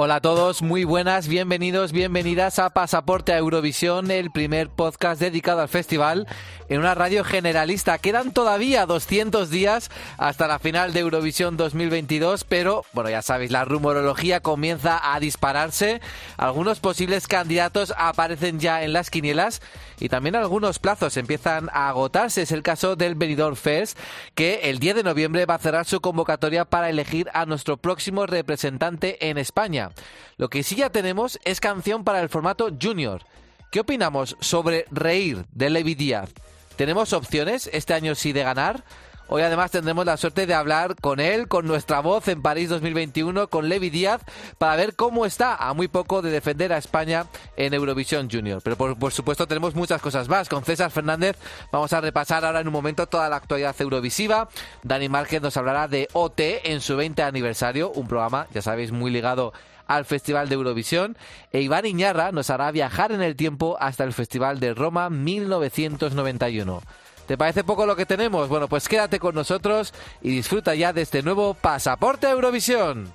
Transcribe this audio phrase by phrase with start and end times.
[0.00, 5.60] Hola a todos, muy buenas, bienvenidos, bienvenidas a Pasaporte a Eurovisión, el primer podcast dedicado
[5.60, 6.28] al festival
[6.68, 7.98] en una radio generalista.
[7.98, 13.64] Quedan todavía 200 días hasta la final de Eurovisión 2022, pero bueno, ya sabéis, la
[13.64, 16.00] rumorología comienza a dispararse.
[16.36, 19.60] Algunos posibles candidatos aparecen ya en las quinielas
[19.98, 22.42] y también algunos plazos empiezan a agotarse.
[22.42, 23.98] Es el caso del Benidorm Fest,
[24.36, 28.26] que el 10 de noviembre va a cerrar su convocatoria para elegir a nuestro próximo
[28.26, 29.87] representante en España.
[30.36, 33.22] Lo que sí ya tenemos es canción para el formato Junior.
[33.70, 36.30] ¿Qué opinamos sobre Reír de Levi Díaz?
[36.76, 38.84] ¿Tenemos opciones este año sí de ganar?
[39.30, 43.48] Hoy además tendremos la suerte de hablar con él, con nuestra voz en París 2021,
[43.48, 44.22] con Levi Díaz,
[44.56, 48.62] para ver cómo está a muy poco de defender a España en Eurovisión Junior.
[48.64, 50.48] Pero por, supuesto tenemos muchas cosas más.
[50.48, 51.36] Con César Fernández
[51.70, 54.48] vamos a repasar ahora en un momento toda la actualidad eurovisiva.
[54.82, 59.10] Dani Márquez nos hablará de OT en su 20 aniversario, un programa, ya sabéis, muy
[59.10, 59.52] ligado
[59.88, 61.16] al Festival de Eurovisión
[61.50, 66.82] e Iván Iñarra nos hará viajar en el tiempo hasta el Festival de Roma 1991.
[67.26, 68.48] ¿Te parece poco lo que tenemos?
[68.48, 69.92] Bueno, pues quédate con nosotros
[70.22, 73.12] y disfruta ya de este nuevo Pasaporte a Eurovisión.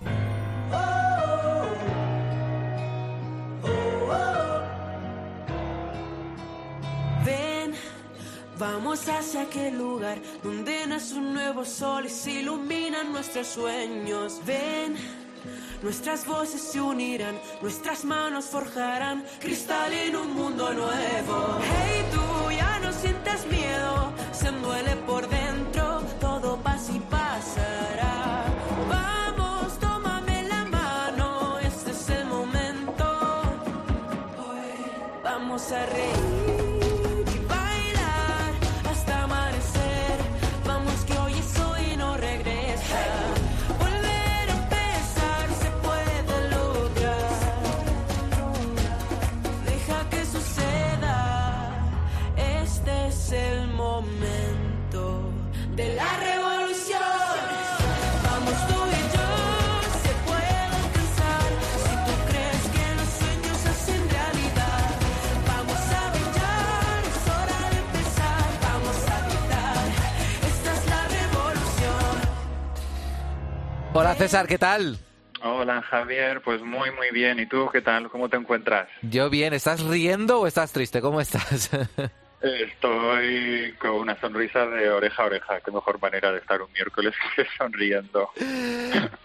[7.25, 7.73] Ven,
[8.59, 14.39] Vamos hacia aquel lugar donde nace un nuevo sol y se iluminan nuestros sueños.
[14.45, 14.95] Ven,
[15.83, 21.59] nuestras voces se unirán, nuestras manos forjarán cristal en un mundo nuevo.
[21.61, 28.45] Hey, tú ya no sientes miedo, se duele por dentro, todo pasa y pasará.
[28.89, 33.05] Vamos, tómame la mano, este es el momento.
[34.39, 36.12] Hoy vamos a reír.
[73.95, 74.97] Hola César, ¿qué tal?
[75.43, 77.39] Hola Javier, pues muy muy bien.
[77.39, 78.09] ¿Y tú qué tal?
[78.09, 78.87] ¿Cómo te encuentras?
[79.03, 79.53] Yo bien.
[79.53, 80.99] ¿Estás riendo o estás triste?
[80.99, 81.69] ¿Cómo estás?
[82.41, 85.61] Estoy con una sonrisa de oreja a oreja.
[85.61, 88.31] Qué mejor manera de estar un miércoles que sonriendo.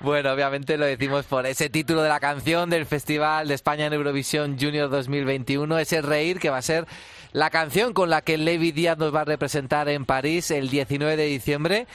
[0.00, 3.94] Bueno, obviamente lo decimos por ese título de la canción del Festival de España en
[3.94, 6.86] Eurovisión Junior 2021, ese reír que va a ser
[7.32, 11.16] la canción con la que Levi Díaz nos va a representar en París el 19
[11.16, 11.86] de diciembre.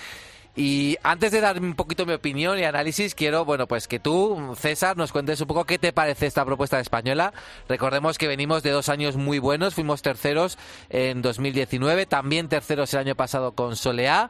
[0.56, 4.56] Y antes de dar un poquito mi opinión y análisis, quiero, bueno, pues que tú,
[4.56, 7.34] César, nos cuentes un poco qué te parece esta propuesta española.
[7.68, 10.60] Recordemos que venimos de dos años muy buenos, fuimos terceros
[10.92, 14.30] en 2019, también terceros el año pasado con Soleá.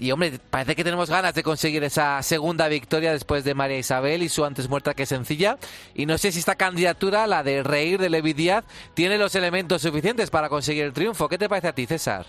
[0.00, 4.24] Y hombre, parece que tenemos ganas de conseguir esa segunda victoria después de María Isabel
[4.24, 5.58] y su antes muerta que sencilla.
[5.94, 8.64] Y no sé si esta candidatura, la de Reír de Levi Díaz,
[8.94, 11.28] tiene los elementos suficientes para conseguir el triunfo.
[11.28, 12.26] ¿Qué te parece a ti, César?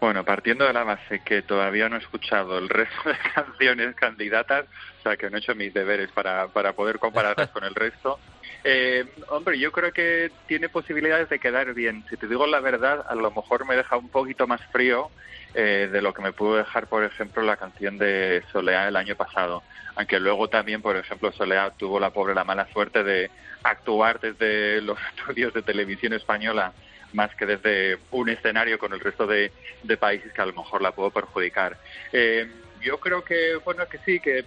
[0.00, 4.64] Bueno, partiendo de la base que todavía no he escuchado el resto de canciones candidatas,
[4.98, 8.18] o sea que no he hecho mis deberes para, para poder compararlas con el resto,
[8.64, 12.04] eh, hombre, yo creo que tiene posibilidades de quedar bien.
[12.08, 15.10] Si te digo la verdad, a lo mejor me deja un poquito más frío
[15.54, 19.16] eh, de lo que me pudo dejar, por ejemplo, la canción de Soleá el año
[19.16, 19.62] pasado.
[19.96, 23.30] Aunque luego también, por ejemplo, Soleá tuvo la pobre la mala suerte de
[23.62, 26.72] actuar desde los estudios de televisión española
[27.12, 29.52] más que desde un escenario con el resto de,
[29.98, 31.76] países que a lo mejor la puedo perjudicar.
[32.12, 32.48] Eh,
[32.80, 34.44] yo creo que, bueno, que sí, que,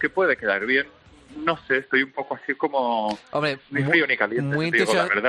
[0.00, 0.86] que puede quedar bien
[1.36, 4.56] no sé, estoy un poco así como Hombre, ni frío ni caliente.
[4.56, 4.70] Muy,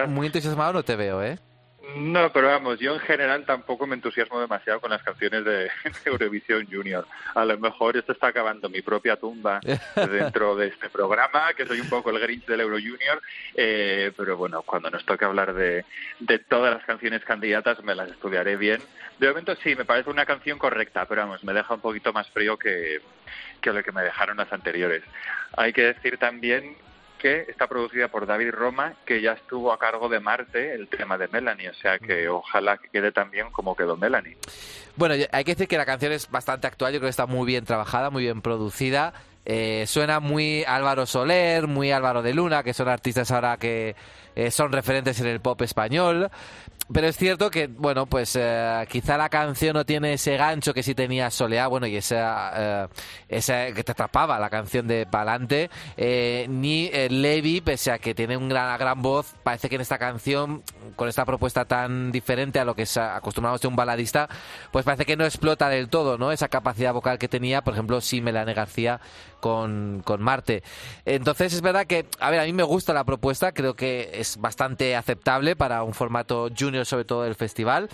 [0.07, 1.39] muy entusiasmado no te veo, ¿eh?
[1.93, 5.69] No, pero vamos, yo en general tampoco me entusiasmo demasiado con las canciones de,
[6.05, 7.05] Eurovisión Junior.
[7.33, 9.59] A lo mejor esto está acabando mi propia tumba
[9.95, 13.21] dentro de este programa, que soy un poco el Grinch del Euro Junior,
[13.55, 15.85] eh, pero bueno, cuando nos toque hablar de,
[16.19, 18.81] de todas las canciones candidatas me las estudiaré bien.
[19.19, 22.29] De momento sí, me parece una canción correcta, pero vamos, me deja un poquito más
[22.31, 22.99] frío que,
[23.61, 25.03] que lo que me dejaron las anteriores.
[25.55, 26.75] Hay que decir también
[27.19, 31.17] que está producida por David Roma, que ya estuvo a cargo de Marte el tema
[31.17, 34.37] de Melanie, o sea que ojalá que quede tan bien como quedó Melanie.
[34.95, 37.45] Bueno, hay que decir que la canción es bastante actual, yo creo que está muy
[37.45, 39.13] bien trabajada, muy bien producida.
[39.47, 43.95] Eh, suena muy Álvaro Soler, muy Álvaro de Luna, que son artistas ahora que
[44.35, 46.29] eh, son referentes en el pop español.
[46.93, 50.83] Pero es cierto que, bueno, pues eh, quizá la canción no tiene ese gancho que
[50.83, 52.89] sí tenía Soleá, bueno, y esa,
[53.27, 58.77] esa que te atrapaba, la canción de Palante, ni Levi, pese a que tiene una
[58.77, 60.63] gran voz, parece que en esta canción,
[60.95, 64.27] con esta propuesta tan diferente a lo que es acostumbrado a un baladista,
[64.71, 66.31] pues parece que no explota del todo, ¿no?
[66.31, 68.99] Esa capacidad vocal que tenía, por ejemplo, si Melanie García
[69.39, 70.63] con, con Marte.
[71.05, 74.37] Entonces es verdad que, a ver, a mí me gusta la propuesta, creo que es
[74.37, 77.89] bastante aceptable para un formato junior, sobre todo del festival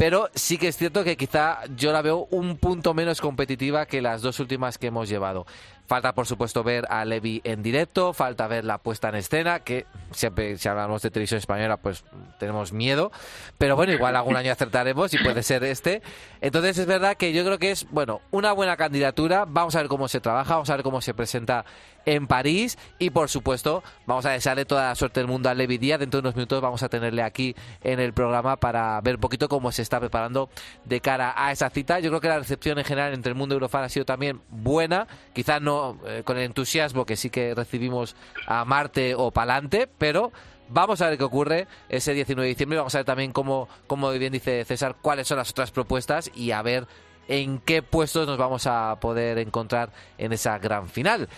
[0.00, 4.00] pero sí que es cierto que quizá yo la veo un punto menos competitiva que
[4.00, 5.44] las dos últimas que hemos llevado.
[5.90, 9.86] Falta, por supuesto, ver a Levi en directo, falta ver la puesta en escena, que
[10.12, 12.04] siempre, si hablamos de televisión española, pues
[12.38, 13.10] tenemos miedo.
[13.58, 16.00] Pero bueno, igual algún año acertaremos y puede ser este.
[16.40, 19.46] Entonces es verdad que yo creo que es, bueno, una buena candidatura.
[19.48, 21.64] Vamos a ver cómo se trabaja, vamos a ver cómo se presenta
[22.06, 25.76] en París y por supuesto vamos a desearle toda la suerte del mundo a Levi
[25.76, 25.98] Díaz.
[25.98, 29.48] Dentro de unos minutos vamos a tenerle aquí en el programa para ver un poquito
[29.48, 30.48] cómo se está preparando
[30.84, 31.98] de cara a esa cita.
[31.98, 35.08] Yo creo que la recepción en general entre el mundo eurofan ha sido también buena,
[35.34, 38.16] quizás no eh, con el entusiasmo que sí que recibimos
[38.46, 40.32] a Marte o Palante, pero
[40.68, 42.78] vamos a ver qué ocurre ese 19 de diciembre.
[42.78, 46.52] Vamos a ver también cómo, como bien dice César, cuáles son las otras propuestas y
[46.52, 46.86] a ver
[47.28, 51.28] en qué puestos nos vamos a poder encontrar en esa gran final.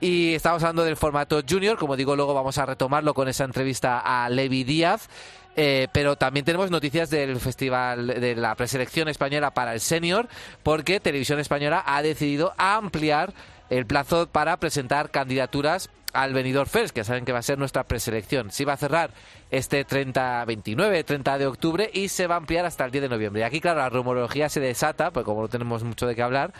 [0.00, 4.00] Y estamos hablando del formato junior, como digo, luego vamos a retomarlo con esa entrevista
[4.00, 5.08] a Levi Díaz.
[5.54, 10.26] Eh, pero también tenemos noticias del festival de la preselección española para el senior,
[10.62, 13.34] porque Televisión Española ha decidido ampliar
[13.70, 17.84] el plazo para presentar candidaturas al venidor Fest, que saben que va a ser nuestra
[17.84, 18.50] preselección.
[18.50, 19.12] Se va a cerrar
[19.50, 23.08] este 30, 29, 30 de octubre y se va a ampliar hasta el 10 de
[23.08, 23.40] noviembre.
[23.40, 26.52] Y aquí, claro, la rumorología se desata, pues como no tenemos mucho de qué hablar,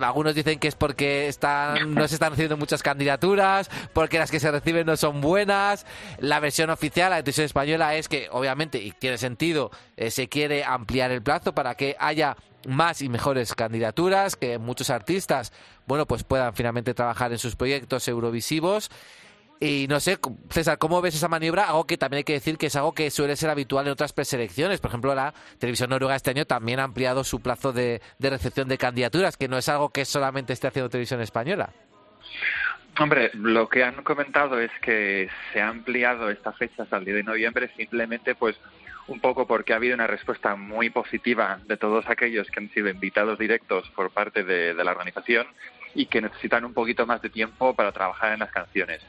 [0.00, 4.40] algunos dicen que es porque están, no se están recibiendo muchas candidaturas, porque las que
[4.40, 5.86] se reciben no son buenas.
[6.18, 10.64] La versión oficial, la decisión española, es que, obviamente, y tiene sentido, eh, se quiere
[10.64, 12.36] ampliar el plazo para que haya
[12.66, 15.52] más y mejores candidaturas, que muchos artistas,
[15.92, 18.90] bueno, pues puedan finalmente trabajar en sus proyectos eurovisivos.
[19.60, 20.16] Y no sé,
[20.48, 21.64] César, ¿cómo ves esa maniobra?
[21.64, 24.14] Algo que también hay que decir que es algo que suele ser habitual en otras
[24.14, 24.80] preselecciones.
[24.80, 28.78] Por ejemplo, la televisión noruega este año también ha ampliado su plazo de, recepción de
[28.78, 31.68] candidaturas, que no es algo que solamente esté haciendo televisión española.
[32.98, 37.16] Hombre, lo que han comentado es que se ha ampliado esta fecha hasta el 10
[37.18, 38.56] de noviembre simplemente pues
[39.08, 42.88] un poco porque ha habido una respuesta muy positiva de todos aquellos que han sido
[42.88, 45.46] invitados directos por parte de, la organización
[45.94, 49.00] y que necesitan un poquito más de tiempo para trabajar en las canciones.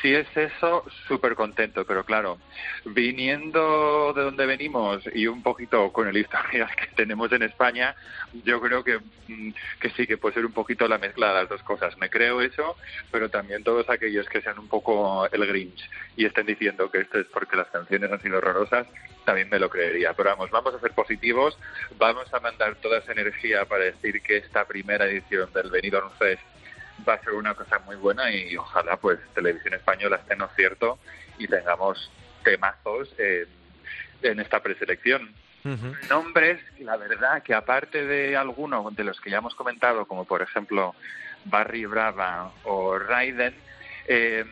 [0.00, 2.38] Si es eso, súper contento, pero claro,
[2.84, 7.96] viniendo de donde venimos y un poquito con el historial que tenemos en España,
[8.44, 9.50] yo creo que, mm,
[9.80, 11.98] que sí, que puede ser un poquito la mezcla de las dos cosas.
[11.98, 12.76] Me creo eso,
[13.10, 17.18] pero también todos aquellos que sean un poco el Grinch y estén diciendo que esto
[17.18, 18.86] es porque las canciones han sido horrorosas,
[19.24, 20.14] también me lo creería.
[20.14, 21.58] Pero vamos, vamos a ser positivos,
[21.98, 26.42] vamos a mandar toda esa energía para decir que esta primera edición del Benidorm Fest
[27.06, 30.48] va a ser una cosa muy buena y ojalá pues Televisión Española esté en lo
[30.48, 30.98] cierto
[31.38, 32.10] y tengamos
[32.42, 35.34] temazos en, esta preselección.
[36.08, 40.40] Nombres, la verdad que aparte de algunos de los que ya hemos comentado, como por
[40.40, 40.94] ejemplo
[41.44, 43.54] Barry Brava o Raiden,
[44.06, 44.44] eh,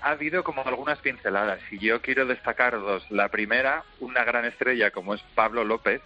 [0.00, 3.04] ha habido como algunas pinceladas y yo quiero destacar dos.
[3.10, 6.00] La primera, una gran estrella como es Pablo López,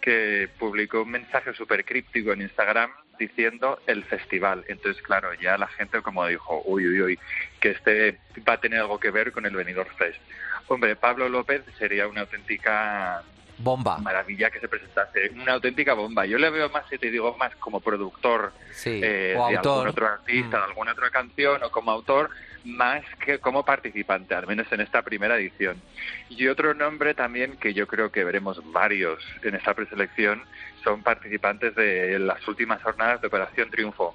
[0.00, 4.64] que publicó un mensaje súper críptico en Instagram diciendo el festival.
[4.66, 7.18] Entonces, claro, ya la gente como dijo, uy, uy, uy,
[7.60, 10.18] que este va a tener algo que ver con el Benidorm Fest.
[10.66, 13.22] Hombre, Pablo López sería una auténtica
[13.62, 13.98] bomba.
[13.98, 16.26] Maravilla que se presentase, una auténtica bomba.
[16.26, 18.52] Yo le veo más, si te digo, más como productor
[18.84, 20.68] eh, de algún otro artista, de mm.
[20.68, 22.30] alguna otra canción, o como autor,
[22.64, 25.80] más que como participante, al menos en esta primera edición.
[26.28, 30.42] Y otro nombre también que yo creo que veremos varios en esta preselección
[30.82, 34.14] son participantes de las últimas jornadas de Operación Triunfo.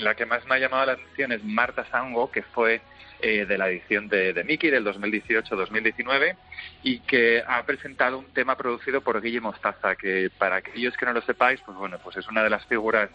[0.00, 2.80] La que más me ha llamado la atención es Marta Sango, que fue
[3.20, 6.36] eh, de la edición de, de Mickey del 2018-2019
[6.82, 11.12] y que ha presentado un tema producido por Guille Mostaza, que para aquellos que no
[11.12, 13.08] lo sepáis, pues bueno, pues es una de las figuras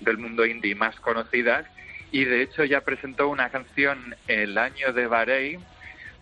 [0.00, 1.66] del mundo indie más conocidas
[2.10, 5.64] y de hecho ya presentó una canción el año de Bahrein,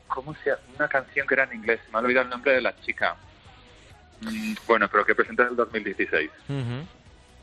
[0.06, 0.52] ¿cómo se?
[0.76, 3.16] Una canción que era en inglés, me ha olvidado el nombre de la chica.
[4.20, 6.30] Mm, bueno, pero que presentó en el 2016.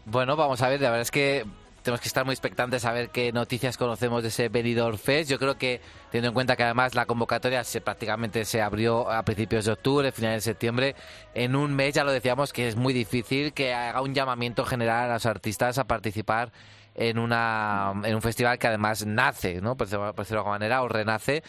[0.05, 1.43] Bueno, vamos a ver, la verdad es que
[1.87, 5.31] tenemos que estar muy expectantes a ver qué noticias conocemos de ese Benidorm Fest.
[5.31, 5.79] Yo creo que,
[6.11, 10.11] teniendo en cuenta que además la convocatoria se prácticamente se abrió a principios de octubre,
[10.11, 10.95] finales de septiembre,
[11.33, 15.09] en un mes ya lo decíamos que es muy difícil que haga un llamamiento general
[15.09, 16.51] a los artistas a participar
[16.93, 19.77] en, una, en un festival que además nace, ¿no?
[19.77, 21.41] por decirlo de alguna manera, o renace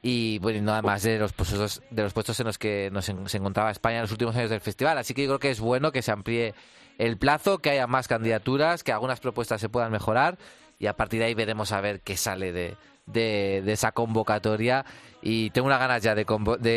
[0.00, 3.36] y bueno, nada más de los puestos de los puestos en los que nos se
[3.36, 4.96] encontraba España en los últimos años del festival.
[4.96, 6.54] Así que yo creo que es bueno que se amplíe
[6.98, 10.38] el plazo, que haya más candidaturas, que algunas propuestas se puedan mejorar
[10.78, 14.84] y a partir de ahí veremos a ver qué sale de, de, de esa convocatoria
[15.22, 16.24] y tengo unas ganas ya de,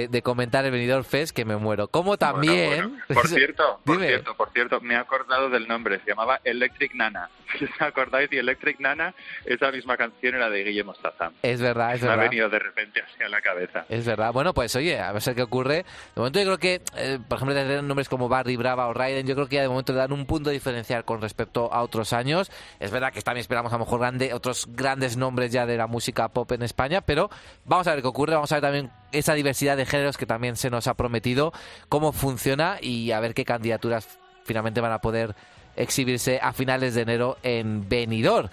[0.07, 1.87] de, comentar el Benidorm Fest que me muero.
[1.87, 3.01] Como también...
[3.13, 7.29] Por cierto, por cierto, por cierto, me he acordado del nombre, se llamaba Electric Nana.
[7.61, 9.13] Os acordáis, y Electric Nana,
[9.45, 11.33] esa misma canción era de Guillermo Stazam.
[11.41, 12.17] Es verdad, es verdad.
[12.17, 13.85] Me ha venido de repente así a la cabeza.
[13.89, 14.33] Es verdad.
[14.33, 15.77] Bueno, pues oye, a ver qué ocurre.
[15.77, 15.85] De
[16.15, 19.35] momento yo creo que, eh, por ejemplo, tener nombres como Barry Brava o Raiden, yo
[19.35, 22.51] creo que ya de momento dan un punto diferencial con respecto a otros años.
[22.79, 25.87] Es verdad que también esperamos a lo mejor grande, otros grandes nombres ya de la
[25.87, 27.29] música pop en España, pero
[27.65, 30.55] vamos a ver qué ocurre vamos a ver también esa diversidad de géneros que también
[30.55, 31.53] se nos ha prometido,
[31.89, 34.07] cómo funciona y a ver qué candidaturas
[34.43, 35.35] finalmente van a poder
[35.75, 38.49] exhibirse a finales de enero en Benidorm.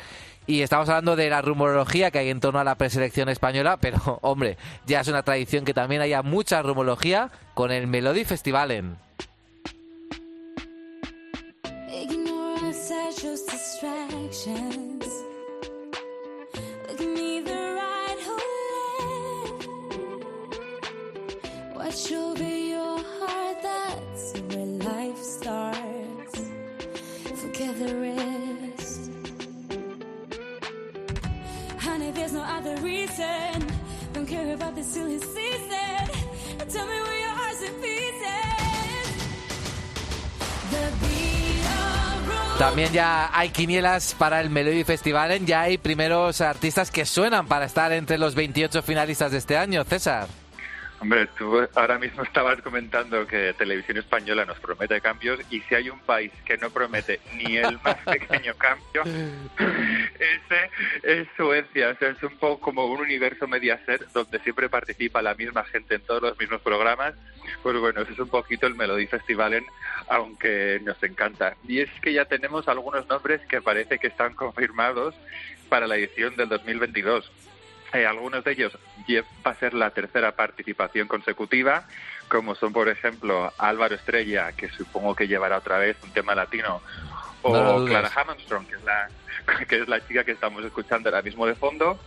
[0.46, 4.18] Y estamos hablando de la rumorología que hay en torno a la preselección española, pero
[4.22, 8.96] hombre, ya es una tradición que también haya mucha rumorología con el Melody Festivalen.
[42.59, 47.64] También ya hay quinielas para el Melody Festival, ya hay primeros artistas que suenan para
[47.64, 50.41] estar entre los 28 finalistas de este año, César.
[51.02, 55.90] Hombre, tú ahora mismo estabas comentando que Televisión Española nos promete cambios y si hay
[55.90, 59.02] un país que no promete ni el más pequeño cambio,
[60.14, 60.71] ese
[61.02, 61.88] es Suecia.
[61.88, 65.97] O sea, es un poco como un universo Mediaset donde siempre participa la misma gente
[65.97, 67.14] en todos los mismos programas.
[67.64, 69.64] Pues bueno, ese es un poquito el Melody Festivalen,
[70.09, 71.56] aunque nos encanta.
[71.66, 75.16] Y es que ya tenemos algunos nombres que parece que están confirmados
[75.68, 77.28] para la edición del 2022
[77.92, 78.76] eh, algunos de ellos
[79.46, 81.87] va a ser la tercera participación consecutiva,
[82.28, 86.80] como son, por ejemplo, Álvaro Estrella, que supongo que llevará otra vez un tema latino,
[87.42, 89.08] o Clara Hammondstrong, que es la
[89.68, 91.99] que es la chica que estamos escuchando ahora mismo de fondo.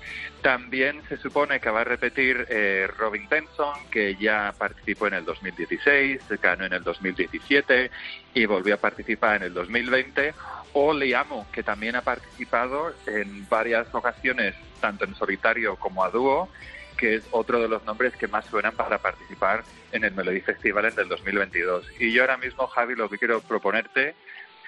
[0.41, 5.25] También se supone que va a repetir eh, Robin Benson, que ya participó en el
[5.25, 7.91] 2016, ganó en el 2017
[8.33, 10.33] y volvió a participar en el 2020.
[10.73, 16.47] O Liamo, que también ha participado en varias ocasiones, tanto en solitario como a dúo,
[16.95, 20.85] que es otro de los nombres que más suenan para participar en el Melody Festival
[20.85, 21.87] en el 2022.
[21.99, 24.13] Y yo ahora mismo, Javi, lo que quiero proponerte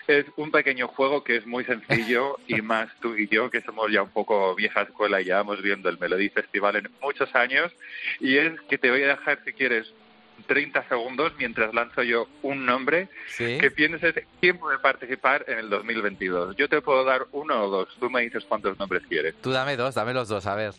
[0.08, 3.92] es un pequeño juego que es muy sencillo y más tú y yo, que somos
[3.92, 7.72] ya un poco vieja escuela y llevamos viendo el Melody Festival en muchos años,
[8.20, 9.94] y es que te voy a dejar, si quieres,
[10.46, 16.56] 30 segundos mientras lanzo yo un nombre que pienses quién puede participar en el 2022.
[16.56, 19.36] Yo te puedo dar uno o dos, tú me dices cuántos nombres quieres.
[19.42, 20.74] Tú dame dos, dame los dos, a ver.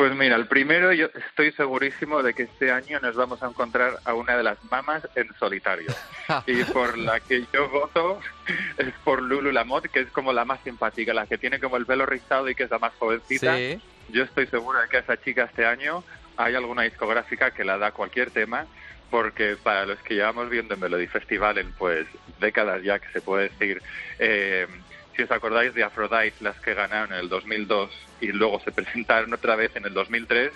[0.00, 3.98] Pues mira, el primero yo estoy segurísimo de que este año nos vamos a encontrar
[4.04, 5.92] a una de las mamas en solitario.
[6.46, 8.18] y por la que yo voto
[8.78, 11.84] es por Lulu Lamotte, que es como la más simpática, la que tiene como el
[11.84, 13.58] pelo rizado y que es la más jovencita.
[14.08, 16.02] Yo estoy segura de que a esa chica este año
[16.44, 18.66] hay alguna discográfica que la da cualquier tema,
[19.10, 22.06] porque para los que llevamos viendo en Melody Festival en pues
[22.38, 23.82] décadas ya que se puede decir,
[24.18, 24.66] eh,
[25.16, 29.32] si os acordáis de Aphrodite, las que ganaron en el 2002 y luego se presentaron
[29.34, 30.52] otra vez en el 2003,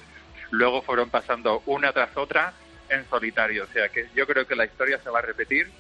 [0.51, 2.53] luego fueron pasando una tras otra
[2.89, 3.65] en solitario.
[3.65, 5.71] O sea que yo creo que la historia se va a repetir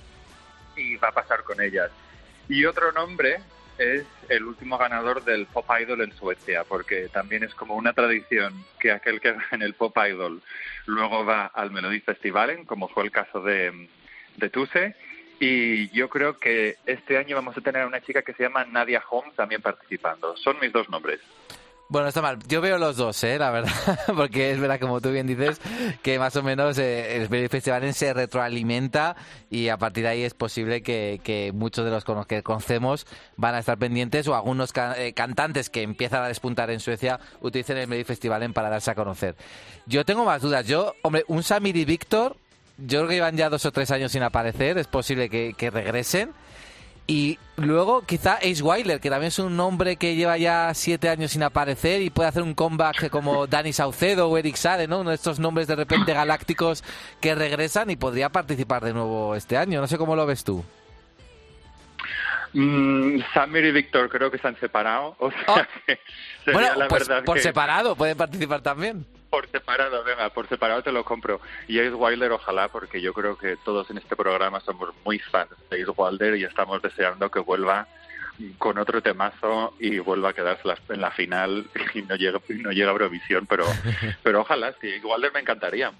[0.76, 1.90] y va a pasar con ellas.
[2.48, 3.38] Y otro nombre
[3.78, 8.64] es el último ganador del Pop Idol en Suecia, porque también es como una tradición
[8.78, 10.42] que aquel que en el Pop Idol
[10.86, 13.88] luego va al Melody Festivalen, como fue el caso de,
[14.36, 14.94] de Tuse,
[15.40, 18.64] y yo creo que este año vamos a tener a una chica que se llama
[18.64, 20.36] Nadia Holmes también participando.
[20.36, 21.20] Son mis dos nombres.
[21.88, 22.38] Bueno, está mal.
[22.48, 23.38] Yo veo los dos, ¿eh?
[23.38, 23.72] la verdad,
[24.16, 25.60] porque es verdad, como tú bien dices,
[26.02, 29.16] que más o menos eh, el festival se retroalimenta
[29.50, 33.58] y a partir de ahí es posible que, muchos de los que conocemos van a
[33.58, 38.04] estar pendientes o algunos eh, cantantes que empiezan a despuntar en Suecia utilicen el Melody
[38.04, 39.36] Festival para darse a conocer.
[39.86, 40.66] Yo tengo más dudas.
[40.66, 42.36] Yo, hombre, un Samir y Víctor
[42.78, 46.32] yo creo que llevan ya dos o tres años sin aparecer, es posible que, regresen.
[47.06, 51.32] Y luego quizá Ace Wilder, que también es un nombre que lleva ya siete años
[51.32, 55.00] sin aparecer y puede hacer un comeback como Danny Saucedo o Eric Sade, ¿no?
[55.00, 56.82] Uno de estos nombres de repente galácticos
[57.20, 59.82] que regresan y podría participar de nuevo este año.
[59.82, 60.64] No sé cómo lo ves tú.
[62.54, 65.16] Mm, Samir y Víctor creo que se han separado.
[65.18, 65.54] O sea, Oh.
[65.86, 65.98] que
[66.44, 69.04] sería Bueno, la pues verdad por que separado pueden participar también.
[69.34, 71.40] Por separado, venga, por separado te lo compro.
[71.66, 75.50] Y Ace Wilder, ojalá, porque yo creo que todos en este programa somos muy fans
[75.68, 77.88] de Ace Wilder y estamos deseando que vuelva
[78.58, 82.90] con otro temazo y vuelva a quedarse en la final y no llega, no llega
[82.90, 83.64] a Eurovisión, pero,
[84.22, 85.90] pero ojalá, sí, Ace Wilder me encantaría.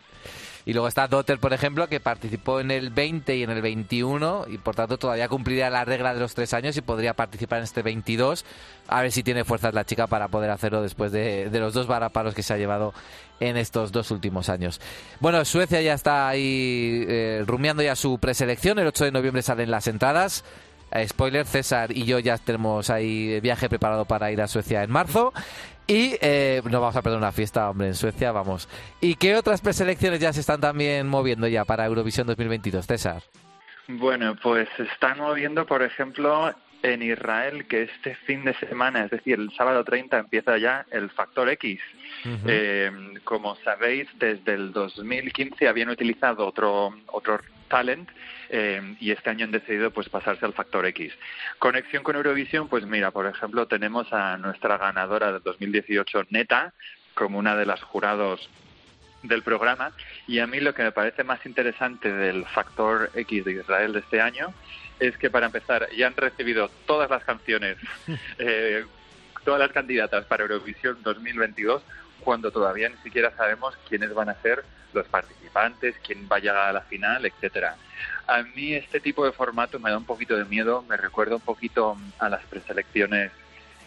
[0.67, 4.47] Y luego está Dotter, por ejemplo, que participó en el 20 y en el 21
[4.49, 7.65] y por tanto todavía cumpliría la regla de los tres años y podría participar en
[7.65, 8.45] este 22.
[8.89, 11.87] A ver si tiene fuerzas la chica para poder hacerlo después de, de los dos
[11.87, 12.95] varaparos que se ha llevado
[13.41, 14.81] en estos dos últimos años.
[15.21, 18.79] Bueno, Suecia ya está ahí eh, rumiando ya su preselección.
[18.79, 20.45] El 8 de noviembre salen las entradas.
[20.93, 24.91] Eh, spoiler, César y yo ya tenemos ahí viaje preparado para ir a Suecia en
[24.91, 25.33] marzo.
[25.87, 28.69] Y eh, no vamos a perder una fiesta, hombre, en Suecia, vamos.
[29.01, 33.23] ¿Y qué otras preselecciones ya se están también moviendo ya para Eurovisión 2022, César?
[33.89, 39.11] Bueno, pues se están moviendo, por ejemplo, en Israel, que este fin de semana, es
[39.11, 41.81] decir, el sábado 30 empieza ya el Factor X.
[42.47, 42.91] Eh,
[43.25, 48.09] como sabéis, desde el 2015 habían utilizado otro, otro talent
[48.57, 51.13] eh, y este año han decidido pues pasarse al Factor X.
[51.59, 56.73] Conexión con Eurovisión, pues mira, por ejemplo, tenemos a nuestra ganadora del 2018, Neta,
[57.15, 58.49] como una de las jurados
[59.25, 59.91] del programa
[60.29, 64.01] y a mí lo que me parece más interesante del Factor X de Israel de
[64.01, 64.55] este año
[65.01, 67.77] es que para empezar ya han recibido todas las canciones,
[68.39, 68.85] eh,
[69.45, 71.83] todas las candidatas para Eurovisión 2022
[72.21, 76.69] cuando todavía ni siquiera sabemos quiénes van a ser los participantes, quién va a llegar
[76.69, 77.77] a la final, etcétera.
[78.27, 81.41] A mí este tipo de formato me da un poquito de miedo, me recuerda un
[81.43, 83.31] poquito a las preselecciones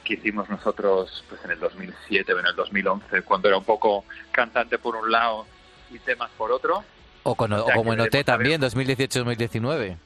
[0.03, 4.05] que hicimos nosotros pues en el 2007 o en el 2011, cuando era un poco
[4.31, 5.47] cantante por un lado
[5.91, 6.83] y temas por otro.
[7.23, 9.97] O, con- o sea, como en OT también, 2018-2019.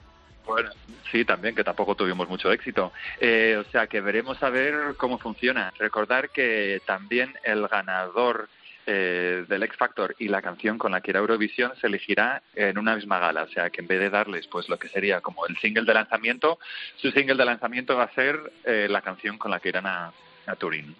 [0.45, 0.69] Bueno,
[1.11, 2.91] sí, también, que tampoco tuvimos mucho éxito.
[3.19, 5.71] Eh, o sea, que veremos a ver cómo funciona.
[5.77, 8.49] Recordar que también el ganador
[8.87, 12.77] eh, del X Factor y la canción con la que irá Eurovisión se elegirá en
[12.77, 13.43] una misma gala.
[13.43, 15.93] O sea, que en vez de darles pues lo que sería como el single de
[15.93, 16.59] lanzamiento,
[16.97, 20.11] su single de lanzamiento va a ser eh, la canción con la que irán a,
[20.47, 20.95] a Turín.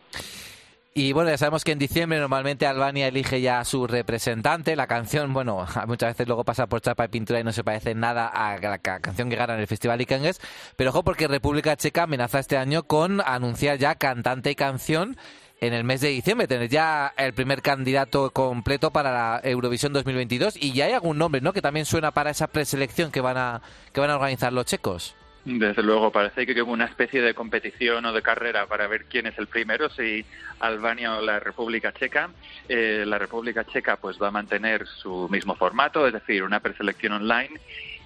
[0.94, 4.76] Y bueno, ya sabemos que en diciembre normalmente Albania elige ya a su representante.
[4.76, 7.96] La canción, bueno, muchas veces luego pasa por chapa y pintura y no se parece
[7.96, 10.42] nada a la ca- canción que gana en el Festival Ikengues.
[10.76, 15.16] Pero ojo, porque República Checa amenaza este año con anunciar ya cantante y canción
[15.62, 16.48] en el mes de diciembre.
[16.50, 20.58] Tener ya el primer candidato completo para la Eurovisión 2022.
[20.60, 21.54] Y ya hay algún nombre, ¿no?
[21.54, 23.62] Que también suena para esa preselección que van a,
[23.94, 25.16] que van a organizar los checos.
[25.44, 29.26] Desde luego, parece que como una especie de competición o de carrera para ver quién
[29.26, 30.24] es el primero, si
[30.60, 32.30] Albania o la República Checa.
[32.70, 37.14] Eh, la República Checa pues va a mantener su mismo formato, es decir, una preselección
[37.14, 37.60] online.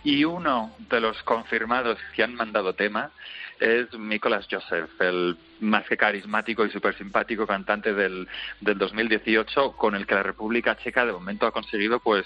[0.06, 3.12] Y uno de los confirmados que han mandado tema
[3.60, 8.28] es Nicolas Joseph, el más que carismático y súper simpático cantante del,
[8.62, 12.26] del 2018, con el que la República Checa de momento ha conseguido pues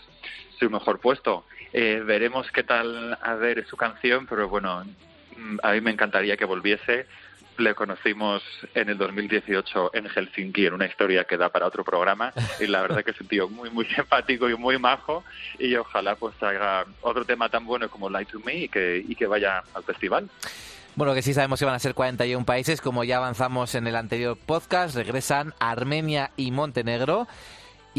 [0.60, 1.46] su mejor puesto.
[1.74, 4.84] Eh, veremos qué tal a ver su canción, pero bueno,
[5.38, 7.06] mm, a mí me encantaría que volviese.
[7.58, 8.42] Le conocimos
[8.74, 12.82] en el 2018 en Helsinki en una historia que da para otro programa y la
[12.82, 15.26] verdad que es un tío muy muy simpático y muy majo
[15.58, 19.14] y ojalá pues haga otro tema tan bueno como Light to Me y que, y
[19.14, 20.30] que vaya al festival.
[20.96, 23.96] Bueno, que sí sabemos que van a ser 41 países, como ya avanzamos en el
[23.96, 27.28] anterior podcast, regresan Armenia y Montenegro.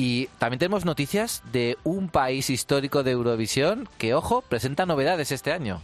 [0.03, 5.53] Y también tenemos noticias de un país histórico de Eurovisión que, ojo, presenta novedades este
[5.53, 5.83] año.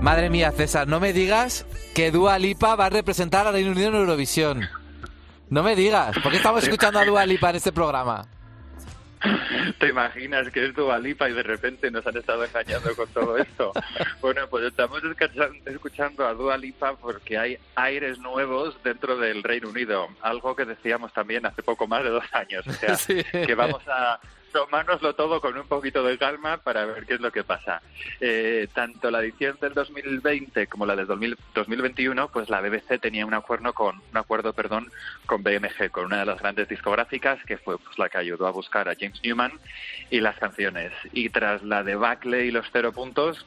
[0.00, 3.88] Madre mía, César, no me digas que Dua Lipa va a representar a Reino Unido
[3.88, 4.62] en Eurovisión.
[5.50, 8.39] No me digas, ¿por qué estamos escuchando a Dua Lipa en este programa?
[9.78, 13.36] ¿Te imaginas que es Dua Lipa y de repente nos han estado engañando con todo
[13.36, 13.72] esto?
[14.20, 15.00] Bueno, pues estamos
[15.66, 21.12] escuchando, a Dua Lipa porque hay aires nuevos dentro del Reino Unido, algo que decíamos
[21.12, 22.66] también hace poco más de dos años.
[22.66, 23.22] O sea, Sí.
[23.46, 24.18] que vamos a
[24.52, 27.82] tomárnoslo todo con un poquito de calma para ver qué es lo que pasa.
[28.20, 33.26] Eh, tanto la edición del 2020 como la del 2000 2021, pues la BBC tenía
[33.26, 34.90] un acuerdo con un acuerdo, perdón,
[35.26, 38.50] con BMG, con una de las grandes discográficas que fue pues, la que ayudó a
[38.50, 39.52] buscar a James Newman
[40.10, 40.92] y las canciones.
[41.12, 43.46] Y tras la debacle y los cero puntos,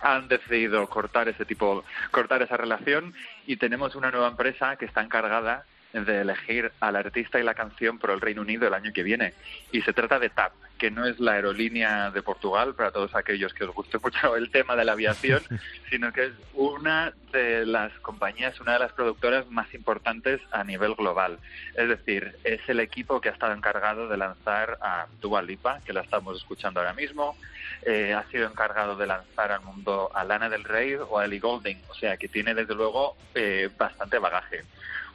[0.00, 3.14] han decidido cortar ese tipo, cortar esa relación
[3.46, 5.64] y tenemos una nueva empresa que está encargada
[6.04, 9.34] de elegir al artista y la canción por el Reino Unido el año que viene.
[9.72, 13.54] Y se trata de TAP, que no es la aerolínea de Portugal, para todos aquellos
[13.54, 15.42] que os guste mucho el tema de la aviación,
[15.90, 20.94] sino que es una de las compañías, una de las productoras más importantes a nivel
[20.94, 21.38] global.
[21.74, 25.92] Es decir, es el equipo que ha estado encargado de lanzar a Dua Lipa, que
[25.92, 27.36] la estamos escuchando ahora mismo,
[27.82, 31.40] eh, ha sido encargado de lanzar al mundo a Lana del Rey o a Ellie
[31.40, 34.64] Goulding, o sea que tiene desde luego eh, bastante bagaje.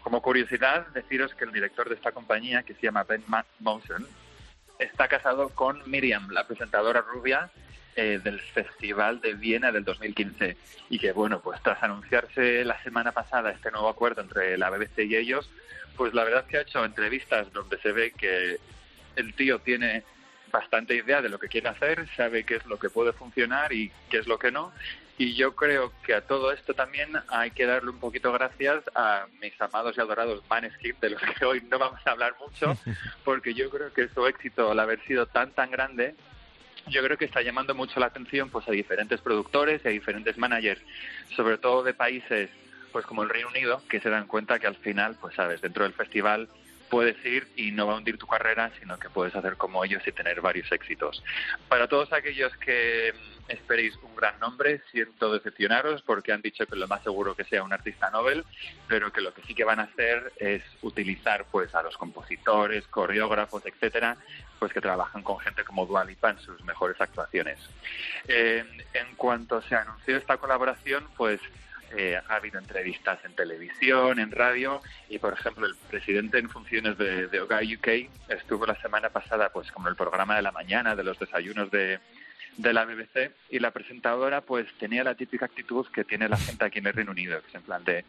[0.03, 3.23] Como curiosidad, deciros que el director de esta compañía, que se llama Ben
[3.59, 4.05] Mosen,
[4.79, 7.51] está casado con Miriam, la presentadora rubia
[7.95, 10.57] eh, del Festival de Viena del 2015.
[10.89, 14.99] Y que, bueno, pues tras anunciarse la semana pasada este nuevo acuerdo entre la BBC
[15.05, 15.49] y ellos,
[15.95, 18.59] pues la verdad es que ha hecho entrevistas donde se ve que
[19.15, 20.03] el tío tiene
[20.51, 23.91] bastante idea de lo que quiere hacer, sabe qué es lo que puede funcionar y
[24.09, 24.71] qué es lo que no.
[25.21, 29.27] Y yo creo que a todo esto también hay que darle un poquito gracias a
[29.39, 32.75] mis amados y adorados Maneskin, de los que hoy no vamos a hablar mucho,
[33.23, 36.15] porque yo creo que su éxito, al haber sido tan, tan grande,
[36.87, 40.39] yo creo que está llamando mucho la atención pues a diferentes productores y a diferentes
[40.39, 40.81] managers,
[41.35, 42.49] sobre todo de países
[42.91, 45.83] pues como el Reino Unido, que se dan cuenta que al final, pues sabes, dentro
[45.83, 46.49] del festival
[46.91, 50.05] puedes ir y no va a hundir tu carrera, sino que puedes hacer como ellos
[50.05, 51.23] y tener varios éxitos.
[51.69, 56.75] Para todos aquellos que mm, esperéis un gran nombre, siento decepcionaros porque han dicho que
[56.75, 58.43] lo más seguro que sea un artista Nobel,
[58.89, 62.85] pero que lo que sí que van a hacer es utilizar pues a los compositores,
[62.89, 64.17] coreógrafos, etcétera,
[64.59, 67.57] pues que trabajan con gente como Dua Lipa en sus mejores actuaciones.
[68.27, 71.39] Eh, en cuanto se anunció esta colaboración, pues
[71.97, 76.97] eh, ha habido entrevistas en televisión, en radio y, por ejemplo, el presidente en funciones
[76.97, 81.03] de, de UK estuvo la semana pasada, pues, como el programa de la mañana de
[81.03, 81.99] los desayunos de,
[82.57, 86.65] de la BBC y la presentadora pues tenía la típica actitud que tiene la gente
[86.65, 88.05] aquí en el Reino Unido, que es en plan de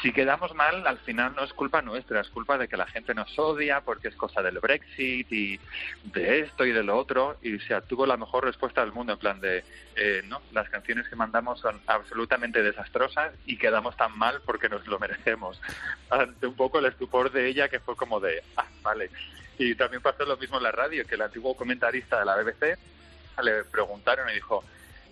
[0.00, 3.14] si quedamos mal al final no es culpa nuestra, es culpa de que la gente
[3.14, 5.60] nos odia porque es cosa del Brexit y
[6.04, 9.18] de esto y de lo otro y se tuvo la mejor respuesta del mundo en
[9.18, 9.64] plan de
[9.96, 14.86] eh, no, las canciones que mandamos son absolutamente desastrosas y quedamos tan mal porque nos
[14.86, 15.60] lo merecemos.
[16.10, 19.10] Ante un poco el estupor de ella que fue como de, ah, vale.
[19.58, 22.78] Y también pasó lo mismo en la radio, que el antiguo comentarista de la BBC
[23.42, 24.64] le preguntaron y dijo,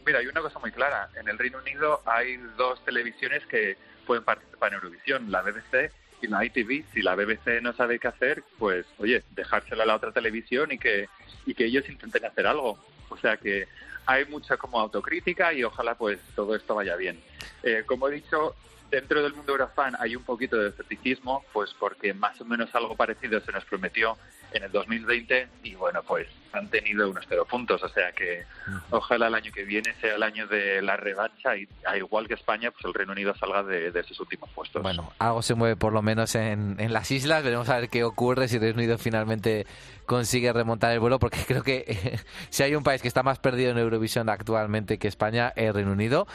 [0.05, 4.25] mira, hay una cosa muy clara, en el Reino Unido hay dos televisiones que pueden
[4.25, 6.85] participar en Eurovisión, la BBC y la ITV.
[6.93, 10.79] Si la BBC no sabe qué hacer, pues oye, dejársela a la otra televisión y
[10.79, 11.09] que,
[11.47, 12.79] y que ellos intenten hacer algo.
[13.09, 13.69] O sea que
[14.07, 17.21] hay mucha como autocrítica y ojalá pues todo esto vaya bien.
[17.63, 18.55] Eh, como he dicho,
[18.91, 22.97] dentro del mundo Eurofan hay un poquito de escepticismo, pues porque más o menos algo
[22.97, 24.17] parecido se nos prometió
[24.53, 28.45] en el 2020 y bueno, pues han tenido unos cero puntos, o sea que
[28.91, 32.35] ojalá el año que viene sea el año de la revancha y a igual que
[32.35, 34.83] España, pues el Reino Unido salga de, de sus últimos puestos.
[34.83, 38.03] Bueno, algo se mueve por lo menos en, en las islas, veremos a ver qué
[38.03, 39.67] ocurre si el Reino Unido finalmente
[40.07, 42.19] consigue remontar el vuelo, porque creo que
[42.51, 45.75] si hay un país que está más perdido en Eurovisión actualmente que España, es el
[45.75, 46.27] Reino Unido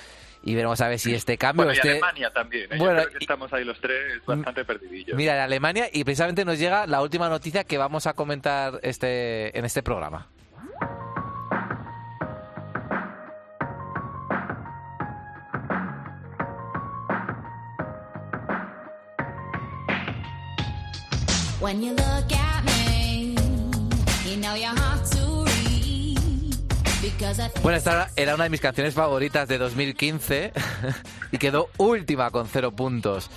[0.46, 1.66] y veremos a ver si este cambio...
[1.66, 1.90] Bueno, y este...
[1.90, 2.72] Alemania también.
[2.72, 2.78] ¿eh?
[2.78, 5.18] Bueno, Yo creo que estamos ahí los tres bastante perdidillos.
[5.18, 9.58] Mira, de Alemania y precisamente nos llega la última noticia que vamos a comentar este
[9.58, 10.28] en este programa.
[21.60, 23.36] When you look at me,
[24.30, 25.05] you know your heart
[27.62, 30.52] bueno, esta era una de mis canciones favoritas de 2015
[31.32, 33.30] y quedó última con cero puntos.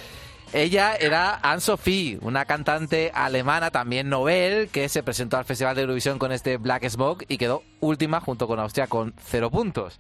[0.53, 6.19] Ella era Anne-Sophie, una cantante alemana, también Nobel, que se presentó al Festival de Eurovisión
[6.19, 9.99] con este Black Smoke y quedó última junto con Austria con cero puntos.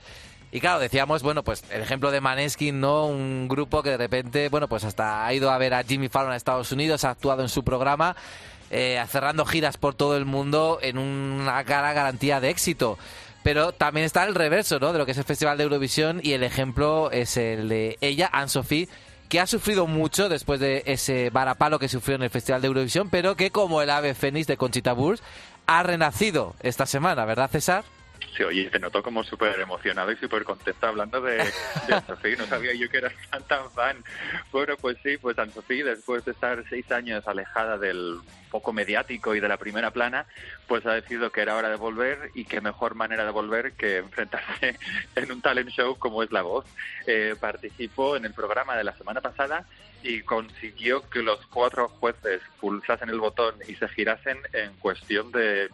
[0.51, 3.07] Y claro, decíamos, bueno, pues el ejemplo de Maneskin, ¿no?
[3.07, 6.33] Un grupo que de repente, bueno, pues hasta ha ido a ver a Jimmy Fallon
[6.33, 8.17] a Estados Unidos, ha actuado en su programa,
[8.71, 12.99] eh, cerrando giras por todo el mundo en una cara garantía de éxito.
[13.43, 14.93] Pero también está el reverso, ¿no?
[14.93, 18.29] De lo que es el Festival de Eurovisión y el ejemplo es el de ella,
[18.33, 18.89] Anne-Sophie,
[19.29, 23.11] que ha sufrido mucho después de ese varapalo que sufrió en el Festival de Eurovisión,
[23.11, 25.23] pero que como el ave fénix de Conchita Wurst
[25.67, 27.85] ha renacido esta semana, ¿verdad, César?
[28.39, 32.73] Sí, oye, te noto como súper emocionado y súper contento hablando de, de No sabía
[32.73, 33.97] yo que eras tan, tan fan.
[34.53, 39.41] Bueno, pues sí, pues Anne-Sophie, después de estar seis años alejada del poco mediático y
[39.41, 40.25] de la primera plana,
[40.69, 43.97] pues ha decidido que era hora de volver y qué mejor manera de volver que
[43.97, 44.79] enfrentarse
[45.17, 46.65] en un talent show como es La Voz.
[47.09, 49.67] Eh, participó en el programa de la semana pasada
[50.05, 55.71] y consiguió que los cuatro jueces pulsasen el botón y se girasen en cuestión de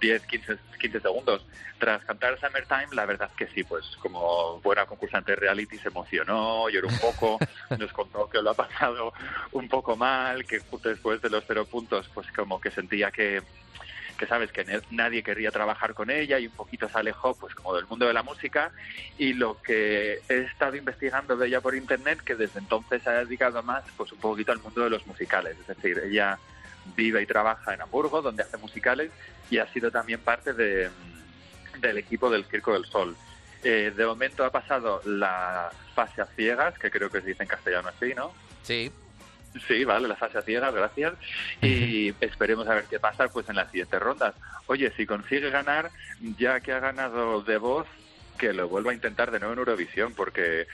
[0.00, 1.46] 10, 15, 15 segundos.
[1.78, 6.68] Tras cantar Summertime, la verdad que sí, pues como buena concursante de reality se emocionó,
[6.68, 7.38] lloró un poco,
[7.78, 9.12] nos contó que lo ha pasado
[9.52, 13.42] un poco mal, que después de los cero puntos, pues como que sentía que
[14.20, 17.74] que sabes que nadie querría trabajar con ella y un poquito se alejó pues como
[17.74, 18.70] del mundo de la música
[19.16, 23.24] y lo que he estado investigando de ella por internet que desde entonces se ha
[23.24, 26.38] dedicado más pues un poquito al mundo de los musicales es decir ella
[26.96, 29.10] vive y trabaja en Hamburgo donde hace musicales
[29.50, 30.90] y ha sido también parte de,
[31.80, 33.16] del equipo del Circo del Sol
[33.62, 37.48] eh, de momento ha pasado la fase a ciegas que creo que se dice en
[37.48, 38.90] castellano así no sí
[39.66, 41.14] Sí, vale, la fase a ciegas, gracias.
[41.60, 44.34] Y esperemos a ver qué pasa pues en las siguientes rondas.
[44.66, 45.90] Oye, si consigue ganar,
[46.38, 47.86] ya que ha ganado de voz,
[48.38, 50.68] que lo vuelva a intentar de nuevo en Eurovisión, porque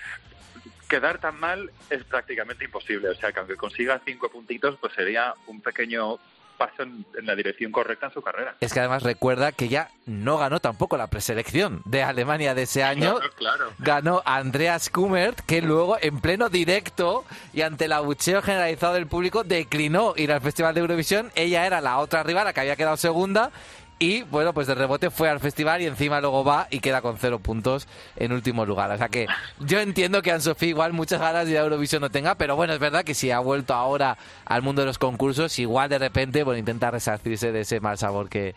[0.88, 3.08] quedar tan mal es prácticamente imposible.
[3.08, 6.18] O sea, que aunque consiga cinco puntitos, pues sería un pequeño
[6.56, 8.56] paso en, la dirección correcta en su carrera.
[8.60, 12.82] Es que además recuerda que ya no ganó tampoco la preselección de Alemania de ese
[12.82, 13.18] año.
[13.36, 19.06] Claro, Ganó Andreas Kummert, que luego en pleno directo y ante el abucheo generalizado del
[19.06, 21.30] público declinó ir al Festival de Eurovisión.
[21.34, 23.50] Ella era la otra rival, la que había quedado segunda
[23.98, 27.16] y bueno, pues de rebote fue al festival y encima luego va y queda con
[27.16, 28.90] cero puntos en último lugar.
[28.90, 29.26] O sea que
[29.60, 33.04] yo entiendo que Anne-Sophie igual muchas ganas de Eurovisión no tenga, pero bueno, es verdad
[33.04, 36.90] que si ha vuelto ahora al mundo de los concursos, igual de repente, bueno, intenta
[36.90, 38.54] resarcirse de ese mal sabor que,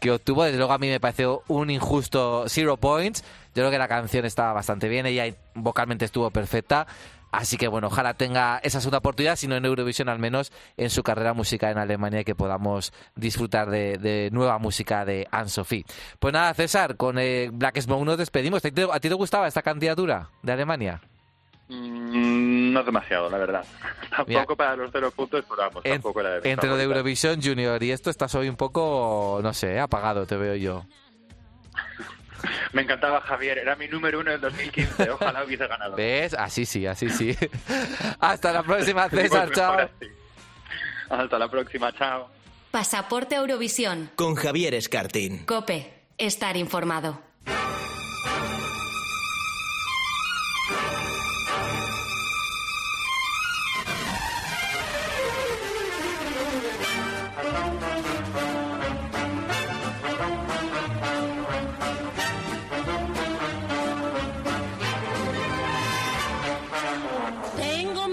[0.00, 0.42] que obtuvo.
[0.42, 3.22] Desde luego a mí me pareció un injusto zero points.
[3.54, 6.88] Yo creo que la canción estaba bastante bien, ella vocalmente estuvo perfecta.
[7.30, 11.02] Así que bueno, ojalá tenga esa segunda oportunidad, sino en Eurovisión al menos en su
[11.02, 15.84] carrera musical en Alemania y que podamos disfrutar de, nueva música de Anne-Sophie.
[16.18, 18.62] Pues nada, César, con eh, Black Smoke nos despedimos.
[18.64, 21.00] ¿A ti te gustaba esta candidatura de Alemania?
[21.68, 23.64] Mm, no demasiado, la verdad.
[24.10, 27.80] Tampoco para los cero puntos, pero vamos, tampoco la de Entre lo de Eurovisión Junior
[27.82, 30.84] y esto estás hoy un poco, no sé, apagado, te veo yo.
[32.72, 35.96] Me encantaba Javier, era mi número uno del 2015, ojalá hubiese ganado.
[35.96, 36.34] ¿Ves?
[36.34, 37.36] Así sí, así sí.
[38.20, 39.88] Hasta la próxima, César, chao.
[41.08, 42.28] Hasta la próxima, chao.
[42.70, 44.10] Pasaporte Eurovisión.
[44.14, 45.44] Con Javier Escartín.
[45.44, 47.29] Cope, estar informado.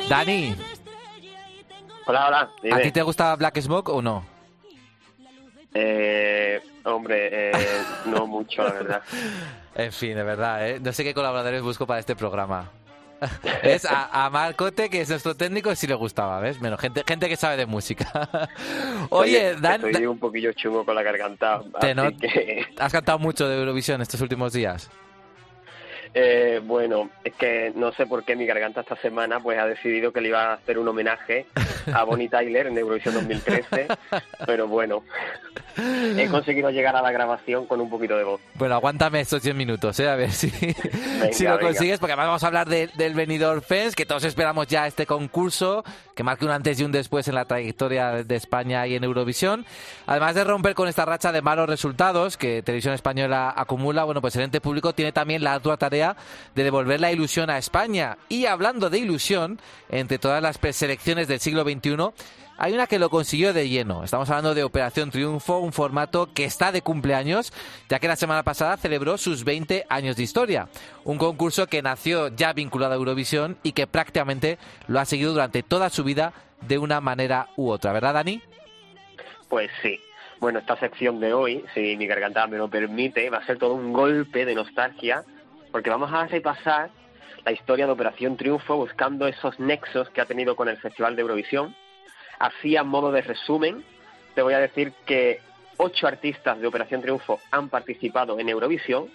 [0.10, 0.56] Dani.
[2.06, 2.50] Hola, hola.
[2.72, 4.26] ¿A ti te gusta Black Smoke o no?
[5.74, 7.52] Eh, hombre, eh,
[8.06, 9.02] no mucho, la verdad.
[9.76, 10.80] En fin, de verdad, ¿eh?
[10.80, 12.72] No sé qué colaboradores busco para este programa.
[13.62, 16.60] Es a, Marcote, que es nuestro técnico, sí le gustaba, ¿ves?
[16.60, 18.50] Menos gente, gente que sabe de música.
[19.10, 19.86] Oye, Dan.
[19.86, 21.62] Estoy un poquillo chungo con la garganta.
[22.80, 24.90] ¿Has cantado mucho de Eurovisión estos últimos días?
[26.20, 30.12] Eh, bueno, es que no sé por qué mi garganta esta semana pues ha decidido
[30.12, 31.46] que le iba a hacer un homenaje
[31.94, 33.88] a Bonnie Tyler en Eurovisión 2013,
[34.48, 35.04] pero bueno,
[36.18, 38.42] he conseguido llegar a la grabación con un poquito de voz.
[38.56, 40.10] Bueno, aguántame estos 10 minutos, ¿eh?
[40.10, 40.50] a ver si,
[41.32, 44.88] si lo consigues, porque además vamos a hablar del Benidorm Fest, que todos esperamos ya
[44.88, 45.84] este concurso,
[46.18, 49.68] que marque un antes y un después en la trayectoria de España y en Eurovisión.
[50.08, 54.36] Además de romper con esta racha de malos resultados que Televisión Española acumula, bueno, pues
[54.36, 56.18] el ente público tiene también la dura tarea
[56.56, 58.18] de devolver la ilusión a España.
[58.30, 62.12] Y hablando de ilusión, entre todas las preselecciones del siglo XXI,
[62.58, 64.04] hay una que lo consiguió de lleno.
[64.04, 67.54] Estamos hablando de Operación Triunfo, un formato que está de cumpleaños,
[67.88, 70.68] ya que la semana pasada celebró sus 20 años de historia.
[71.04, 75.62] Un concurso que nació ya vinculado a Eurovisión y que prácticamente lo ha seguido durante
[75.62, 78.42] toda su vida de una manera u otra, ¿verdad, Dani?
[79.50, 80.00] Pues sí.
[80.40, 83.74] Bueno, esta sección de hoy, si mi garganta me lo permite, va a ser todo
[83.74, 85.24] un golpe de nostalgia,
[85.72, 86.90] porque vamos a repasar
[87.46, 91.22] la historia de Operación Triunfo buscando esos nexos que ha tenido con el Festival de
[91.22, 91.76] Eurovisión
[92.40, 93.84] Así, a modo de resumen,
[94.36, 95.42] te voy a decir que
[95.78, 99.08] ocho artistas de Operación Triunfo han participado en Eurovisión,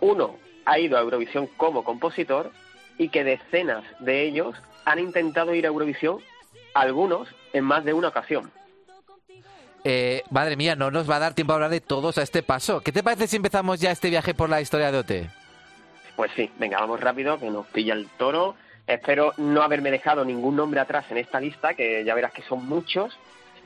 [0.00, 2.52] uno ha ido a Eurovisión como compositor
[2.98, 6.18] y que decenas de ellos han intentado ir a Eurovisión,
[6.74, 8.50] algunos en más de una ocasión.
[9.84, 12.42] Eh, madre mía, no nos va a dar tiempo a hablar de todos a este
[12.42, 12.80] paso.
[12.80, 15.12] ¿Qué te parece si empezamos ya este viaje por la historia de OT?
[16.16, 18.56] Pues sí, venga, vamos rápido, que nos pilla el toro.
[18.88, 22.66] Espero no haberme dejado ningún nombre atrás en esta lista, que ya verás que son
[22.66, 23.16] muchos.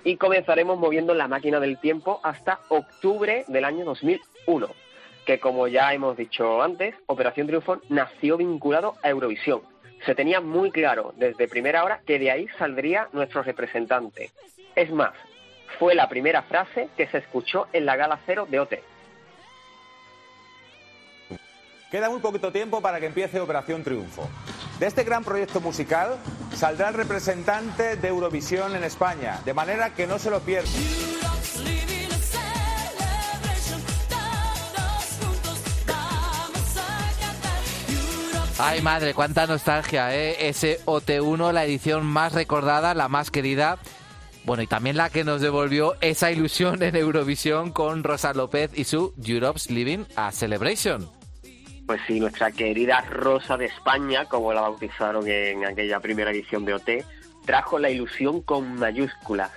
[0.02, 4.68] Y comenzaremos moviendo la máquina del tiempo hasta octubre del año 2001,
[5.24, 9.62] que como ya hemos dicho antes, Operación Triunfo nació vinculado a Eurovisión.
[10.04, 14.32] Se tenía muy claro desde primera hora que de ahí saldría nuestro representante.
[14.74, 15.12] Es más,
[15.78, 18.74] fue la primera frase que se escuchó en la gala cero de OT.
[21.92, 24.28] Queda muy poquito tiempo para que empiece Operación Triunfo.
[24.82, 26.18] De este gran proyecto musical
[26.56, 30.68] saldrá el representante de Eurovisión en España, de manera que no se lo pierda.
[38.58, 40.48] Ay madre, cuánta nostalgia, ¿eh?
[40.48, 43.78] Ese OT1, la edición más recordada, la más querida.
[44.42, 48.82] Bueno, y también la que nos devolvió esa ilusión en Eurovisión con Rosa López y
[48.82, 51.21] su Europe's Living a Celebration.
[51.86, 56.74] Pues sí, nuestra querida Rosa de España, como la bautizaron en aquella primera edición de
[56.74, 56.90] OT,
[57.44, 59.50] trajo la ilusión con mayúsculas.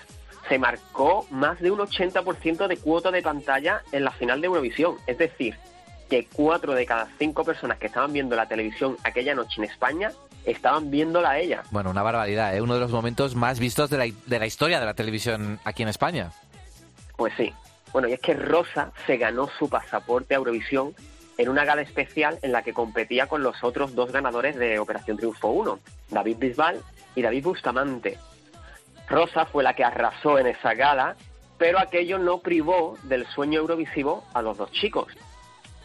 [0.50, 4.98] Se marcó más de un 80% de cuota de pantalla en la final de Eurovisión.
[5.08, 5.56] Es decir,
[6.10, 10.12] que cuatro de cada cinco personas que estaban viendo la televisión aquella noche en España
[10.46, 11.64] estaban viéndola a ella.
[11.72, 12.62] Bueno, una barbaridad, ¿eh?
[12.62, 15.84] uno de los momentos más vistos de la, de la historia de la televisión aquí
[15.84, 16.32] en España.
[17.18, 17.52] Pues sí.
[17.92, 20.94] Bueno, y es que Rosa se ganó su pasaporte a Eurovisión
[21.38, 25.17] en una gala especial en la que competía con los otros dos ganadores de Operación
[25.17, 26.82] Triunfo 1, David Bisbal
[27.15, 28.17] y David Bustamante.
[29.08, 31.15] Rosa fue la que arrasó en esa gala,
[31.58, 35.08] pero aquello no privó del sueño eurovisivo a los dos chicos,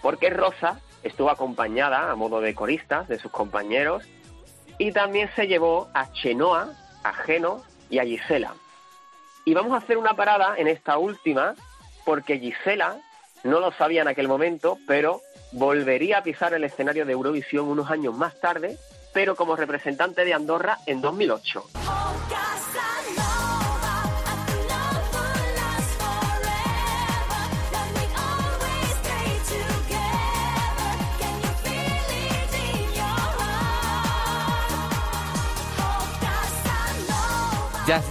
[0.02, 4.04] porque Rosa estuvo acompañada a modo de coristas de sus compañeros
[4.78, 6.70] y también se llevó a Chenoa,
[7.04, 8.54] a Geno y a Gisela.
[9.44, 11.54] Y vamos a hacer una parada en esta última
[12.04, 12.98] porque Gisela
[13.44, 15.22] no lo sabía en aquel momento, pero
[15.52, 18.76] volvería a pisar el escenario de Eurovisión unos años más tarde,
[19.12, 21.99] pero como representante de Andorra en 2008.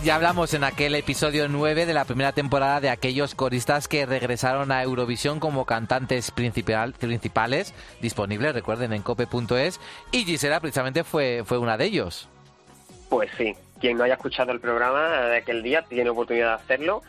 [0.04, 4.74] Ya, hablamos en aquel episodio 9 de la primera temporada de aquellos coristas que regresaron
[4.74, 9.80] a Eurovisión como cantantes principal, principales, disponibles, recuerden, en cope.es,
[10.12, 12.28] y Gisela precisamente fue, fue una de ellos.
[13.08, 17.02] Pues sí, quien no haya escuchado el programa de aquel día tiene oportunidad de hacerlo.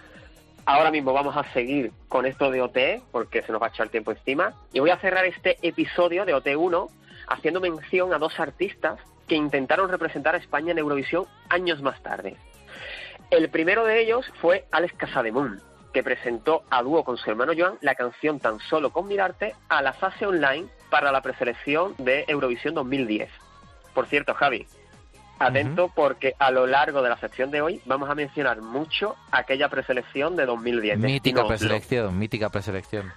[0.64, 3.86] Ahora mismo vamos a seguir con esto de OT, porque se nos va a echar
[3.86, 6.88] el tiempo encima, y voy a cerrar este episodio de OT1
[7.26, 12.36] haciendo mención a dos artistas que intentaron representar a España en Eurovisión años más tarde.
[13.30, 15.60] El primero de ellos fue Alex Casademun,
[15.92, 19.82] que presentó a dúo con su hermano Joan la canción Tan solo con mirarte a
[19.82, 23.30] la fase online para la preselección de Eurovisión 2010.
[23.94, 24.66] Por cierto, Javi,
[25.38, 29.68] atento porque a lo largo de la sección de hoy vamos a mencionar mucho aquella
[29.68, 30.98] preselección de 2010.
[30.98, 33.12] Mítica preselección, mítica preselección.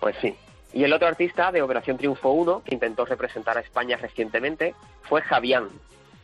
[0.00, 0.34] Pues sí.
[0.72, 5.20] Y el otro artista de Operación Triunfo 1, que intentó representar a España recientemente, fue
[5.22, 5.68] Javián,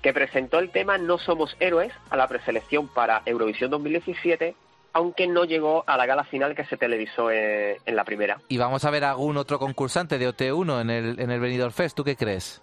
[0.05, 4.55] que presentó el tema No Somos Héroes a la preselección para Eurovisión 2017,
[4.93, 8.39] aunque no llegó a la gala final que se televisó en, la primera.
[8.49, 11.97] ¿Y vamos a ver algún otro concursante de OT1 en el, en el Benidorm Fest?
[11.97, 12.61] ¿Tú qué crees?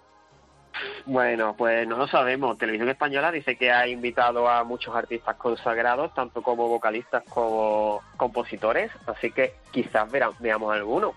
[1.04, 2.56] Bueno, pues no lo sabemos.
[2.58, 8.92] Televisión Española dice que ha invitado a muchos artistas consagrados, tanto como vocalistas como compositores,
[9.06, 11.12] así que quizás veamos alguno.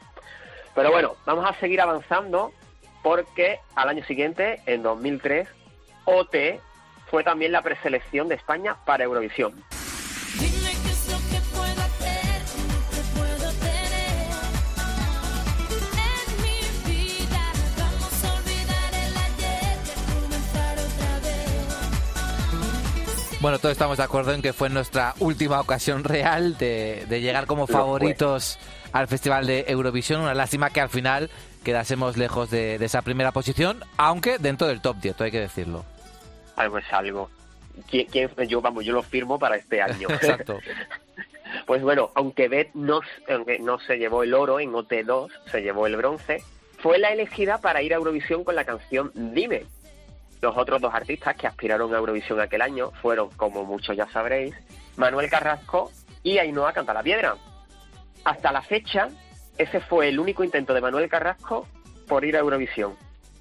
[0.73, 2.51] Pero bueno, vamos a seguir avanzando
[3.03, 5.47] porque al año siguiente, en 2003,
[6.05, 6.61] OT
[7.09, 9.53] fue también la preselección de España para Eurovisión.
[23.41, 27.67] Bueno, todos estamos de acuerdo en que fue nuestra última ocasión real de, llegar como
[27.67, 28.57] favoritos
[28.91, 30.21] al Festival de Eurovisión.
[30.21, 31.29] Una lástima que al final
[31.63, 35.85] quedásemos lejos de, de esa primera posición, aunque dentro del top 10, hay que decirlo
[36.55, 37.29] algo es algo.
[37.89, 40.07] ¿Quién, yo, vamos, yo lo firmo para este año.
[40.09, 40.59] Exacto.
[41.65, 45.87] pues bueno, aunque Beth no, aunque no se llevó el oro en OT2, se llevó
[45.87, 46.43] el bronce,
[46.79, 49.65] fue la elegida para ir a Eurovisión con la canción Dime.
[50.41, 54.53] Los otros dos artistas que aspiraron a Eurovisión aquel año fueron, como muchos ya sabréis,
[54.95, 55.91] Manuel Carrasco
[56.23, 57.35] y Ainhoa Cantalapiedra.
[58.23, 59.09] Hasta la fecha,
[59.57, 61.67] ese fue el único intento de Manuel Carrasco
[62.07, 62.95] por ir a Eurovisión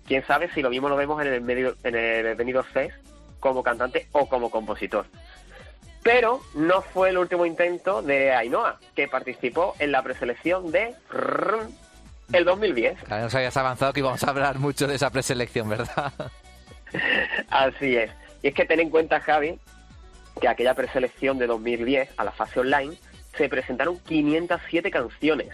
[0.07, 2.97] quién sabe si lo mismo lo vemos en el, medio, en el Benidorm Fest
[3.41, 5.07] como cantante o como compositor.
[6.03, 10.95] Pero no fue el último intento de Ainhoa, que participó en la preselección de
[12.33, 13.09] el 2010.
[13.09, 16.13] Nos habías avanzado que íbamos a hablar mucho de esa preselección, ¿verdad?
[17.51, 18.11] Así es.
[18.43, 19.59] Y es que ten en cuenta, Javi,
[20.41, 22.97] que aquella preselección de 2010 a la fase online
[23.37, 25.49] se presentaron 507 canciones.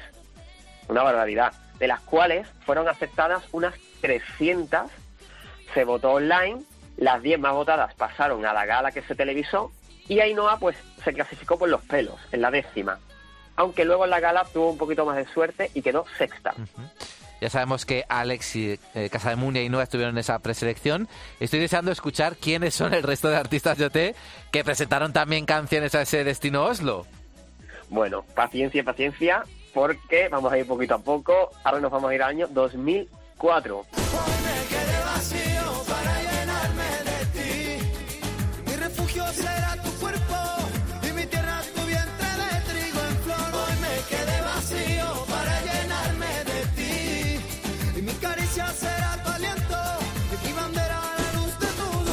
[0.88, 1.52] Una barbaridad.
[1.78, 4.90] De las cuales fueron aceptadas unas 300
[5.74, 6.62] se votó online,
[6.96, 9.72] las 10 más votadas pasaron a la gala que se televisó
[10.08, 12.98] y Ainhoa pues se clasificó por los pelos, en la décima.
[13.56, 16.54] Aunque luego en la gala tuvo un poquito más de suerte y quedó sexta.
[17.40, 21.08] Ya sabemos que Alex y eh, Casademun y Ainhoa estuvieron en esa preselección.
[21.38, 24.16] Estoy deseando escuchar quiénes son el resto de artistas de OT
[24.50, 27.06] que presentaron también canciones a ese destino Oslo.
[27.88, 31.50] Bueno, paciencia, paciencia, porque vamos a ir poquito a poco.
[31.64, 33.08] Ahora nos vamos a ir al año 2000
[33.40, 33.86] 4.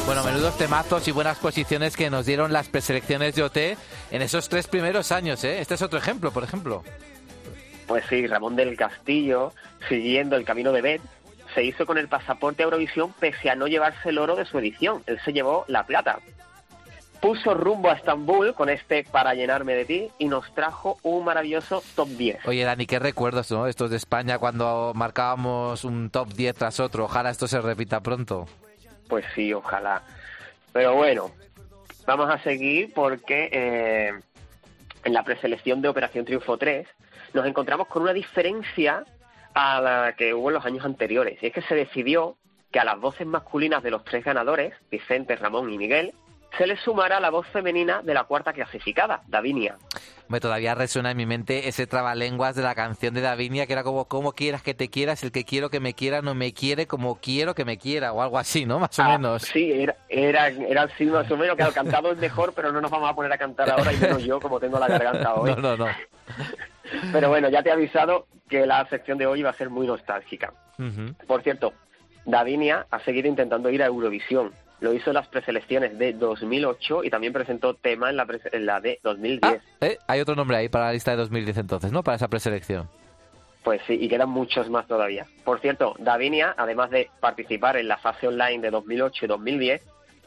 [0.06, 3.56] Bueno, menudos temazos y buenas posiciones que nos dieron las preselecciones de OT
[4.10, 5.60] en esos tres primeros años, ¿eh?
[5.60, 6.82] Este es otro ejemplo, por ejemplo.
[7.86, 9.52] Pues sí, Ramón del Castillo,
[9.88, 11.02] siguiendo el camino de Bet,
[11.54, 14.58] se hizo con el pasaporte a Eurovisión pese a no llevarse el oro de su
[14.58, 15.02] edición.
[15.06, 16.20] Él se llevó la plata.
[17.20, 21.82] Puso rumbo a Estambul con este Para llenarme de ti y nos trajo un maravilloso
[21.96, 22.46] top 10.
[22.46, 23.66] Oye, Dani, qué recuerdos, ¿no?
[23.66, 27.04] Estos de España cuando marcábamos un top 10 tras otro.
[27.04, 28.46] Ojalá esto se repita pronto.
[29.08, 30.02] Pues sí, ojalá.
[30.72, 31.32] Pero bueno,
[32.06, 34.12] vamos a seguir porque eh,
[35.04, 36.86] en la preselección de Operación Triunfo 3
[37.34, 39.04] nos encontramos con una diferencia
[39.58, 41.38] a la que hubo en los años anteriores.
[41.42, 42.36] Y es que se decidió
[42.70, 46.12] que a las voces masculinas de los tres ganadores, Vicente, Ramón y Miguel,
[46.56, 49.76] se les sumara la voz femenina de la cuarta clasificada, Davinia.
[50.28, 53.82] Me todavía resuena en mi mente ese trabalenguas de la canción de Davinia que era
[53.82, 56.86] como como quieras que te quieras, el que quiero que me quiera no me quiere
[56.86, 58.78] como quiero que me quiera o algo así, ¿no?
[58.78, 59.42] Más o Ah, menos.
[59.42, 62.80] Sí, era, era, era así más o menos, que el cantado es mejor, pero no
[62.80, 65.50] nos vamos a poner a cantar ahora y menos yo como tengo la garganta hoy.
[65.50, 65.86] No, no, no.
[67.12, 69.86] Pero bueno, ya te he avisado que la sección de hoy va a ser muy
[69.86, 70.52] nostálgica.
[71.26, 71.72] Por cierto,
[72.24, 74.52] Davinia ha seguido intentando ir a Eurovisión.
[74.80, 78.80] Lo hizo en las preselecciones de 2008 y también presentó tema en la, en la
[78.80, 79.42] de 2010.
[79.42, 82.04] Ah, eh, hay otro nombre ahí para la lista de 2010 entonces, ¿no?
[82.04, 82.88] Para esa preselección.
[83.64, 85.26] Pues sí, y quedan muchos más todavía.
[85.44, 89.82] Por cierto, Davinia, además de participar en la fase online de 2008 y 2010,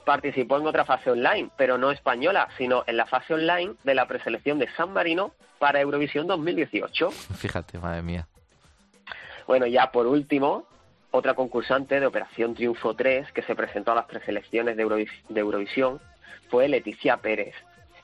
[0.06, 4.08] participó en otra fase online, pero no española, sino en la fase online de la
[4.08, 7.12] preselección de San Marino para Eurovisión 2018.
[7.12, 8.28] Fíjate, madre mía.
[9.48, 10.66] Bueno, ya por último,
[11.12, 15.40] otra concursante de Operación Triunfo 3 que se presentó a las preselecciones de, Eurovis- de
[15.42, 16.00] Eurovisión
[16.50, 17.54] fue Leticia Pérez.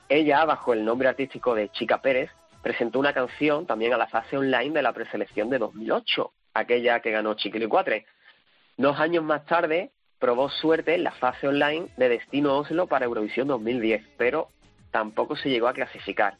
[0.08, 2.30] Ella, bajo el nombre artístico de Chica Pérez,
[2.62, 7.10] presentó una canción también a la fase online de la preselección de 2008, aquella que
[7.10, 8.06] ganó Chiquilicuatre.
[8.76, 13.48] Dos años más tarde, probó suerte en la fase online de Destino Oslo para Eurovisión
[13.48, 14.48] 2010, pero
[14.90, 16.36] tampoco se llegó a clasificar.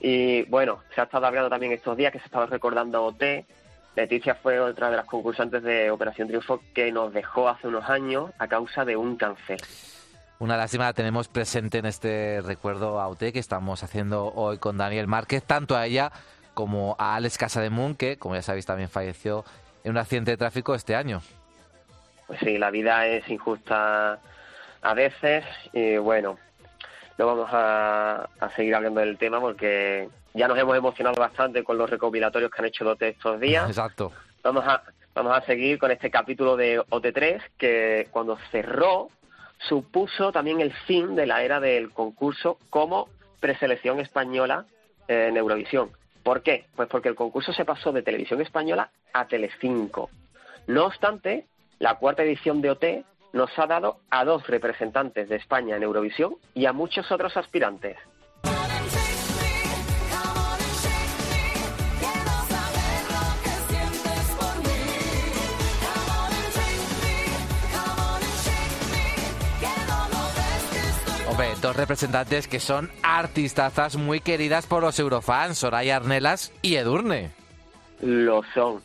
[0.00, 3.46] Y bueno, se ha estado hablando también estos días que se estaba recordando a OT.
[3.94, 8.30] Leticia fue otra de las concursantes de Operación Triunfo que nos dejó hace unos años
[8.38, 9.58] a causa de un cáncer.
[10.38, 14.76] Una lástima la tenemos presente en este recuerdo a UT que estamos haciendo hoy con
[14.76, 16.12] Daniel Márquez, tanto a ella
[16.52, 19.46] como a Alex Casademun, que, como ya sabéis, también falleció
[19.82, 21.22] en un accidente de tráfico este año.
[22.26, 24.18] Pues sí, la vida es injusta
[24.82, 26.38] a veces y bueno,
[27.18, 31.78] no vamos a, a seguir hablando del tema porque ya nos hemos emocionado bastante con
[31.78, 33.66] los recopilatorios que han hecho de OT estos días.
[33.68, 34.12] Exacto.
[34.42, 34.82] Vamos a,
[35.14, 39.08] vamos a seguir con este capítulo de OT3 que cuando cerró
[39.58, 43.08] supuso también el fin de la era del concurso como
[43.40, 44.66] preselección española
[45.08, 45.90] en Eurovisión.
[46.22, 46.66] ¿Por qué?
[46.74, 50.10] Pues porque el concurso se pasó de Televisión Española a Telecinco.
[50.66, 51.46] No obstante,
[51.78, 52.84] la cuarta edición de OT
[53.32, 57.96] nos ha dado a dos representantes de España en Eurovisión y a muchos otros aspirantes.
[71.66, 77.30] Dos representantes que son artistazas muy queridas por los eurofans, Soraya Arnelas y Edurne.
[78.00, 78.82] Lo son.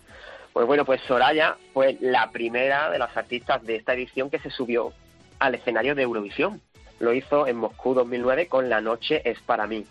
[0.53, 4.49] Pues bueno, pues Soraya fue la primera de las artistas de esta edición que se
[4.49, 4.93] subió
[5.39, 6.61] al escenario de Eurovisión.
[6.99, 9.85] Lo hizo en Moscú 2009 con La noche es para mí.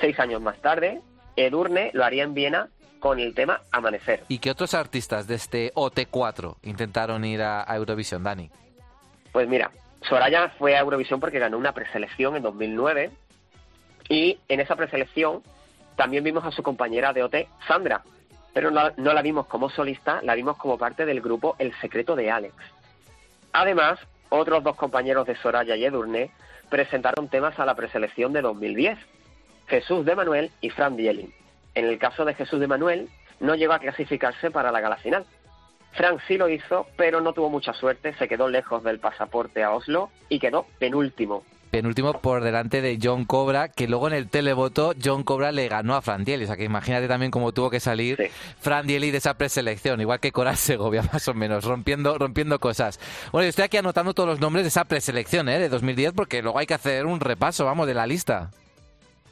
[0.00, 1.00] Seis años más tarde,
[1.36, 4.24] Edurne lo haría en Viena con el tema Amanecer.
[4.28, 8.50] ¿Y qué otros artistas de este OT4 intentaron ir a, a Eurovisión, Dani?
[9.32, 9.70] Pues mira,
[10.08, 13.10] Soraya fue a Eurovisión porque ganó una preselección en 2009
[14.08, 15.42] y en esa preselección
[15.94, 17.34] también vimos a su compañera de OT,
[17.66, 18.02] Sandra,
[18.56, 22.30] pero no, la vimos como solista, la vimos como parte del grupo El Secreto de
[22.30, 22.54] Alex.
[23.52, 24.00] Además,
[24.30, 26.30] otros dos compañeros de Soraya y Edurne
[26.70, 28.98] presentaron temas a la preselección de 2010,
[29.66, 31.34] Jesús de Manuel y Fran Bielin.
[31.74, 35.26] En el caso de Jesús de Manuel, no llegó a clasificarse para la gala final.
[35.92, 39.72] Frank sí lo hizo, pero no tuvo mucha suerte, se quedó lejos del pasaporte a
[39.72, 41.44] Oslo y quedó penúltimo.
[41.70, 45.94] Penúltimo por delante de John Cobra, que luego en el televoto John Cobra le ganó
[45.94, 46.44] a Fran Dieli.
[46.44, 48.24] O sea que imagínate también cómo tuvo que salir Sí.
[48.60, 53.00] Fran Dieli de esa preselección, igual que Coral Segovia, más o menos, rompiendo, rompiendo cosas.
[53.32, 55.58] Bueno, yo estoy aquí anotando todos los nombres de esa preselección ¿eh?
[55.58, 58.50] de 2010 porque luego hay que hacer un repaso, vamos, de la lista.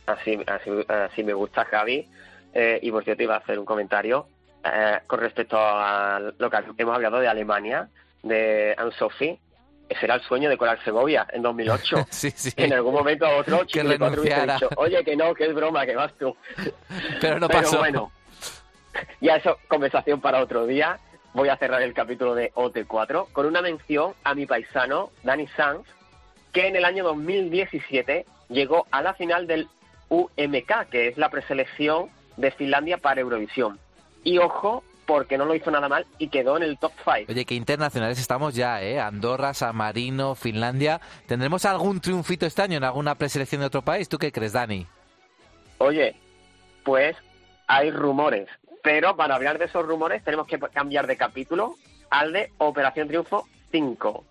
[0.06, 2.06] Así, así, así me gusta, Javi.
[2.52, 4.26] Eh, y por cierto, iba a hacer un comentario
[4.64, 7.88] eh, con respecto a lo que hemos hablado de Alemania,
[8.22, 9.38] de Anne-Sophie.
[9.88, 12.06] Ese era el sueño de Coral Segovia en 2008.
[12.10, 12.50] Sí, sí.
[12.56, 14.54] En algún momento otro Que chico hubiese renunciara.
[14.54, 16.34] dicho, oye, que no, que es broma, que vas tú.
[17.20, 17.78] Pero no Pero pasó.
[17.78, 18.10] bueno,
[19.20, 20.98] ya eso, conversación para otro día.
[21.34, 25.84] Voy a cerrar el capítulo de OT4 con una mención a mi paisano, Dani Sanz,
[26.52, 29.68] que en el año 2017 llegó a la final del
[30.10, 33.80] UMK, que es la preselección de Finlandia para Eurovisión.
[34.22, 37.32] Y ojo, porque no lo hizo nada mal y quedó en el top 5.
[37.32, 39.00] Oye, qué internacionales estamos ya, ¿eh?
[39.00, 41.00] Andorra, San Marino, Finlandia.
[41.26, 44.08] ¿Tendremos algún triunfito este año en alguna preselección de otro país?
[44.08, 44.86] ¿Tú qué crees, Dani?
[45.78, 46.16] Oye,
[46.84, 47.16] pues
[47.66, 48.48] hay rumores,
[48.82, 51.74] pero para hablar de esos rumores tenemos que cambiar de capítulo
[52.10, 54.24] al de Operación Triunfo 5.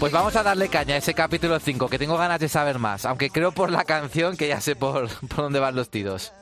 [0.00, 3.04] Pues vamos a darle caña a ese capítulo 5, que tengo ganas de saber más,
[3.04, 6.32] aunque creo por la canción que ya sé por, por dónde van los tiros.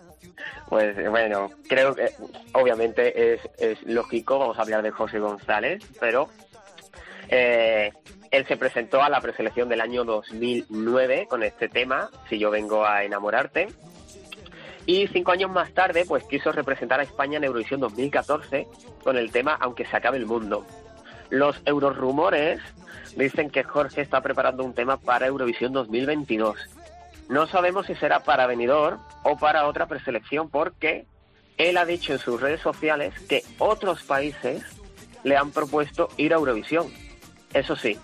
[0.69, 2.09] Pues bueno, creo que
[2.53, 6.29] obviamente es, es lógico, vamos a hablar de José González, pero
[7.29, 7.91] eh,
[8.31, 12.87] él se presentó a la preselección del año 2009 con este tema, Si yo vengo
[12.87, 13.67] a enamorarte,
[14.87, 18.69] y cinco años más tarde pues quiso representar a España en Eurovisión 2014
[19.03, 20.65] con el tema Aunque se acabe el mundo.
[21.31, 22.61] Los eurorumores
[23.17, 26.57] dicen que Jorge está preparando un tema para Eurovisión 2022.
[27.29, 31.07] No sabemos si será para Benidorm o para otra preselección porque
[31.59, 34.63] él ha dicho en sus redes sociales que otros países
[35.25, 36.87] le han propuesto ir a Eurovisión.
[37.53, 37.99] Eso sí,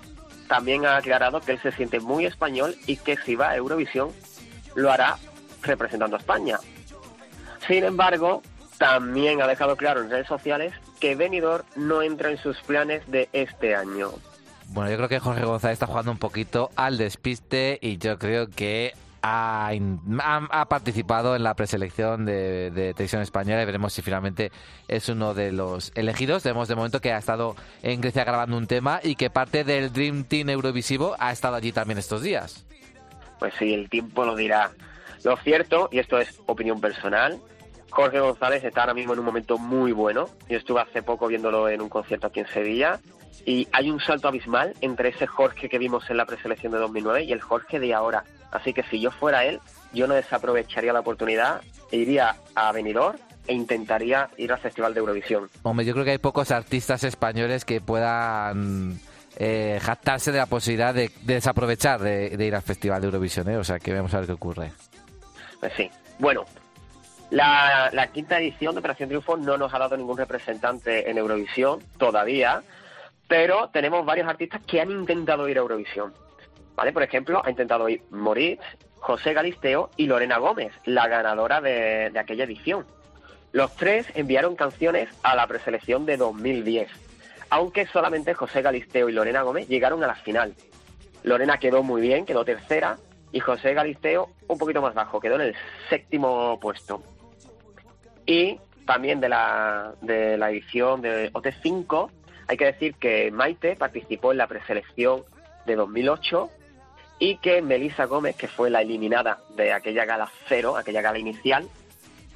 [0.49, 4.11] también ha aclarado que él se siente muy español y que si va a Eurovisión
[4.75, 5.17] lo hará
[5.63, 6.59] representando a España.
[7.67, 8.43] Sin embargo,
[8.77, 10.75] también ha dejado claro en redes sociales
[11.05, 14.09] que Benidorm no entra en sus planes de este año.
[14.69, 18.49] Bueno, yo creo que Jorge González está jugando un poquito al despiste y yo creo
[18.49, 23.93] que ha, in- ha- ha participado en la preselección de, de Televisión Española y veremos
[23.93, 24.51] si finalmente
[24.89, 26.43] es uno de los elegidos.
[26.43, 29.93] Vemos de momento que ha estado en Grecia grabando un tema y que parte del
[29.93, 32.65] Dream Team Eurovisivo ha estado allí también estos días.
[33.39, 34.71] Pues sí, el tiempo lo dirá.
[35.23, 37.39] Lo cierto, y esto es opinión personal,
[37.95, 40.29] Jorge González está ahora mismo en un momento muy bueno.
[40.49, 42.99] Yo estuve hace poco viéndolo en un concierto aquí en Sevilla
[43.47, 47.23] y hay un salto abismal entre ese Jorge que vimos en la preselección de 2009
[47.23, 48.25] y el Jorge de ahora.
[48.51, 49.61] Así que si yo fuera él,
[49.93, 51.61] yo no desaprovecharía la oportunidad
[51.93, 53.17] e iría a Benidorm
[53.47, 55.49] e intentaría ir al Festival de Eurovisión.
[55.63, 58.99] Hombre, yo creo que hay pocos artistas españoles que puedan
[59.37, 63.49] eh, jactarse de la posibilidad de, de desaprovechar de, de ir al Festival de Eurovisión,
[63.51, 63.57] ¿eh?
[63.57, 64.73] o sea que vamos a ver qué ocurre.
[65.61, 65.89] Pues sí.
[66.19, 66.45] Bueno,
[67.35, 72.63] la, quinta edición de Operación Triunfo no nos ha dado ningún representante en Eurovisión todavía,
[73.27, 76.15] pero tenemos varios artistas que han intentado ir a Eurovisión.
[76.77, 76.93] ¿Vale?
[76.93, 78.63] Por ejemplo, ha intentado ir Moritz,
[78.99, 82.87] José Galisteo y Lorena Gómez, la ganadora de aquella edición.
[83.53, 86.89] Los tres enviaron canciones a la preselección de 2010,
[87.51, 90.55] aunque solamente José Galisteo y Lorena Gómez llegaron a la final.
[91.23, 92.99] Lorena quedó muy bien, quedó tercera,
[93.31, 95.57] y José Galisteo un poquito más bajo, quedó en el
[95.89, 97.03] séptimo puesto.
[98.27, 102.11] Y también de la, de la edición de OT5,
[102.49, 105.23] hay que decir que Maite participó en la preselección
[105.67, 106.51] de 2008
[107.19, 111.67] y que Melissa Gómez, que fue la eliminada de aquella gala cero, aquella gala inicial,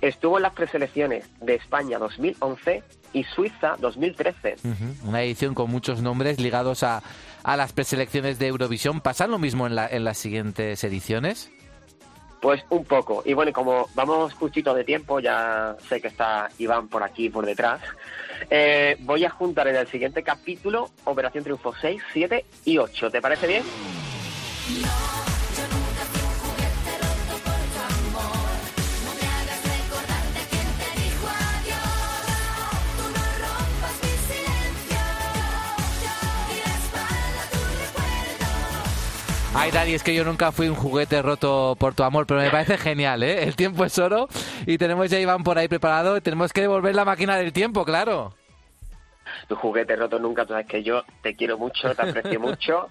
[0.00, 2.82] estuvo en las preselecciones de España 2011
[3.12, 4.56] y Suiza 2013.
[4.64, 7.02] Ujú, Una edición con muchos nombres ligados a,
[7.42, 9.00] a las preselecciones de Eurovisión.
[9.00, 11.50] ¿Pasa lo mismo en, la- en las siguientes ediciones?
[12.40, 13.22] Pues un poco.
[13.24, 17.44] Y bueno, como vamos justito de tiempo, ya sé que está Iván por aquí, por
[17.44, 17.80] detrás,
[18.50, 23.10] eh, voy a juntar en el siguiente capítulo Operación Triunfo 6, 7 y 8.
[23.10, 23.64] ¿Te parece bien?
[39.60, 42.50] Ay, Dani, es que yo nunca fui un juguete roto por tu amor, pero me
[42.50, 43.42] parece genial, ¿eh?
[43.42, 44.28] El tiempo es oro
[44.66, 46.20] y tenemos ya Iván por ahí preparado.
[46.20, 48.34] Tenemos que devolver la máquina del tiempo, claro.
[49.48, 52.88] Tu juguete roto nunca, tú sabes que yo te quiero mucho, te aprecio mucho.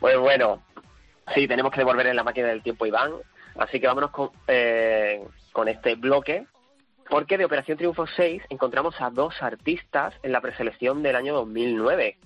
[0.00, 0.60] Pues bueno,
[1.34, 3.12] Sí, tenemos que devolver en la máquina del tiempo Iván.
[3.56, 5.22] Así que vámonos con, eh,
[5.52, 6.46] con este bloque.
[7.08, 12.16] Porque de Operación Triunfo 6 encontramos a dos artistas en la preselección del año 2009.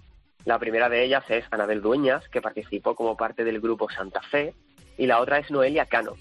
[0.44, 4.54] La primera de ellas es Anabel Dueñas, que participó como parte del grupo Santa Fe,
[4.98, 6.14] y la otra es Noelia Cano.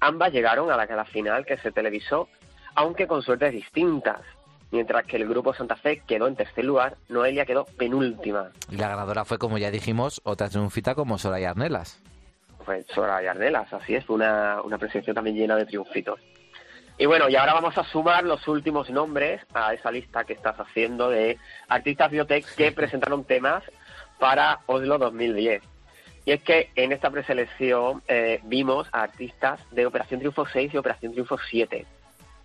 [0.00, 2.28] Ambas llegaron a la gala final que se televisó,
[2.74, 4.20] aunque con suertes distintas.
[4.72, 8.50] Mientras que el grupo Santa Fe quedó en tercer lugar, Noelia quedó penúltima.
[8.70, 12.00] Y la ganadora fue, como ya dijimos, otra triunfita como Soraya Arnelas.
[12.64, 16.20] Fue Soraya Arnelas, así es, una, una preselección también llena de triunfitos.
[17.00, 20.60] Y bueno, y ahora vamos a sumar los últimos nombres a esa lista que estás
[20.60, 23.62] haciendo de artistas biotech que presentaron temas
[24.18, 25.62] para Oslo 2010.
[26.26, 30.76] Y es que en esta preselección eh, vimos a artistas de Operación Triunfo 6 y
[30.76, 31.86] Operación Triunfo 7.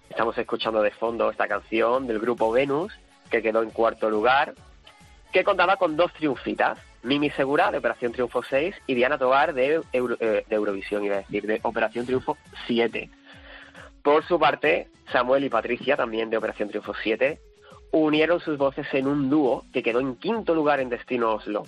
[0.10, 2.94] Estamos escuchando de fondo esta canción del grupo Venus,
[3.30, 4.54] que quedó en cuarto lugar,
[5.34, 9.82] que contaba con dos triunfitas, Mimi Segura de Operación Triunfo 6 y Diana Tobar de,
[9.92, 12.38] Euro- eh, de Eurovisión, iba a decir, de Operación Triunfo
[12.68, 13.10] 7.
[14.06, 17.40] Por su parte, Samuel y Patricia, también de Operación Triunfo 7,
[17.92, 21.64] unieron sus voces en un dúo que quedó en quinto lugar en Destino Oslo.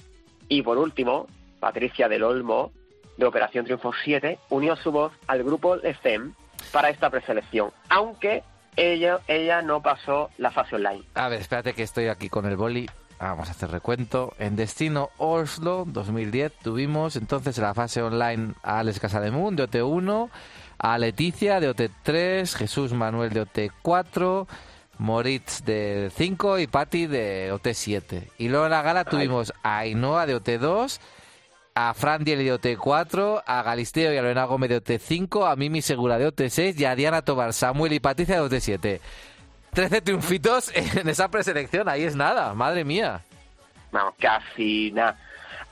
[0.47, 1.25] Y por último,
[1.59, 2.71] Patricia del Olmo,
[3.17, 6.35] de Operación Triunfo 7, unió su voz al grupo de FEM
[6.71, 8.43] para esta preselección, aunque
[8.75, 11.01] ella, ella no pasó la fase online.
[11.15, 12.88] A ver, espérate que estoy aquí con el boli.
[13.19, 14.35] Vamos a hacer recuento.
[14.38, 20.29] En Destino Oslo 2010 tuvimos entonces en la fase online a Alex Casademun de OT1,
[20.80, 24.47] a Leticia de OT3, Jesús Manuel de OT4,
[24.99, 28.30] Moritz de 5 y Patti de OT7.
[28.38, 30.99] Y luego en la gala tuvimos a Ainhoa de OT2,
[31.75, 35.82] a Fran Diel de OT4, a Galisteo y a Lorena Gómez de OT5, a Mimi
[35.82, 38.99] Segura de OT6 y a Diana Tobar, Samuel y Patricia de OT7.
[39.73, 43.21] 13 triunfitos en esa preselección, ahí es nada, madre mía.
[43.91, 45.17] Vamos, casi nada.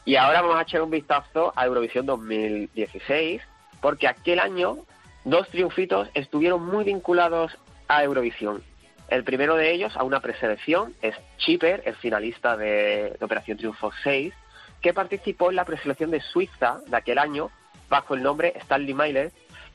[0.06, 3.42] Y ahora vamos a echar un vistazo a Eurovisión 2016,
[3.82, 4.78] porque aquel año
[5.26, 7.58] dos triunfitos estuvieron muy vinculados
[7.88, 8.64] a Eurovisión.
[9.10, 14.34] El primero de ellos a una preselección es Chipper, el finalista de, Operación Triunfo 6,
[14.82, 17.52] que participó en la preselección de Suiza de aquel año
[17.90, 19.32] bajo el nombre Stanley Myler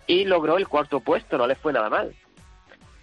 [0.06, 2.14] y logró el cuarto puesto, no le fue nada mal.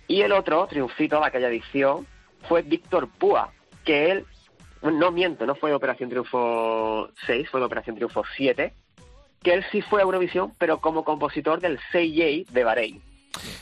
[0.07, 2.07] Y el otro triunfito de aquella edición
[2.47, 3.51] fue Víctor Púa,
[3.85, 4.25] que él,
[4.81, 8.73] no miento, no fue Operación Triunfo 6, fue Operación Triunfo 7,
[9.43, 13.01] que él sí fue a Eurovisión, pero como compositor del CJ de Bahrein.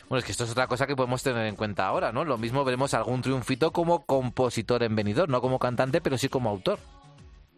[0.07, 2.23] Bueno, es que esto es otra cosa que podemos tener en cuenta ahora, ¿no?
[2.23, 6.49] Lo mismo veremos algún triunfito como compositor en venidor, no como cantante, pero sí como
[6.49, 6.79] autor.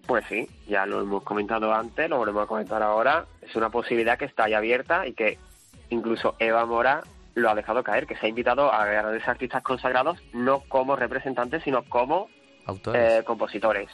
[0.07, 3.25] Pues sí, ya lo hemos comentado antes, lo volvemos a comentar ahora.
[3.41, 5.37] Es una posibilidad que está ahí abierta y que
[5.89, 7.03] incluso Eva Mora
[7.35, 11.61] lo ha dejado caer, que se ha invitado a grandes artistas consagrados, no como representantes,
[11.63, 12.29] sino como
[12.65, 13.19] Autores.
[13.19, 13.89] eh, compositores.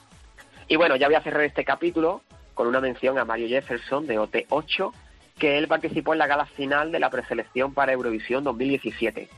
[0.68, 2.22] Y bueno, ya voy a cerrar este capítulo
[2.54, 4.92] con una mención a Mario Jefferson de OT8,
[5.38, 9.30] que él participó en la gala final de la preselección para Eurovisión 2017.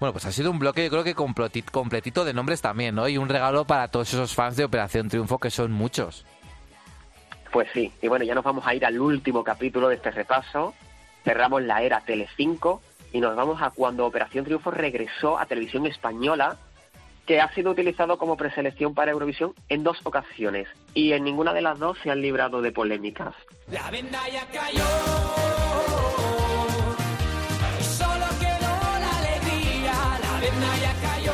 [0.00, 3.08] Bueno, pues ha sido un bloque, yo creo que completi- completito de nombres también, ¿no?
[3.08, 6.24] Y un regalo para todos esos fans de Operación Triunfo, que son muchos.
[7.52, 10.74] Pues sí, y bueno, ya nos vamos a ir al último capítulo de este repaso.
[11.24, 16.56] Cerramos la era Telecinco y nos vamos a cuando Operación Triunfo regresó a televisión española,
[17.26, 21.62] que ha sido utilizado como preselección para Eurovisión en dos ocasiones, y en ninguna de
[21.62, 23.34] las dos se han librado de polémicas.
[23.70, 24.84] La venda ya cayó.
[27.80, 29.92] Solo quedó la alegría.
[30.20, 31.32] La venda ya cayó.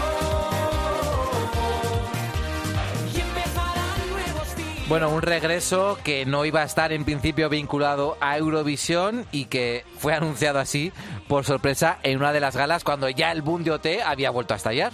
[3.14, 4.88] Y empezarán nuevos días.
[4.88, 9.84] Bueno, un regreso que no iba a estar en principio vinculado a Eurovisión y que
[9.99, 10.93] fue anunciado así
[11.26, 14.55] por sorpresa en una de las galas cuando ya el boom de OT había vuelto
[14.55, 14.93] a estallar.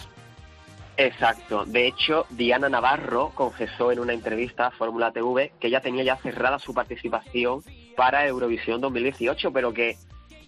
[0.98, 1.64] Exacto.
[1.66, 6.16] De hecho, Diana Navarro confesó en una entrevista a Fórmula TV que ya tenía ya
[6.16, 7.62] cerrada su participación
[7.96, 9.96] para Eurovisión 2018, pero que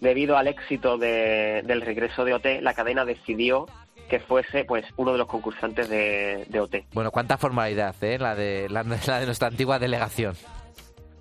[0.00, 3.66] debido al éxito de- del regreso de OT, la cadena decidió
[4.08, 6.76] que fuese pues uno de los concursantes de, de OT.
[6.94, 8.18] Bueno, cuánta formalidad, ¿eh?
[8.18, 10.34] La de, la, la de nuestra antigua delegación.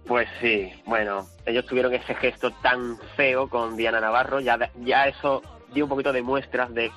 [0.05, 5.41] Pues sí, bueno, ellos tuvieron ese gesto tan feo con Diana Navarro, ya, ya eso
[5.73, 6.89] dio un poquito de muestras de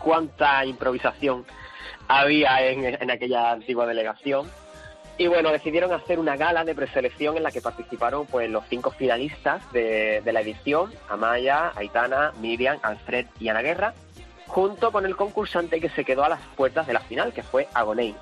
[0.00, 1.44] cuánta improvisación
[2.08, 4.50] había en, en aquella antigua delegación.
[5.18, 8.92] Y bueno, decidieron hacer una gala de preselección en la que participaron pues los cinco
[8.92, 13.94] finalistas de, de la edición, Amaya, Aitana, Miriam, Alfred y Ana Guerra,
[14.46, 17.66] junto con el concursante que se quedó a las puertas de la final, que fue
[17.74, 18.14] Agoney.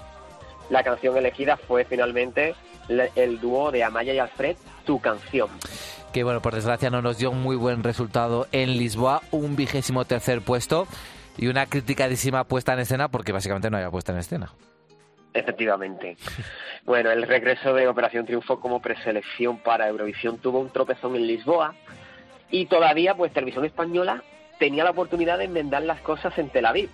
[0.71, 2.55] La canción elegida fue finalmente
[2.89, 4.57] el dúo de Amaya y Alfred,
[4.87, 5.51] Tu canción.
[6.15, 10.07] Que bueno, por desgracia no nos dio un muy buen resultado en Lisboa, un vigésimo
[10.07, 10.89] tercer puesto
[11.37, 14.53] y una criticadísima puesta en escena porque básicamente no había puesta en escena.
[15.35, 16.17] Efectivamente.
[16.85, 21.75] Bueno, el regreso de Operación Triunfo como preselección para Eurovisión tuvo un tropezón en Lisboa
[22.51, 24.23] y todavía pues Televisión Española
[24.59, 26.89] tenía la oportunidad de enmendar las cosas en Tel Aviv.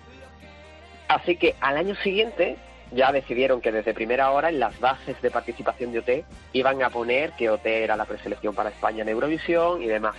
[1.07, 2.57] Así que al año siguiente
[2.91, 6.89] ya decidieron que desde primera hora en las bases de participación de OT iban a
[6.89, 10.15] poner que OT era la preselección para España en Eurovisión y demás.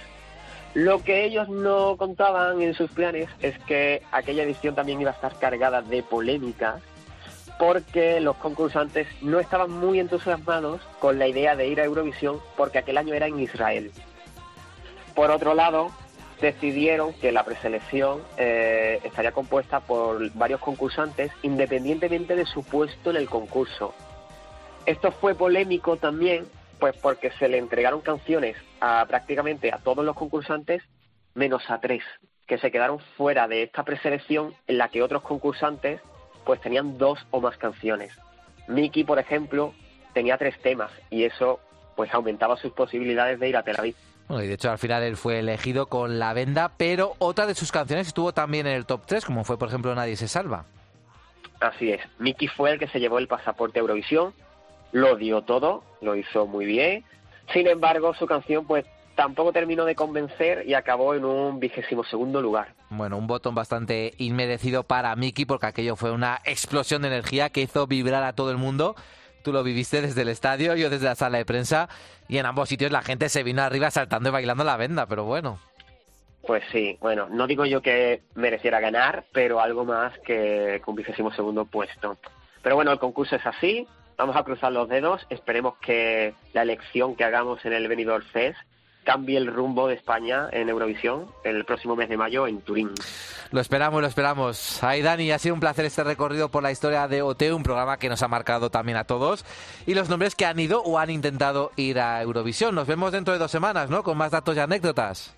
[0.74, 5.14] Lo que ellos no contaban en sus planes es que aquella edición también iba a
[5.14, 6.82] estar cargada de polémicas
[7.60, 12.78] porque los concursantes no estaban muy entusiasmados con la idea de ir a Eurovisión porque
[12.78, 13.92] aquel año era en Israel.
[15.14, 15.92] Por otro lado,
[16.40, 23.16] decidieron que la preselección eh, estaría compuesta por varios concursantes independientemente de su puesto en
[23.16, 23.94] el concurso.
[24.86, 26.46] Esto fue polémico también,
[26.84, 30.82] pues porque se le entregaron canciones a prácticamente a todos los concursantes
[31.32, 32.02] menos a tres,
[32.46, 36.02] que se quedaron fuera de esta preselección en la que otros concursantes
[36.44, 38.12] pues tenían dos o más canciones.
[38.68, 39.72] Mickey, por ejemplo,
[40.12, 41.58] tenía tres temas y eso
[41.96, 43.96] pues aumentaba sus posibilidades de ir a Tel Aviv.
[44.28, 47.54] Bueno, y de hecho al final él fue elegido con La Venda, pero otra de
[47.54, 50.66] sus canciones estuvo también en el top 3, como fue por ejemplo Nadie se salva.
[51.60, 54.34] Así es, Mickey fue el que se llevó el pasaporte a Eurovisión,
[54.94, 57.04] lo dio todo, lo hizo muy bien.
[57.52, 58.86] Sin embargo, su canción pues
[59.16, 62.74] tampoco terminó de convencer y acabó en un vigésimo segundo lugar.
[62.90, 67.62] Bueno, un botón bastante inmerecido para Mickey porque aquello fue una explosión de energía que
[67.62, 68.94] hizo vibrar a todo el mundo.
[69.42, 71.88] Tú lo viviste desde el estadio, yo desde la sala de prensa
[72.28, 75.24] y en ambos sitios la gente se vino arriba saltando y bailando la venda, pero
[75.24, 75.58] bueno.
[76.46, 81.32] Pues sí, bueno, no digo yo que mereciera ganar, pero algo más que un vigésimo
[81.32, 82.16] segundo puesto.
[82.62, 87.16] Pero bueno, el concurso es así, vamos a cruzar los dedos, esperemos que la elección
[87.16, 88.58] que hagamos en el Benidorm Fest
[89.04, 92.90] cambie el rumbo de España en Eurovisión el próximo mes de mayo en Turín.
[93.52, 94.82] Lo esperamos, lo esperamos.
[94.82, 97.98] Ay, Dani, ha sido un placer este recorrido por la historia de OT, un programa
[97.98, 99.44] que nos ha marcado también a todos,
[99.86, 102.74] y los nombres que han ido o han intentado ir a Eurovisión.
[102.74, 104.02] Nos vemos dentro de dos semanas, ¿no?
[104.02, 105.36] Con más datos y anécdotas.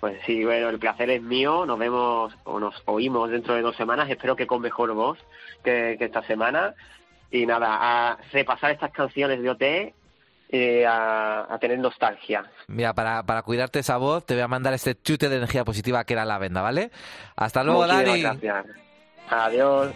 [0.00, 1.66] Pues sí, bueno, el placer es mío.
[1.66, 4.08] Nos vemos o nos oímos dentro de dos semanas.
[4.08, 5.18] Espero que con mejor voz
[5.64, 6.74] que, que esta semana.
[7.30, 9.62] Y nada, a repasar estas canciones de OT
[10.50, 12.50] eh, a, a, tener nostalgia.
[12.68, 16.04] Mira, para, para cuidarte esa voz, te voy a mandar este chute de energía positiva
[16.04, 16.90] que era la venda, ¿vale?
[17.36, 18.40] Hasta luego, Muchísimas Dani.
[18.40, 18.66] Gracias.
[19.28, 19.92] Adiós.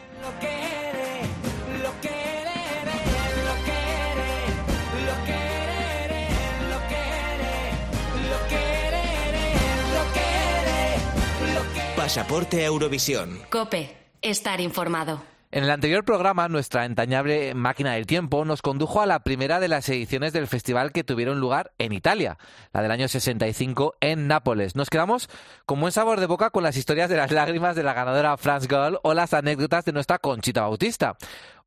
[11.96, 13.38] Pasaporte Eurovisión.
[13.48, 15.22] Cope, estar informado.
[15.54, 19.68] En el anterior programa, nuestra entrañable máquina del tiempo nos condujo a la primera de
[19.68, 22.38] las ediciones del festival que tuvieron lugar en Italia,
[22.72, 24.76] la del año 65 en Nápoles.
[24.76, 25.28] Nos quedamos
[25.66, 28.66] con buen sabor de boca con las historias de las lágrimas de la ganadora France
[28.66, 31.18] Gall o las anécdotas de nuestra Conchita Bautista.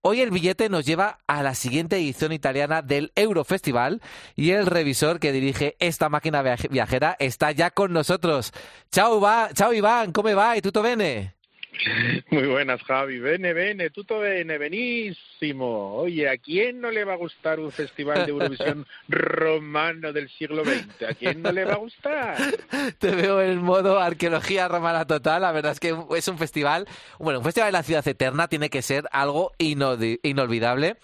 [0.01, 4.01] Hoy el billete nos lleva a la siguiente edición italiana del Eurofestival
[4.35, 8.51] y el revisor que dirige esta máquina viajera está ya con nosotros.
[8.89, 10.57] Chao, Iván, ¿cómo va?
[10.57, 11.34] ¿Y tutto bene?
[12.31, 13.19] Muy buenas, Javi.
[13.19, 15.95] Bene, bene, tutto bene, benísimo.
[15.95, 20.63] Oye, ¿a quién no le va a gustar un festival de Eurovisión romano del siglo
[20.63, 21.03] XX?
[21.09, 22.37] ¿A quién no le va a gustar?
[22.99, 25.41] Te veo en modo arqueología romana total.
[25.41, 26.87] La verdad es que es un festival,
[27.19, 30.97] bueno, un festival de la ciudad eterna tiene que ser algo inolvidable.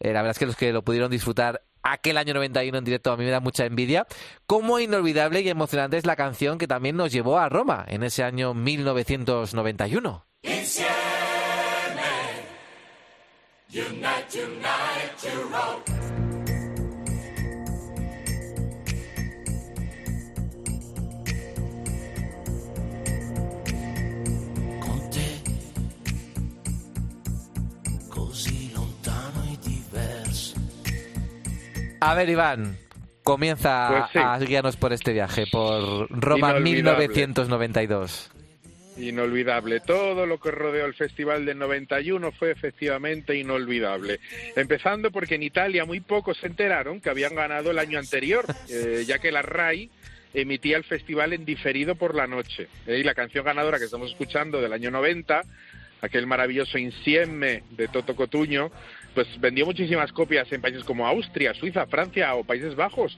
[0.00, 1.62] Eh, la verdad es que los que lo pudieron disfrutar
[1.92, 4.06] aquel año 91 en directo a mí me da mucha envidia.
[4.46, 8.22] Cómo inolvidable y emocionante es la canción que también nos llevó a Roma en ese
[8.22, 10.26] año 1991.
[10.42, 10.90] Insieme,
[13.72, 15.95] unite, unite,
[32.06, 32.78] A ver, Iván,
[33.24, 34.18] comienza Pues sí.
[34.22, 37.08] a guiarnos por este viaje, por Roma Inolvidable.
[37.08, 38.30] 1992.
[38.98, 39.80] Inolvidable.
[39.80, 44.20] Todo lo que rodeó el Festival del 91 fue efectivamente inolvidable.
[44.54, 49.02] Empezando porque en Italia muy pocos se enteraron que habían ganado el año anterior, eh,
[49.04, 49.90] ya que la RAI
[50.32, 52.68] emitía el festival en diferido por la noche.
[52.86, 55.40] Eh, y la canción ganadora que estamos escuchando del año 90,
[56.02, 58.70] aquel maravilloso Insieme de Toto Cotuño,
[59.16, 63.16] pues vendió muchísimas copias en países como Austria, Suiza, Francia o Países Bajos.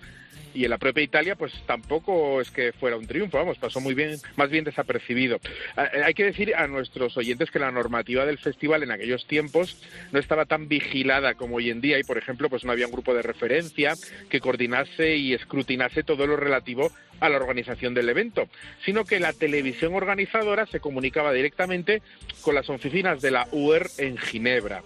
[0.55, 3.95] Y en la propia Italia, pues tampoco es que fuera un triunfo, vamos, pasó muy
[3.95, 5.41] bien, más bien desapercibido.
[5.77, 9.83] Eh, Hay que decir a nuestros oyentes que la normativa del festival en aquellos tiempos
[10.13, 12.93] no estaba tan vigilada como hoy en día y, por ejemplo, pues no había un
[12.93, 13.95] grupo de referencia
[14.31, 18.49] que coordinase y escrutinase todo lo relativo a la organización del evento,
[18.85, 22.03] sino que la televisión organizadora se comunicaba directamente
[22.43, 24.85] con las oficinas de la UER en Ginebra.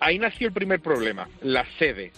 [0.00, 2.12] Ahí nació el primer problema, la sede.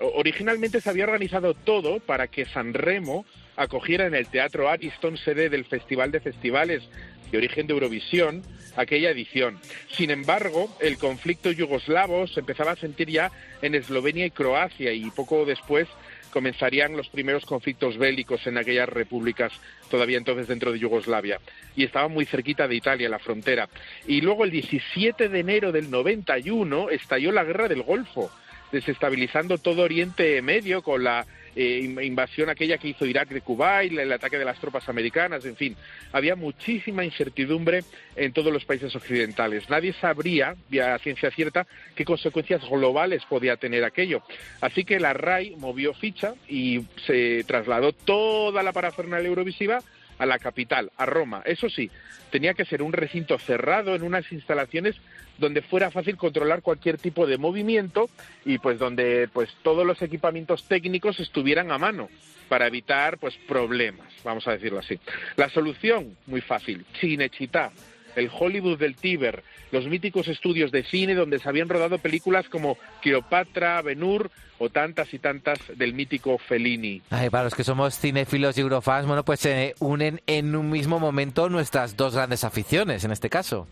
[0.00, 3.24] Originalmente se había organizado todo para que San Remo
[3.56, 6.82] acogiera en el Teatro Ariston sede del Festival de Festivales
[7.30, 8.42] de origen de Eurovisión
[8.76, 9.58] aquella edición.
[9.90, 15.10] Sin embargo, el conflicto yugoslavo se empezaba a sentir ya en Eslovenia y Croacia y
[15.10, 15.88] poco después
[16.32, 19.52] comenzarían los primeros conflictos bélicos en aquellas repúblicas
[19.90, 21.38] todavía entonces dentro de Yugoslavia.
[21.76, 23.68] Y estaba muy cerquita de Italia, la frontera.
[24.06, 28.30] Y luego el 17 de enero del 91 estalló la guerra del Golfo,
[28.72, 34.12] desestabilizando todo Oriente Medio con la eh, invasión aquella que hizo Irak de Kuwait, el
[34.12, 35.76] ataque de las tropas americanas, en fin,
[36.12, 37.84] había muchísima incertidumbre
[38.16, 39.68] en todos los países occidentales.
[39.68, 44.22] Nadie sabría, a ciencia cierta, qué consecuencias globales podía tener aquello.
[44.60, 49.80] Así que la RAI movió ficha y se trasladó toda la parafernalia eurovisiva
[50.22, 51.42] a la capital, a Roma.
[51.44, 51.90] Eso sí,
[52.30, 54.96] tenía que ser un recinto cerrado en unas instalaciones
[55.38, 58.08] donde fuera fácil controlar cualquier tipo de movimiento
[58.44, 62.08] y pues donde pues todos los equipamientos técnicos estuvieran a mano
[62.48, 64.98] para evitar pues problemas, vamos a decirlo así.
[65.36, 67.72] La solución muy fácil, Cinecittà,
[68.16, 72.76] el Hollywood del Tíber, los míticos estudios de cine donde se habían rodado películas como
[73.00, 77.02] Cleopatra, Ben-Hur o tantas y tantas del mítico Fellini.
[77.10, 81.00] Ay, para los que somos cinéfilos y eurofans, bueno, pues se unen en un mismo
[81.00, 83.66] momento nuestras dos grandes aficiones, en este caso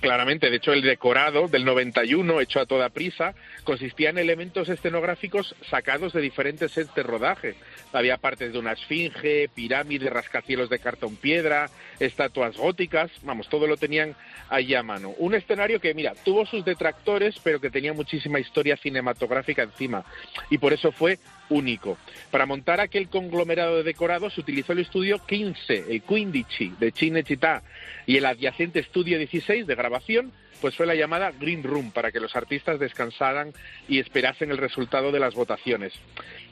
[0.00, 3.34] claramente, de hecho el decorado del 91, hecho a toda prisa,
[3.64, 7.54] consistía en elementos escenográficos sacados de diferentes sets de rodaje.
[7.92, 13.76] Había partes de una esfinge, pirámides, rascacielos de cartón piedra, estatuas góticas, vamos, todo lo
[13.76, 14.14] tenían
[14.50, 15.14] ahí a mano.
[15.18, 20.04] Un escenario que, mira, tuvo sus detractores, pero que tenía muchísima historia cinematográfica encima.
[20.50, 21.18] Y por eso fue
[21.48, 21.98] único.
[22.30, 27.62] Para montar aquel conglomerado de decorados se utilizó el estudio 15, el Quindici de Cinecittà
[28.06, 32.20] y el adyacente estudio 16 de grabación, pues fue la llamada Green Room para que
[32.20, 33.52] los artistas descansaran
[33.88, 35.92] y esperasen el resultado de las votaciones.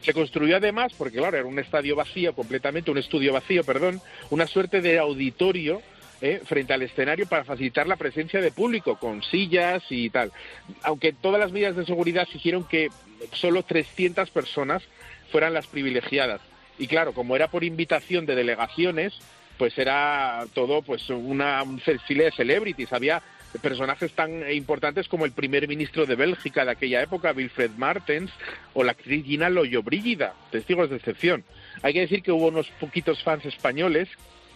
[0.03, 4.47] Se construyó además, porque claro, era un estadio vacío completamente, un estudio vacío, perdón, una
[4.47, 5.80] suerte de auditorio
[6.20, 10.30] eh, frente al escenario para facilitar la presencia de público con sillas y tal.
[10.82, 12.90] Aunque todas las medidas de seguridad hicieron que
[13.33, 14.83] solo 300 personas
[15.31, 16.41] fueran las privilegiadas.
[16.79, 19.14] Y claro, como era por invitación de delegaciones,
[19.59, 22.93] pues era todo pues una, un desfile de celebrities.
[22.93, 23.23] Había
[23.61, 28.31] personajes tan importantes como el primer ministro de Bélgica de aquella época, Wilfred Martens,
[28.75, 31.45] o la actriz Gina Loyobrígida, testigos de excepción.
[31.83, 34.09] Hay que decir que hubo unos poquitos fans españoles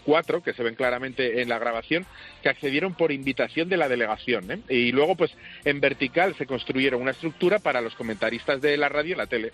[0.06, 2.06] cuatro, que se ven claramente en la grabación,
[2.42, 4.50] que accedieron por invitación de la delegación.
[4.50, 4.60] ¿eh?
[4.70, 5.32] Y luego, pues,
[5.64, 9.52] en vertical se construyeron una estructura para los comentaristas de la radio y la tele.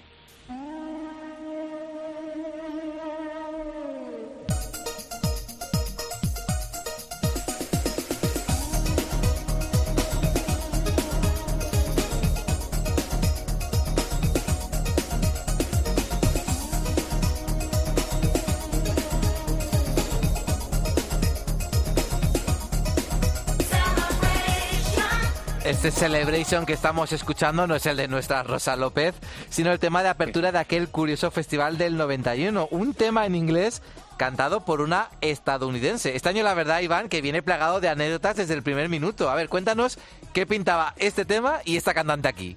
[25.83, 29.17] Este Celebration que estamos escuchando no es el de nuestra Rosa López,
[29.51, 32.69] sino el tema de apertura de aquel curioso festival del 91.
[32.71, 33.83] Un tema en inglés
[34.17, 36.15] cantado por una estadounidense.
[36.15, 39.29] Este año, la verdad, Iván, que viene plagado de anécdotas desde el primer minuto.
[39.29, 39.99] A ver, cuéntanos
[40.33, 42.57] qué pintaba este tema y esta cantante aquí.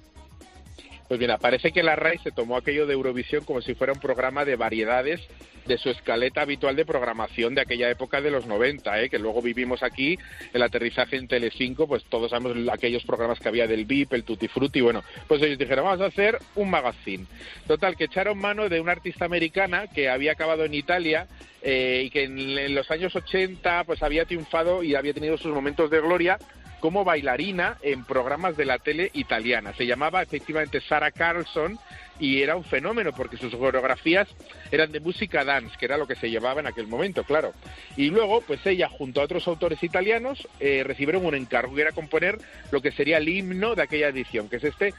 [1.08, 4.00] Pues mira, parece que la RAI se tomó aquello de Eurovisión como si fuera un
[4.00, 5.20] programa de variedades
[5.66, 9.10] de su escaleta habitual de programación de aquella época de los 90, ¿eh?
[9.10, 10.18] que luego vivimos aquí,
[10.52, 14.48] el aterrizaje en Telecinco, pues todos sabemos aquellos programas que había del VIP, el Tutti
[14.48, 17.26] Frutti, bueno, pues ellos dijeron, vamos a hacer un magazine.
[17.66, 21.26] Total, que echaron mano de una artista americana que había acabado en Italia
[21.62, 25.52] eh, y que en, en los años 80 pues había triunfado y había tenido sus
[25.52, 26.38] momentos de gloria
[26.86, 29.72] como bailarina en programas de la tele italiana.
[29.72, 31.80] Se llamaba efectivamente Sara Carlson
[32.18, 34.28] y era un fenómeno porque sus coreografías
[34.70, 37.52] eran de música dance, que era lo que se llevaba en aquel momento, claro.
[37.96, 41.92] Y luego, pues ella, junto a otros autores italianos, eh, recibieron un encargo que era
[41.92, 42.38] componer
[42.70, 44.94] lo que sería el himno de aquella edición, que es este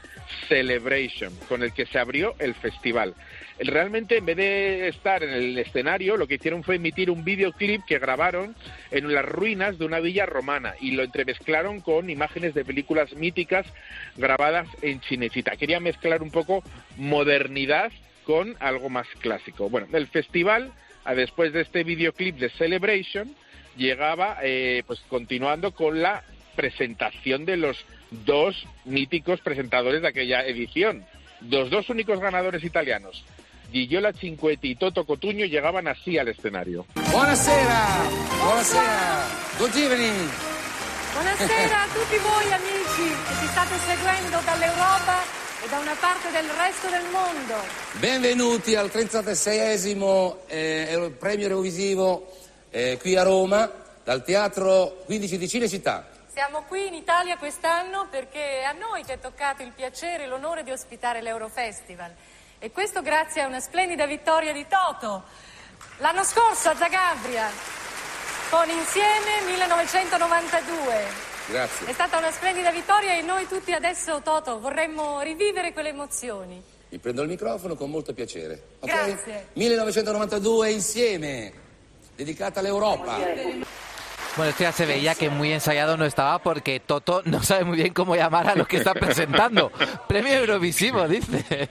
[0.48, 3.14] Celebration, con el que se abrió el festival.
[3.60, 7.84] Realmente, en vez de estar en el escenario, lo que hicieron fue emitir un videoclip
[7.84, 8.54] que grabaron
[8.92, 13.66] en las ruinas de una villa romana y lo entremezclaron con imágenes de películas míticas
[14.16, 15.56] grabadas en Chinechita.
[15.56, 16.62] Quería mezclar un poco
[17.08, 17.90] modernidad
[18.24, 19.68] con algo más clásico.
[19.70, 20.72] Bueno, el festival,
[21.16, 23.34] después de este videoclip de Celebration,
[23.76, 26.22] llegaba eh, pues continuando con la
[26.54, 31.04] presentación de los dos míticos presentadores de aquella edición.
[31.48, 33.24] Los dos únicos ganadores italianos,
[33.72, 36.84] Gigiola Cinquetti y Toto Cotuño, llegaban así al escenario.
[37.12, 37.86] Buonasera,
[38.44, 39.24] buonasera,
[39.60, 40.28] good evening.
[41.14, 42.78] Buonasera a tutti voi amici.
[42.98, 47.54] amici che ci state seguendo dall'Europa e da una parte del resto del mondo.
[47.92, 52.30] Benvenuti al 36esimo eh, premio Eurovisivo
[52.70, 53.68] eh, qui a Roma
[54.04, 56.06] dal Teatro 15 di Cinecittà.
[56.32, 60.26] Siamo qui in Italia quest'anno perché è a noi che è toccato il piacere e
[60.28, 62.14] l'onore di ospitare l'Eurofestival.
[62.60, 65.24] E questo grazie a una splendida vittoria di Toto.
[65.98, 67.50] L'anno scorso a Zagabria,
[68.50, 71.27] con Insieme 1992.
[71.48, 71.86] Grazie.
[71.86, 76.62] È stata una splendida vittoria e noi tutti adesso, Toto, vorremmo rivivere quelle emozioni.
[76.90, 78.62] Vi prendo il microfono con molto piacere.
[78.80, 78.86] ok?
[78.88, 79.46] Grazie.
[79.54, 81.52] 1992 insieme,
[82.14, 83.18] dedicata all'Europa.
[84.36, 87.76] Bueno, esto ya se veía que muy ensayado no estaba porque Toto no sabe muy
[87.76, 89.72] bien cómo llamar a lo que está presentando.
[90.06, 91.66] Premio Eurovisivo, dice.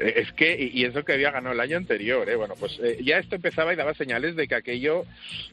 [0.00, 2.34] Es que, y eso que había ganado el año anterior, ¿eh?
[2.34, 5.04] bueno, pues eh, ya esto empezaba y daba señales de que aquello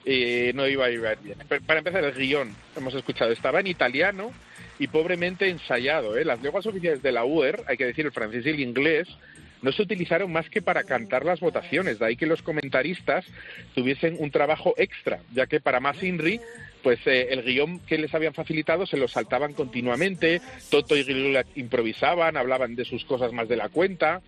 [0.05, 1.37] eh, no iba a ir bien.
[1.65, 4.31] Para empezar, el guion, hemos escuchado, estaba en italiano
[4.79, 6.17] y pobremente ensayado.
[6.17, 6.23] ¿eh?
[6.23, 9.09] Las lenguas oficiales de la UER, hay que decir el francés y el inglés,
[9.61, 13.25] no se utilizaron más que para cantar las votaciones, de ahí que los comentaristas
[13.75, 16.39] tuviesen un trabajo extra, ya que para más Inri,
[16.87, 21.43] pues eh, el guion que les habían facilitado se lo saltaban continuamente, Toto y Grilula
[21.55, 24.21] improvisaban, hablaban de sus cosas más de la cuenta,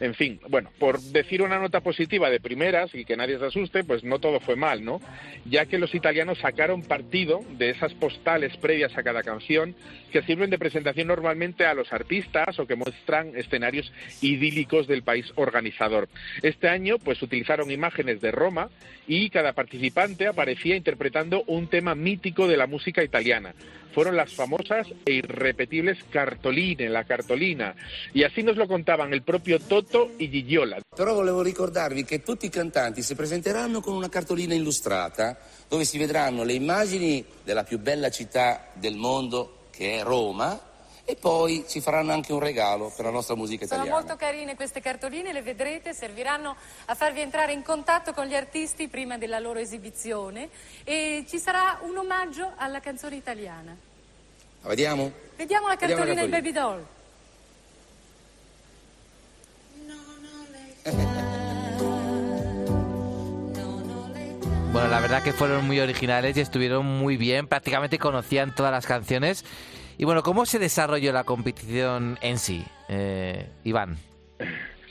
[0.00, 3.84] en fin, bueno, por decir una nota positiva de primeras y que nadie se asuste,
[3.84, 5.00] pues no todo fue mal, ¿no?
[5.44, 9.74] Ya que los italianos sacaron partido de esas postales previas a cada canción
[10.10, 15.26] que sirven de presentación normalmente a los artistas o que muestran escenarios idílicos del país
[15.36, 16.08] organizador.
[16.42, 18.70] Este año, pues utilizaron imágenes de Roma
[19.06, 23.54] y cada participante aparecía interpretando un tema mítico de la música italiana.
[23.92, 27.76] Fueron las famosas e irrepetibles cartoline, la cartolina.
[28.12, 29.83] Y así nos lo contaban el propio Toto
[30.16, 30.80] y Gigiola.
[30.94, 35.36] Però volevo ricordarvi che tutti i cantanti si presenteranno con una cartolina illustrata
[35.68, 40.72] dove si vedranno le immagini della più bella città del mondo che è Roma
[41.06, 44.00] e poi ci faranno anche un regalo per la nostra musica Sono italiana.
[44.00, 46.56] molto carine queste cartoline, le vedrete, serviranno
[46.86, 50.48] a farvi entrare in contatto con gli artisti prima della loro esibizione
[50.82, 53.76] e ci sarà un omaggio alla canzone italiana.
[54.62, 55.12] La vediamo?
[55.36, 56.30] Vediamo la cartolina del.
[56.30, 56.86] Baby Doll.
[64.72, 68.86] Bueno, la verdad que fueron muy originales y estuvieron muy bien, prácticamente conocían todas las
[68.86, 69.44] canciones.
[69.96, 73.96] Y bueno, ¿cómo se desarrolló la competición en sí, eh, Iván?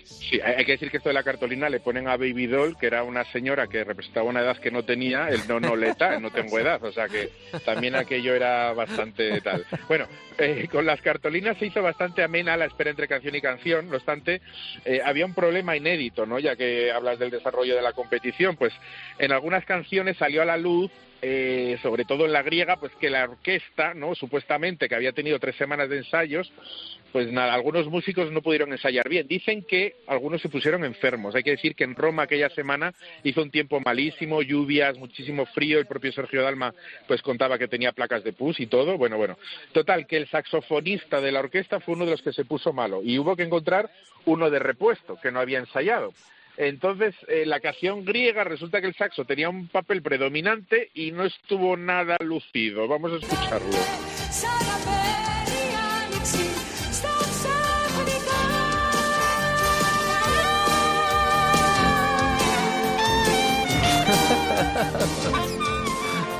[0.05, 2.87] Sí, hay que decir que esto de la cartolina le ponen a Baby Doll, que
[2.87, 6.31] era una señora que representaba una edad que no tenía, el no noleta, el no
[6.31, 7.29] tengo edad, o sea que
[7.65, 9.65] también aquello era bastante tal.
[9.87, 13.89] Bueno, eh, con las cartolinas se hizo bastante amena la espera entre canción y canción,
[13.89, 14.41] no obstante,
[14.85, 16.39] eh, había un problema inédito, ¿no?
[16.39, 18.73] Ya que hablas del desarrollo de la competición, pues
[19.19, 20.91] en algunas canciones salió a la luz
[21.25, 24.13] eh, sobre todo en la griega, pues que la orquesta, ¿no?
[24.13, 26.51] Supuestamente que había tenido tres semanas de ensayos,
[27.13, 29.27] pues nada, algunos músicos no pudieron ensayar bien.
[29.27, 31.35] Dicen que algunos se pusieron enfermos.
[31.35, 32.91] Hay que decir que en Roma aquella semana
[33.23, 35.77] hizo un tiempo malísimo, lluvias, muchísimo frío.
[35.77, 36.73] El propio Sergio Dalma
[37.07, 38.97] pues contaba que tenía placas de pus y todo.
[38.97, 39.37] Bueno, bueno.
[39.73, 43.01] Total, que el saxofonista de la orquesta fue uno de los que se puso malo
[43.03, 43.91] y hubo que encontrar
[44.25, 46.13] uno de repuesto que no había ensayado.
[46.57, 51.25] Entonces, eh, la canción griega resulta que el saxo tenía un papel predominante y no
[51.25, 52.87] estuvo nada lucido.
[52.87, 55.02] Vamos a escucharlo.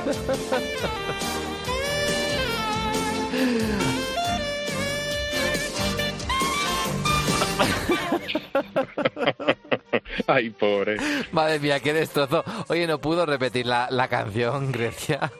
[10.26, 10.96] Ay, pobre.
[11.32, 12.44] Madre mía, qué destrozo.
[12.68, 15.32] Oye, no pudo repetir la, la canción, Grecia.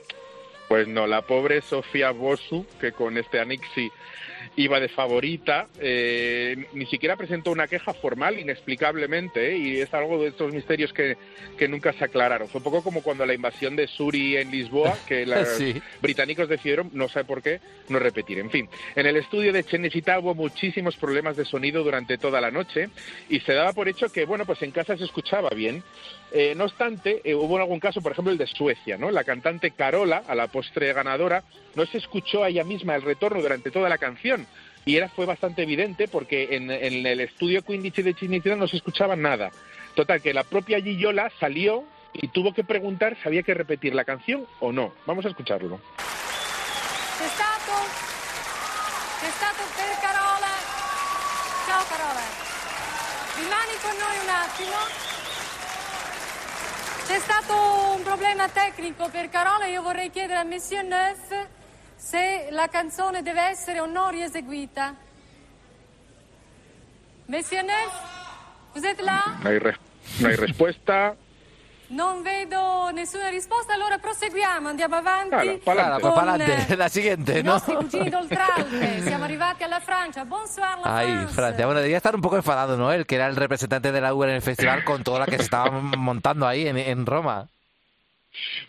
[0.69, 3.91] Pues no, la pobre Sofía Bosu, que con este Anixi
[4.57, 9.57] iba de favorita, eh, ni siquiera presentó una queja formal, inexplicablemente, ¿eh?
[9.59, 11.17] y es algo de estos misterios que,
[11.59, 12.49] que nunca se aclararon.
[12.49, 15.81] Fue un poco como cuando la invasión de Suri en Lisboa, que los Sí.
[16.01, 18.39] británicos decidieron, no sé por qué, no repetir.
[18.39, 22.51] En fin, en el estudio de Cenecittà hubo muchísimos problemas de sonido durante toda la
[22.51, 22.89] noche
[23.29, 25.83] y se daba por hecho que, bueno, pues en casa se escuchaba bien.
[26.33, 29.11] Eh, no obstante, hubo algún caso, por ejemplo, el de Suecia, ¿no?
[29.11, 31.45] La cantante Carola, a la postre ganadora,
[31.77, 34.44] no se escuchó a ella misma el retorno durante toda la canción.
[34.85, 38.77] Y era, fue bastante evidente porque en, en el estudio Quindici de Cinecittà no se
[38.77, 39.51] escuchaba nada.
[39.95, 44.05] Total, que la propia Gillola salió y tuvo que preguntar si había que repetir la
[44.05, 44.93] canción o no.
[45.07, 45.81] Vamos a escucharlo.
[50.01, 50.53] Carola.
[51.67, 52.25] Ciao Carola.
[53.83, 55.15] Con un.
[57.07, 61.64] C'è stato un problema tecnico per Carola, io vorrei chiedere a Monsieur Neuf
[62.05, 64.95] se la canzone deve essere o no rieseguita.
[67.27, 67.93] Monsieur Neff,
[68.75, 69.23] vous êtes là?
[69.43, 69.79] No hay, res-
[70.21, 71.17] no hay respuesta.
[71.89, 75.61] Non vedo nessuna risposta, allora proseguiamo, andiamo avanti.
[75.63, 76.77] Claro, pues con para adelante.
[76.77, 77.53] La siguiente, i ¿no?
[77.53, 79.03] nostri cugini d'Oltralpe.
[79.05, 80.25] Siamo arrivati alla Francia.
[80.25, 81.35] Bonsoir, la Ay, France.
[81.35, 81.67] Francia.
[81.67, 82.91] Bueno, debía estar un poco enfadado, ¿no?
[82.91, 85.37] El que era el representante de la Uber en el festival con toda la que
[85.37, 87.49] se estaba montando ahí en, en Roma.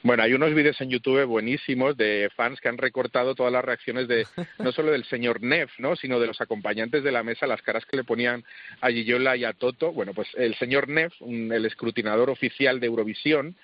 [0.04, 4.08] Bueno, hay unos vídeos en YouTube buenísimos de fans que han recortado todas las reacciones
[4.08, 4.26] de
[4.60, 5.96] no solo del señor Neff, ¿no?
[5.96, 8.44] sino de los acompañantes de la mesa, las caras que le ponían
[8.82, 9.92] a Gillola y a Toto.
[9.92, 13.56] Bueno, pues el señor Neff, un- el escrutinador oficial de Eurovisión,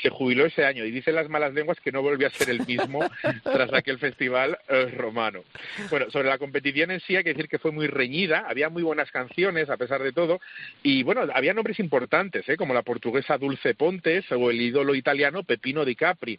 [0.00, 2.64] se jubiló ese año y dicen las malas lenguas que no volvió a ser el
[2.64, 3.00] mismo
[3.42, 5.42] tras aquel festival eh, romano.
[5.90, 8.84] Bueno, sobre la competición en sí hay que decir que fue muy reñida, había muy
[8.84, 10.40] buenas canciones a pesar de todo
[10.84, 12.56] y bueno, había nombres importantes, ¿eh?
[12.56, 16.38] como la portuguesa Dulce Pontes o el ídolo italiano Pepino Di Capri,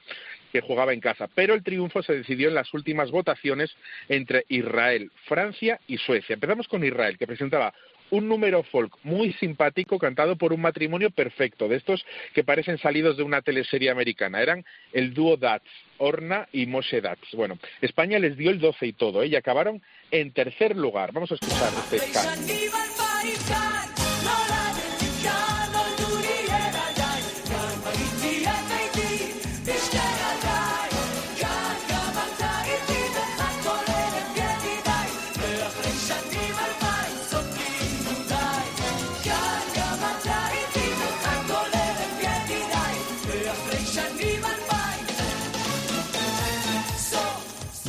[0.54, 1.28] que jugaba en casa.
[1.34, 3.76] Pero el triunfo se decidió en las últimas votaciones
[4.08, 6.36] entre Israel, Francia y Suecia.
[6.36, 7.74] Empezamos con Israel, que presentaba
[8.12, 13.18] un número folk muy simpático cantado por un matrimonio perfecto, de estos que parecen salidos
[13.18, 14.42] de una teleserie americana.
[14.42, 17.34] Eran el dúo Dats, Orna y Moshe Dats.
[17.34, 19.28] Bueno, España les dio el 12 y todo, ¿eh?
[19.28, 19.82] y acabaron
[20.12, 21.12] en tercer lugar.
[21.12, 22.99] Vamos a escuchar este canto.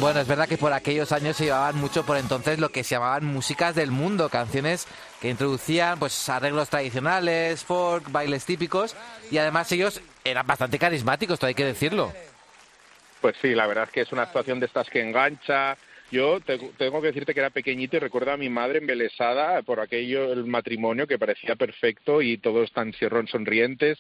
[0.01, 2.95] Bueno, es verdad que por aquellos años se llevaban mucho por entonces lo que se
[2.95, 4.87] llamaban músicas del mundo, canciones
[5.21, 8.97] que introducían pues arreglos tradicionales, folk, bailes típicos
[9.31, 12.13] y además ellos eran bastante carismáticos, todo hay que decirlo.
[13.21, 15.77] Pues sí, la verdad es que es una actuación de estas que engancha.
[16.11, 19.81] Yo te- tengo que decirte que era pequeñito y recuerdo a mi madre embelesada por
[19.81, 23.99] aquello, el matrimonio que parecía perfecto y todos tan sierrón sonrientes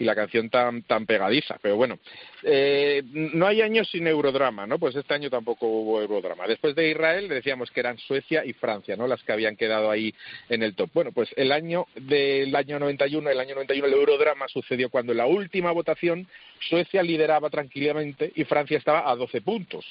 [0.00, 1.58] y la canción tan tan pegadiza.
[1.60, 1.98] Pero bueno,
[2.42, 4.78] eh, no hay años sin eurodrama, ¿no?
[4.78, 6.48] Pues este año tampoco hubo eurodrama.
[6.48, 9.06] Después de Israel decíamos que eran Suecia y Francia, ¿no?
[9.06, 10.12] Las que habían quedado ahí
[10.48, 10.90] en el top.
[10.94, 15.18] Bueno, pues el año del año 91, el año 91 el eurodrama sucedió cuando en
[15.18, 16.26] la última votación
[16.68, 19.84] Suecia lideraba tranquilamente y Francia estaba a 12 puntos.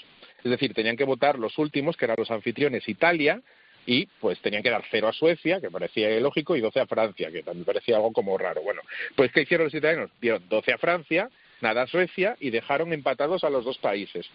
[0.44, 3.42] Es decir, tenían que votar los últimos, que eran los anfitriones Italia,
[3.90, 7.32] y pues tenían que dar cero a Suecia, que parecía lógico, y 12 a Francia,
[7.32, 8.62] que también parecía algo como raro.
[8.62, 8.84] Bueno,
[9.16, 10.12] pues ¿qué hicieron los italianos?
[10.22, 11.28] Dieron 12 a Francia,
[11.62, 14.30] nada a Suecia, y dejaron empatados a los dos países.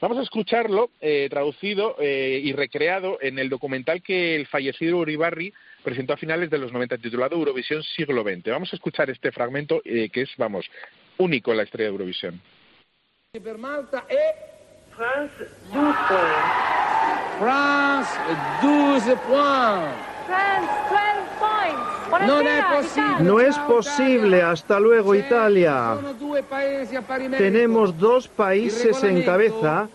[0.00, 5.54] Vamos a escucharlo eh, traducido eh, y recreado en el documental que el fallecido Uribarri
[5.84, 8.50] presentó a finales de los 90, titulado Eurovisión Siglo XX.
[8.50, 10.66] Vamos a escuchar este fragmento eh, que es, vamos,
[11.18, 12.42] único en la historia de Eurovisión.
[13.40, 14.34] per Malta e
[14.90, 15.36] France
[15.70, 16.75] 12 points.
[17.38, 18.08] France
[18.62, 19.94] 12 points.
[20.26, 21.96] France, 12 points.
[22.08, 23.10] Non è Buonasera, possibile.
[23.10, 23.30] Italia.
[23.30, 24.42] No es posible.
[24.42, 25.98] Hasta luego, Italia.
[27.36, 29.88] Tenemos dos países en cabeza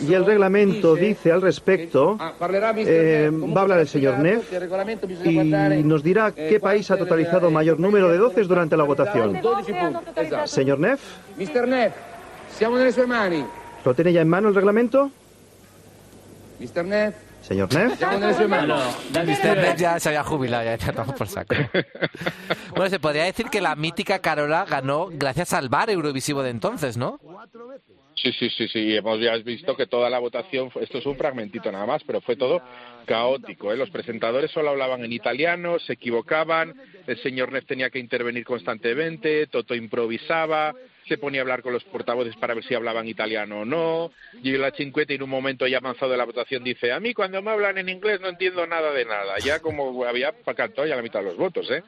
[0.00, 2.32] y el reglamento dice al respecto, Ah,
[2.76, 4.52] eh, va a hablar el señor Neff
[5.24, 9.40] y nos dirá eh, qué país ha totalizado mayor número de doces durante la votación.
[9.40, 10.20] 12 punti.
[10.20, 10.46] Esatto.
[10.46, 11.00] Señor Neff,
[11.38, 11.66] Mr.
[11.66, 11.92] Neff,
[12.50, 13.44] siamo nelle sue mani.
[13.84, 15.10] ¿lo tiene ya en mano el reglamento?
[16.64, 16.84] Mr.
[16.84, 18.00] Neff, Señor Neff.
[18.00, 19.76] Mr.
[19.76, 21.54] Ya se había jubilado, ya, ya estamos por saco.
[22.70, 26.96] Bueno, se podría decir que la mítica Carola ganó gracias al bar Eurovisivo de entonces,
[26.96, 27.20] ¿no?
[28.16, 28.96] Sí, sí, sí, sí.
[28.96, 32.36] Hemos ya visto que toda la votación, esto es un fragmentito nada más, pero fue
[32.36, 32.62] todo
[33.06, 33.72] caótico.
[33.72, 33.76] ¿eh?
[33.76, 36.74] Los presentadores solo hablaban en italiano, se equivocaban,
[37.06, 40.74] el señor Neff tenía que intervenir constantemente, Toto improvisaba,
[41.08, 44.10] se ponía a hablar con los portavoces para ver si hablaban italiano o no.
[44.42, 47.42] Y la Cinqueta en un momento ya avanzado de la votación dice, a mí cuando
[47.42, 49.38] me hablan en inglés no entiendo nada de nada.
[49.44, 51.82] Ya como había cantado ya la mitad de los votos, ¿eh?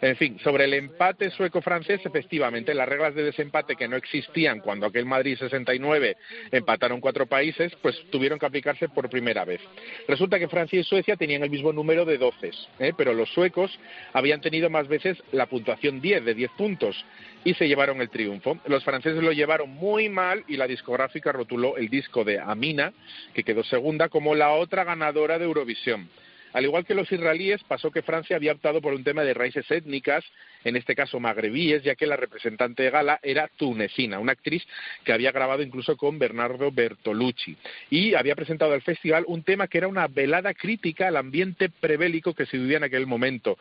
[0.00, 4.86] En fin, sobre el empate sueco-francés, efectivamente, las reglas de desempate que no existían cuando
[4.86, 6.16] aquel Madrid 69
[6.50, 9.60] empataron cuatro países, pues tuvieron que aplicarse por primera vez.
[10.08, 12.92] Resulta que Francia y Suecia tenían el mismo número de doces, ¿eh?
[12.96, 13.78] pero los suecos
[14.12, 17.04] habían tenido más veces la puntuación 10, de 10 puntos,
[17.44, 18.58] y se llevaron el triunfo.
[18.66, 22.92] Los franceses lo llevaron muy mal y la discográfica rotuló el disco de Amina,
[23.34, 26.08] que quedó segunda, como la otra ganadora de Eurovisión.
[26.52, 29.70] Al igual que los israelíes, pasó que Francia había optado por un tema de raíces
[29.70, 30.24] étnicas,
[30.64, 34.66] en este caso magrebíes, ya que la representante de gala era tunecina, una actriz
[35.04, 37.56] que había grabado incluso con Bernardo Bertolucci.
[37.88, 42.34] Y había presentado al festival un tema que era una velada crítica al ambiente prebélico
[42.34, 43.58] que se vivía en aquel momento.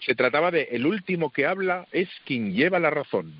[0.00, 3.32] Se trataba de El último que habla es quien lleva la razón.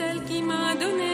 [0.00, 1.10] Celle qui m'a donné.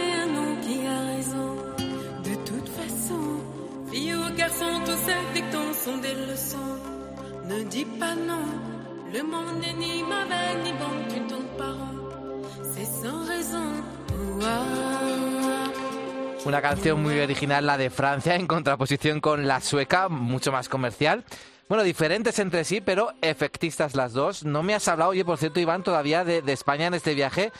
[16.44, 21.24] Una canción muy original, la de Francia, en contraposición con la sueca, mucho más comercial.
[21.68, 24.44] Bueno, diferentes entre sí, pero efectistas las dos.
[24.44, 27.52] No me has hablado, oye, por cierto, Iván, todavía de, de España en este viaje.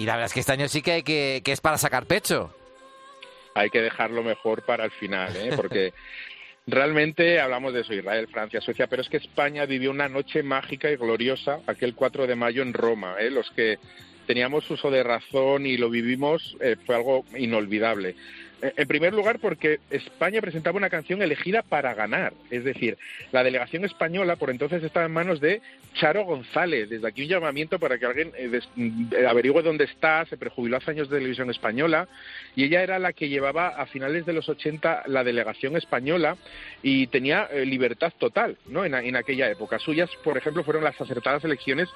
[0.00, 2.54] Y la verdad es que este año sí que, que, que es para sacar pecho.
[3.54, 5.50] Hay que dejarlo mejor para el final, ¿eh?
[5.54, 5.92] porque
[6.66, 10.90] realmente hablamos de eso, Israel, Francia, Suecia, pero es que España vivió una noche mágica
[10.90, 13.16] y gloriosa aquel 4 de mayo en Roma.
[13.20, 13.28] ¿eh?
[13.28, 13.78] Los que
[14.26, 18.16] teníamos uso de razón y lo vivimos eh, fue algo inolvidable.
[18.62, 22.32] Eh, En primer lugar, porque España presentaba una canción elegida para ganar.
[22.50, 22.98] Es decir,
[23.32, 25.60] la delegación española por entonces estaba en manos de
[25.94, 26.88] Charo González.
[26.90, 30.24] Desde aquí un llamamiento para que alguien eh, eh, averigüe dónde está.
[30.26, 32.08] Se prejubiló hace años de televisión española.
[32.56, 36.36] Y ella era la que llevaba a finales de los 80 la delegación española
[36.82, 38.84] y tenía libertad total ¿no?
[38.84, 39.78] en aquella época.
[39.78, 41.88] Suyas, por ejemplo, fueron las acertadas elecciones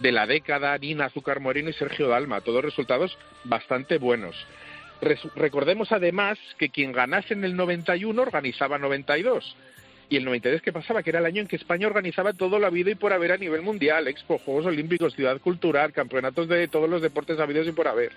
[0.00, 2.40] de la década, Nina Azúcar Moreno y Sergio Dalma.
[2.40, 4.36] Todos resultados bastante buenos.
[5.34, 9.56] Recordemos además que quien ganase en el 91 organizaba 92.
[10.08, 11.02] Y el 92, ¿qué pasaba?
[11.02, 13.38] Que era el año en que España organizaba todo lo habido y por haber a
[13.38, 17.88] nivel mundial, Expo, Juegos Olímpicos, Ciudad Cultural, campeonatos de todos los deportes habidos y por
[17.88, 18.12] haber.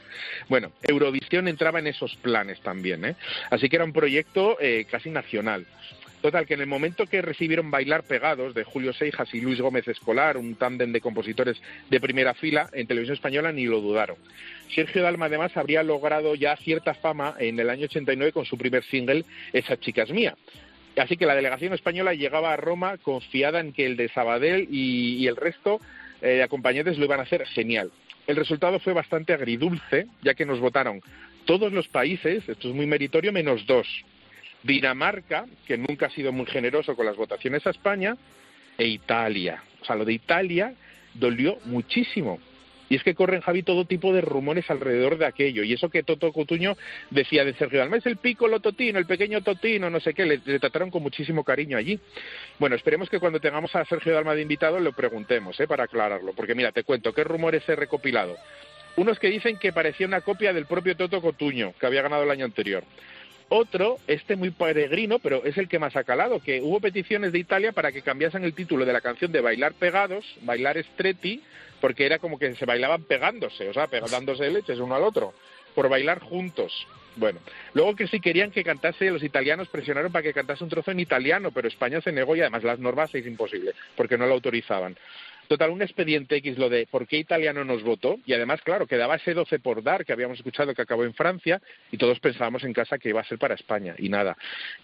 [0.50, 3.16] Bueno, Eurovisión entraba en esos planes también, ¿eh?
[3.50, 5.66] Así que era un proyecto eh, casi nacional.
[6.22, 9.88] Total, que en el momento que recibieron Bailar Pegados de Julio Seijas y Luis Gómez
[9.88, 14.18] Escolar, un tándem de compositores de primera fila, en televisión española ni lo dudaron.
[14.74, 18.84] Sergio Dalma además habría logrado ya cierta fama en el año 89 con su primer
[18.84, 19.24] single,
[19.54, 20.36] Esa chica es mía.
[20.98, 25.28] Así que la delegación española llegaba a Roma confiada en que el de Sabadell y,
[25.28, 25.82] el resto
[26.22, 27.92] eh, de acompañantes lo iban a hacer genial.
[28.28, 31.02] El resultado fue bastante agridulce, ya que nos votaron
[31.46, 33.88] todos los países, esto es muy meritorio, menos dos.
[34.64, 38.18] Dinamarca, que nunca ha sido muy generoso con las votaciones a España,
[38.78, 39.64] e Italia.
[39.82, 40.74] O sea, lo de Italia
[41.14, 42.40] dolió muchísimo.
[42.90, 45.64] Y es que corren, Javi, todo tipo de rumores alrededor de aquello.
[45.64, 46.78] Y eso que Toto Cotuño
[47.10, 50.42] decía de Sergio Dalma, es el pícolo Totino, el pequeño Totino, no sé qué, le,
[50.46, 52.00] le trataron con muchísimo cariño allí.
[52.60, 55.68] Bueno, esperemos que cuando tengamos a Sergio Dalma de invitado lo preguntemos, ¿eh?
[55.68, 56.34] para aclararlo.
[56.34, 58.36] Porque mira, te cuento, ¿qué rumores he recopilado?
[58.98, 62.32] Unos que dicen que parecía una copia del propio Toto Cotuño, que había ganado el
[62.32, 62.84] año anterior.
[63.50, 67.40] Otro, este muy peregrino, pero es el que más ha calado, que hubo peticiones de
[67.40, 71.44] Italia para que cambiasen el título de la canción de Bailar Pegados, Bailar Stretti,
[71.80, 75.34] porque era como que se bailaban pegándose, o sea, pegándose leches uno al otro,
[75.76, 76.88] por bailar juntos.
[77.18, 77.40] Bueno,
[77.74, 81.00] luego que sí querían que cantase, los italianos presionaron para que cantase un trozo en
[81.00, 84.98] italiano, pero España se negó y además las normas es imposible, porque no lo autorizaban.
[85.48, 89.16] Total, un expediente X lo de por qué italiano nos votó y además, claro, quedaba
[89.16, 91.62] ese 12 por dar que habíamos escuchado que acabó en Francia
[91.92, 94.38] y todos pensábamos en casa que iba a ser para España y nada.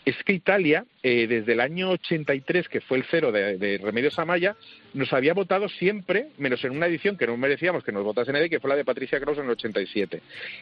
[0.06, 4.20] Es que Italia, eh, desde el año 83, que fue el cero de, de Remedios
[4.20, 4.56] Amaya,
[4.94, 8.50] nos había votado siempre, menos en una edición que no merecíamos que nos votase nadie,
[8.50, 10.22] que fue la de Patricia Kraus en el 87.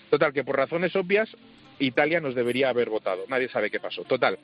[0.10, 1.30] Total, que por razones obvias
[1.80, 3.26] Italia nos debería haber votado.
[3.28, 4.04] Nadie sabe qué pasó.
[4.04, 4.38] Total.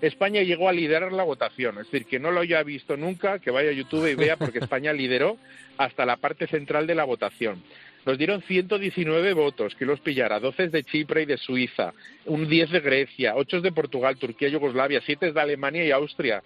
[0.00, 1.78] España llegó a liderar la votación.
[1.78, 4.58] Es decir, que no lo haya visto nunca, que vaya a YouTube y vea, porque
[4.58, 5.38] España lideró
[5.78, 7.62] hasta la parte central de la votación.
[8.04, 11.92] Nos dieron 119 votos, que los pillara, 12 de Chipre y de Suiza,
[12.26, 16.42] un 10 de Grecia, 8 de Portugal, Turquía, Yugoslavia, 7 de Alemania y Austria.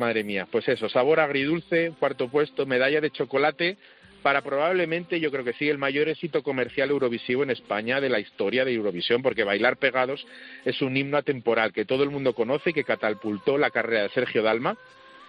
[0.00, 3.76] Madre mía, pues eso, sabor agridulce, cuarto puesto, medalla de chocolate,
[4.22, 8.18] para probablemente, yo creo que sí, el mayor éxito comercial eurovisivo en España de la
[8.18, 10.26] historia de Eurovisión, porque Bailar Pegados
[10.64, 14.08] es un himno atemporal que todo el mundo conoce y que catapultó la carrera de
[14.08, 14.78] Sergio Dalma,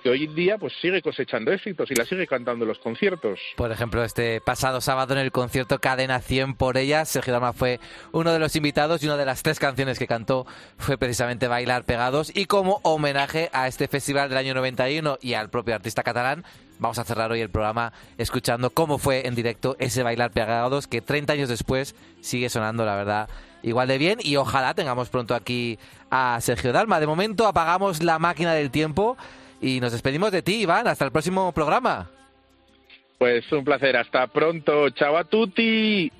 [0.01, 3.39] que hoy en día pues sigue cosechando éxitos y la sigue cantando en los conciertos.
[3.55, 7.79] Por ejemplo, este pasado sábado en el concierto Cadena 100 por ella, Sergio Dalma fue
[8.11, 10.45] uno de los invitados y una de las tres canciones que cantó
[10.77, 12.35] fue precisamente Bailar Pegados.
[12.35, 16.43] Y como homenaje a este festival del año 91 y al propio artista catalán,
[16.79, 21.01] vamos a cerrar hoy el programa escuchando cómo fue en directo ese Bailar Pegados que
[21.01, 23.29] 30 años después sigue sonando, la verdad,
[23.63, 24.19] igual de bien.
[24.21, 25.77] Y ojalá tengamos pronto aquí
[26.09, 26.99] a Sergio Dalma.
[26.99, 29.17] De momento apagamos la máquina del tiempo.
[29.61, 30.87] Y nos despedimos de ti, Iván.
[30.87, 32.09] Hasta el próximo programa.
[33.17, 33.95] Pues un placer.
[33.95, 34.89] Hasta pronto.
[34.89, 36.11] Chao a tutti.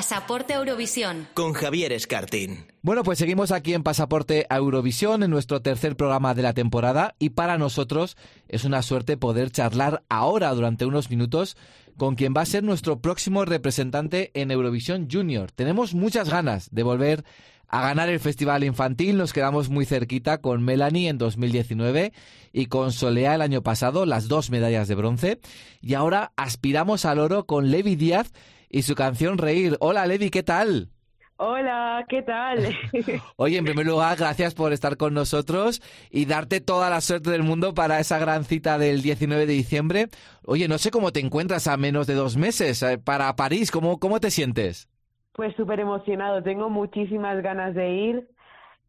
[0.00, 1.28] Pasaporte Eurovisión.
[1.34, 2.64] Con Javier Escartín.
[2.80, 7.16] Bueno, pues seguimos aquí en Pasaporte a Eurovisión, en nuestro tercer programa de la temporada,
[7.18, 8.16] y para nosotros
[8.48, 11.58] es una suerte poder charlar ahora durante unos minutos
[11.98, 15.52] con quien va a ser nuestro próximo representante en Eurovisión Junior.
[15.52, 17.22] Tenemos muchas ganas de volver
[17.68, 19.18] a ganar el Festival Infantil.
[19.18, 22.14] Nos quedamos muy cerquita con Melanie en 2019
[22.54, 25.40] y con Solea el año pasado, las dos medallas de bronce.
[25.82, 28.32] Y ahora aspiramos al oro con Levi Díaz
[28.70, 29.76] y su canción Reír.
[29.80, 30.88] Hola Levi, ¿qué tal?
[31.36, 32.58] Hola, ¿qué tal?
[33.36, 35.80] Oye, en primer lugar, gracias por estar con nosotros
[36.10, 40.08] y darte toda la suerte del mundo para esa gran cita del 19 de diciembre.
[40.44, 43.70] Oye, no sé cómo te encuentras a menos de dos meses eh, para París.
[43.70, 44.90] ¿Cómo, cómo te sientes?
[45.32, 48.28] Pues súper emocionado, tengo muchísimas ganas de ir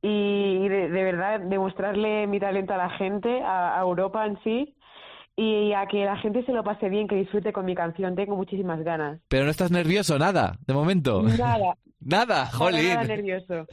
[0.01, 4.75] y de, de verdad demostrarle mi talento a la gente, a, a Europa en sí
[5.41, 8.15] y a que la gente se lo pase bien, que disfrute con mi canción.
[8.15, 9.19] Tengo muchísimas ganas.
[9.27, 11.21] Pero no estás nervioso, nada, de momento.
[11.37, 11.75] Nada.
[12.03, 12.87] Nada, jolín.
[12.89, 13.67] Nada nervioso.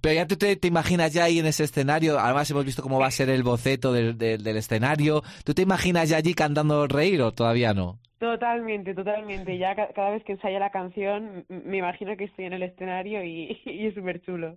[0.00, 2.98] Pero ya tú te, te imaginas ya ahí en ese escenario, además hemos visto cómo
[2.98, 5.22] va a ser el boceto del, del, del escenario.
[5.44, 7.98] ¿Tú te imaginas ya allí cantando reír o todavía no?
[8.20, 9.58] Totalmente, totalmente.
[9.58, 13.22] Ya ca- cada vez que ensaya la canción, me imagino que estoy en el escenario
[13.22, 14.54] y, y es súper chulo.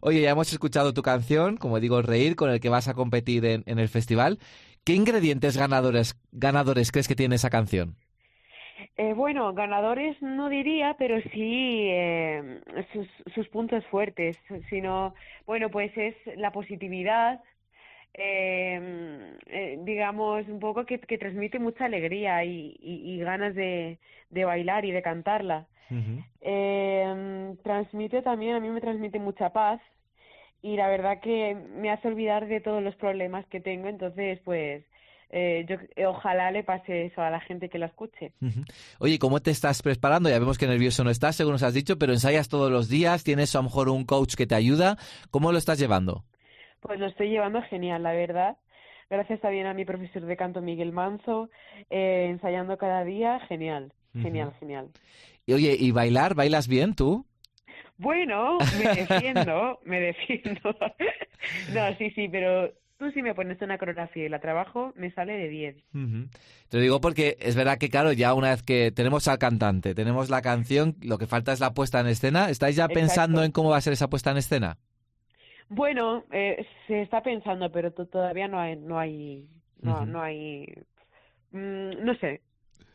[0.00, 3.44] Oye, ya hemos escuchado tu canción, como digo, Reír, con el que vas a competir
[3.46, 4.38] en, en el festival.
[4.84, 7.96] ¿Qué ingredientes ganadores, ganadores crees que tiene esa canción?
[8.96, 12.60] Eh, bueno, ganadores no diría, pero sí eh,
[12.92, 14.36] sus, sus puntos fuertes.
[14.68, 15.14] Sino,
[15.46, 17.40] bueno, pues es la positividad,
[18.14, 23.98] eh, eh, digamos, un poco que, que transmite mucha alegría y, y, y ganas de,
[24.30, 25.66] de bailar y de cantarla.
[26.40, 29.80] Eh, transmite también, a mí me transmite mucha paz
[30.62, 34.84] y la verdad que me hace olvidar de todos los problemas que tengo, entonces pues
[35.30, 38.32] eh, yo eh, ojalá le pase eso a la gente que la escuche.
[38.98, 40.28] Oye, ¿cómo te estás preparando?
[40.28, 43.22] Ya vemos que nervioso no estás, según nos has dicho, pero ensayas todos los días,
[43.22, 44.96] tienes a lo mejor un coach que te ayuda.
[45.30, 46.24] ¿Cómo lo estás llevando?
[46.80, 48.56] Pues lo estoy llevando genial, la verdad.
[49.08, 51.50] Gracias también a mi profesor de canto Miguel Manzo,
[51.90, 54.88] eh, ensayando cada día, genial, genial, genial.
[55.46, 56.34] Y oye, ¿y bailar?
[56.34, 57.26] ¿Bailas bien tú?
[58.00, 60.60] Bueno, me defiendo, me defiendo.
[61.72, 65.32] No, sí, sí, pero tú si me pones una coreografía y la trabajo, me sale
[65.34, 65.76] de 10.
[65.94, 66.28] Ujú.
[66.68, 69.94] Te lo digo porque es verdad que, claro, ya una vez que tenemos al cantante,
[69.94, 72.50] tenemos la canción, lo que falta es la puesta en escena.
[72.50, 73.00] ¿Estáis ya Exacto.
[73.00, 74.76] pensando en cómo va a ser esa puesta en escena?
[75.68, 79.46] Bueno, eh, se está pensando, pero to- todavía no hay, no hay,
[79.82, 80.66] no, no hay,
[81.52, 82.40] mm, no sé,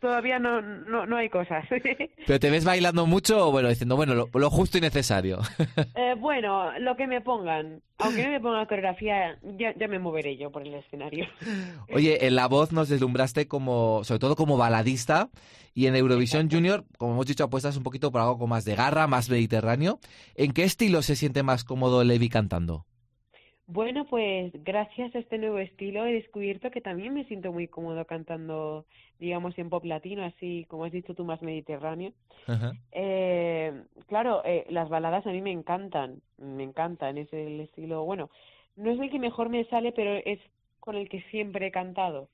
[0.06, 1.65] todavía no, no, no hay cosas.
[2.27, 5.40] ¿Pero te ves bailando mucho o, bueno, diciendo, bueno, lo, lo justo y necesario?
[5.95, 10.36] Eh, bueno, lo que me pongan, aunque no me pongan coreografía, ya, ya me moveré
[10.38, 11.26] yo por el escenario.
[11.94, 15.30] Oye, en la voz nos deslumbraste como, sobre todo como baladista,
[15.73, 18.76] y en Eurovisión Junior, como hemos dicho, apuestas un poquito por algo con más de
[18.76, 19.99] garra, más mediterráneo.
[20.36, 22.86] ¿En qué estilo se siente más cómodo Levi cantando?
[23.68, 28.06] Bueno, pues gracias a este nuevo estilo he descubierto que también me siento muy cómodo
[28.06, 28.86] cantando,
[29.20, 32.14] digamos, en pop latino, así como has dicho tú, más mediterráneo.
[32.92, 33.74] Eh,
[34.08, 38.30] claro, eh, las baladas a mí me encantan, me encantan, es el estilo, bueno,
[38.76, 40.40] no es el que mejor me sale, pero es
[40.80, 42.30] con el que siempre he cantado.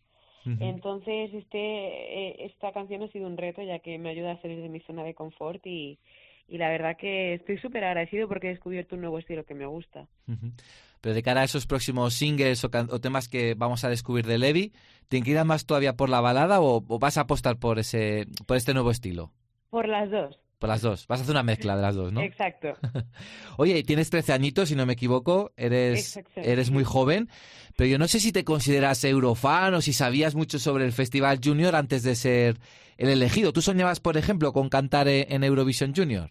[0.60, 4.60] Entonces, este, eh, esta canción ha sido un reto ya que me ayuda a salir
[4.60, 6.00] de mi zona de confort y,
[6.48, 9.68] y la verdad que estoy súper agradecido porque he descubierto un nuevo estilo que me
[9.68, 10.08] gusta.
[11.02, 14.72] Pero de cara a esos próximos singles o, temas que vamos a descubrir de Levi,
[15.08, 18.58] ¿te inclinas más todavía por la balada o, o vas a apostar por ese por
[18.58, 19.32] este nuevo estilo?
[19.70, 20.40] Por las dos.
[20.62, 21.08] Por las dos.
[21.08, 22.22] Vas a hacer una mezcla de las dos, ¿no?
[22.22, 22.74] Exacto.
[23.58, 27.30] Oye, tienes 13 añitos, si no me equivoco, eres, eres muy joven,
[27.76, 31.40] pero yo no sé si te consideras eurofan o si sabías mucho sobre el Festival
[31.44, 32.60] Junior antes de ser
[32.98, 33.54] el elegido.
[33.54, 36.30] ¿Tú soñabas, por ejemplo, con cantar e- en Eurovisión Junior?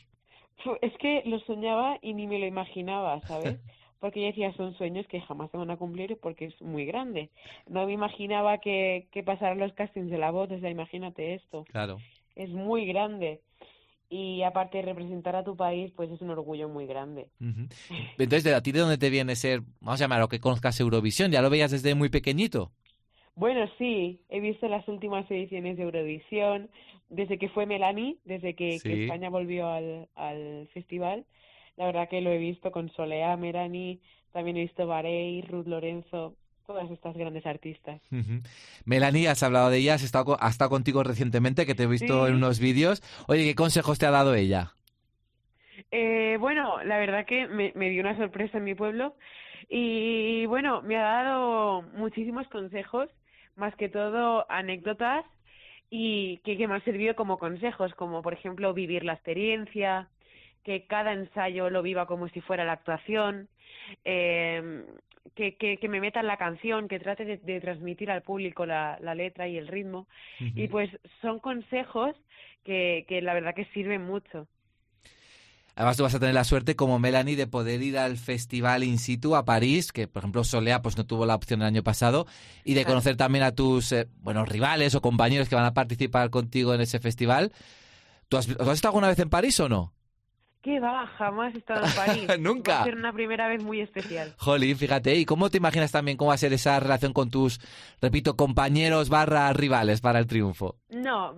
[0.81, 3.59] Es que lo soñaba y ni me lo imaginaba, ¿sabes?
[4.01, 7.31] Porque yo decía, son sueños que jamás se van a cumplir porque es muy grande.
[7.69, 11.65] No me imaginaba que, que pasaran los castings de la voz, o sea, imagínate esto.
[11.71, 11.99] Claro.
[12.35, 13.41] Es muy grande.
[14.09, 17.29] Y aparte de representar a tu país, pues es un orgullo muy grande.
[17.41, 17.69] Ujú.
[18.19, 21.31] Entonces, ¿de a ti de dónde te viene ser, vamos a llamarlo que conozcas Eurovisión?
[21.31, 22.73] ¿Ya lo veías desde muy pequeñito?
[23.37, 26.69] Bueno, sí, he visto las últimas ediciones de Eurovisión,
[27.09, 29.05] desde que fue Melanie, desde que, que.
[29.05, 31.25] España volvió al, al festival.
[31.81, 34.01] La verdad que lo he visto con Solea, Melanie,
[34.35, 36.35] también he visto Barey, Ruth Lorenzo,
[36.67, 38.03] todas estas grandes artistas.
[38.85, 41.87] Melanie, has hablado de ella, has estado, co- ha estado contigo recientemente, que te he
[41.87, 42.29] visto Sí.
[42.31, 43.01] en unos vídeos.
[43.29, 44.75] Oye, ¿qué consejos te ha dado ella?
[45.91, 49.15] Eh, bueno, la verdad que me, me dio una sorpresa en mi pueblo
[49.71, 53.09] y bueno, me ha dado muchísimos consejos,
[53.57, 55.25] más que todo anécdotas
[55.89, 60.11] y que, que me han servido como consejos, como por ejemplo vivir la experiencia,
[60.65, 63.49] que cada ensayo lo viva como si fuera la actuación,
[64.05, 64.85] eh,
[65.35, 68.67] que, que, que me meta en la canción, que trate de, de transmitir al público
[68.67, 70.07] la, la letra y el ritmo.
[70.39, 70.91] Y pues
[71.23, 72.15] son consejos
[72.65, 74.47] que, que la verdad que sirven mucho.
[75.77, 78.99] Además, tú vas a tener la suerte, como Melanie, de poder ir al festival in
[78.99, 82.27] situ a París, que por ejemplo Solea pues no tuvo la opción el año pasado,
[82.65, 86.29] y de conocer también a tus eh, buenos rivales o compañeros que van a participar
[86.29, 87.53] contigo en ese festival.
[88.29, 89.95] ¿Tú has, ¿tú has estado alguna vez en París o no?
[90.63, 91.07] ¿Qué va?
[91.07, 92.39] Jamás he estado en París.
[92.41, 92.75] Nunca.
[92.75, 94.35] Va a ser una primera vez muy especial.
[94.37, 97.61] Jolín, fíjate, ¿y cómo te imaginas también cómo va a ser esa relación con tus,
[98.01, 100.77] repito, compañeros barra rivales para el triunfo?
[100.91, 101.35] No,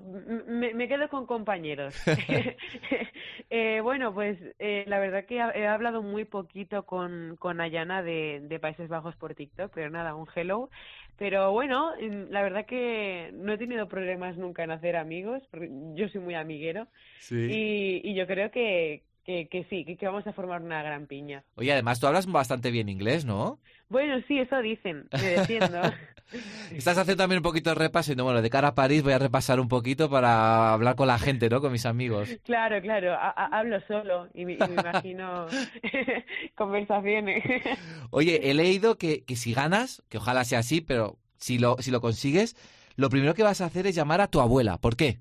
[0.48, 1.94] me, me quedo con compañeros.
[3.54, 8.40] Eh, bueno, pues eh, la verdad que he hablado muy poquito con, con Ayana de,
[8.44, 10.70] de Países Bajos por TikTok, pero nada, un hello.
[11.18, 15.68] Pero bueno, mm, la verdad que no he tenido problemas nunca en hacer amigos, porque
[15.94, 16.88] yo soy muy amiguero.
[17.30, 21.06] Y, y yo creo que, que, que sí, que, que vamos a formar una gran
[21.06, 21.44] piña.
[21.56, 23.60] Oye, además tú hablas bastante bien inglés, ¿no?
[23.88, 25.80] Bueno, sí, eso dicen, me defiendo.
[26.72, 29.12] Estás haciendo también un poquito de repaso y no, bueno, de cara a París voy
[29.12, 31.60] a repasar un poquito para hablar con la gente, ¿no?
[31.60, 32.28] Con mis amigos.
[32.44, 35.46] Claro, claro, ha- ha- hablo solo y me, y me imagino
[36.56, 37.44] conversaciones.
[38.10, 41.90] Oye, he leído que, que si ganas, que ojalá sea así, pero si lo, si
[41.90, 42.56] lo consigues,
[42.96, 44.78] lo primero que vas a hacer es llamar a tu abuela.
[44.78, 45.20] ¿Por qué?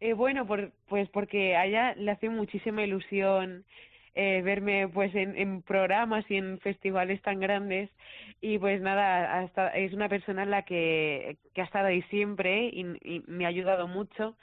[0.00, 3.64] Eh, bueno, por, pues porque a ella le hace muchísima ilusión
[4.14, 7.90] eh, verme pues en, programas y en festivales tan grandes.
[8.40, 12.66] Y pues nada, ha esta- es una persona la que, que ha estado ahí siempre
[12.72, 14.36] y, y me ha ayudado mucho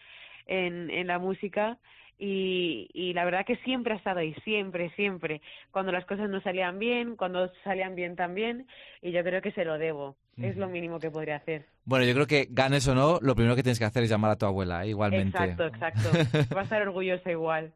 [0.47, 1.77] en, en la música.
[2.23, 5.41] Y, y la verdad que siempre ha estado ahí, siempre, siempre,
[5.71, 8.67] cuando las cosas no salían bien, cuando salían bien también
[9.01, 11.65] y yo creo que se lo debo, es lo mínimo que podría hacer.
[11.85, 14.31] Bueno, yo creo que ganes o no, lo primero que tienes que hacer es llamar
[14.31, 14.89] a tu abuela, ¿eh?
[14.89, 15.37] igualmente.
[15.37, 16.09] Exacto, exacto,
[16.55, 17.73] va a estar orgullosa igual.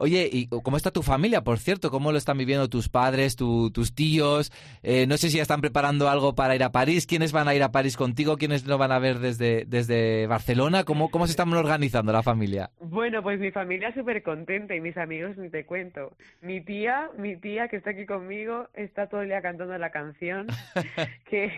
[0.00, 1.90] Oye, ¿y cómo está tu familia, por cierto?
[1.90, 4.52] ¿Cómo lo están viviendo tus padres, tu- tus tíos?
[4.84, 7.04] Eh, no sé si ya están preparando algo para ir a París.
[7.04, 8.36] ¿Quiénes van a ir a París contigo?
[8.36, 10.84] ¿Quiénes lo van a ver desde, desde Barcelona?
[10.84, 12.70] ¿Cómo, ¿Cómo se están organizando la familia?
[12.80, 16.16] Bueno, pues mi familia súper contenta y mis amigos ni te cuento.
[16.42, 20.37] Mi tía, mi tía que está aquí conmigo, está todo el día cantando la canción,
[21.30, 21.52] que,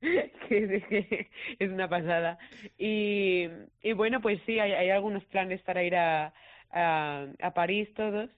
[0.00, 1.28] que, que
[1.58, 2.38] es una pasada.
[2.78, 3.48] Y,
[3.82, 6.32] y bueno, pues sí, hay, hay algunos planes para ir a,
[6.70, 8.30] a, a París todos.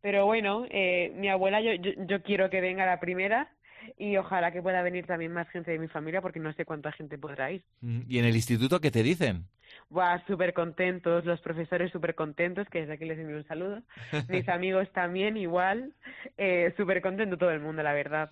[0.00, 3.50] Pero bueno, eh, mi abuela yo, yo, yo quiero que venga la primera
[3.98, 6.92] y ojalá que pueda venir también más gente de mi familia porque no sé cuánta
[6.92, 7.62] gente podrá ir.
[7.80, 9.44] Mm, ¿Y en el instituto qué te dicen?
[9.90, 13.82] Buah, súper contentos, los profesores súper contentos, que desde aquí les envío un saludo.
[14.28, 15.92] Mis amigos también igual,
[16.36, 18.30] eh, súper contento todo el mundo, la verdad.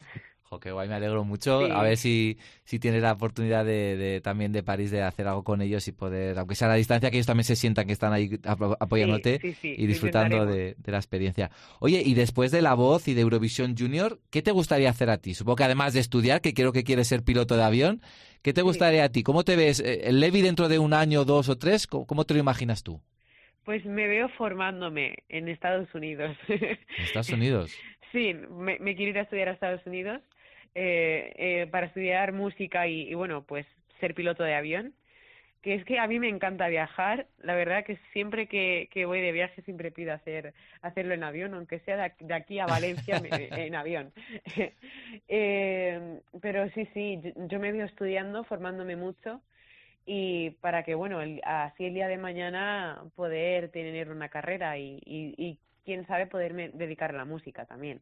[0.52, 1.64] Jo, qué guay, me alegro mucho.
[1.66, 1.72] Sí.
[1.72, 5.44] A ver si, si tienes la oportunidad de, de- también de París de hacer algo
[5.44, 7.94] con ellos y poder, aunque sea a la distancia, que ellos también se sientan que
[7.94, 11.50] están ahí apo- apoyándote sí, sí, y disfrutando de, la experiencia.
[11.80, 15.16] Oye, y después de La Voz y de Eurovisión Junior, ¿qué te gustaría hacer a
[15.16, 15.32] ti?
[15.32, 18.02] Supongo que además de estudiar, que creo que quieres ser piloto de avión,
[18.42, 19.22] ¿qué te gustaría a ti?
[19.22, 19.80] ¿Cómo te ves?
[19.80, 21.86] Eh, ¿El Levi dentro de un año, dos o tres?
[21.86, 23.00] ¿Cómo, cómo te lo imaginas tú?
[23.64, 26.36] Pues me veo formándome en Estados Unidos.
[26.48, 27.72] En Estados Unidos.
[28.12, 30.20] Sí, me, me quiero ir a estudiar a Estados Unidos
[30.74, 33.66] eh, eh, para estudiar música y, y, bueno, pues
[34.00, 34.94] ser piloto de avión.
[35.62, 37.28] Que es que a mí me encanta viajar.
[37.40, 41.54] La verdad que siempre que, que voy de viaje siempre pido hacer hacerlo en avión,
[41.54, 44.12] aunque sea de aquí, a Valencia en avión.
[45.28, 49.40] Eh, pero sí, sí, yo, me veo estudiando, formándome mucho
[50.04, 54.98] y para que, bueno, el- así el día de mañana poder tener una carrera y,
[55.06, 58.00] y, y quién sabe poderme dedicar a la música también.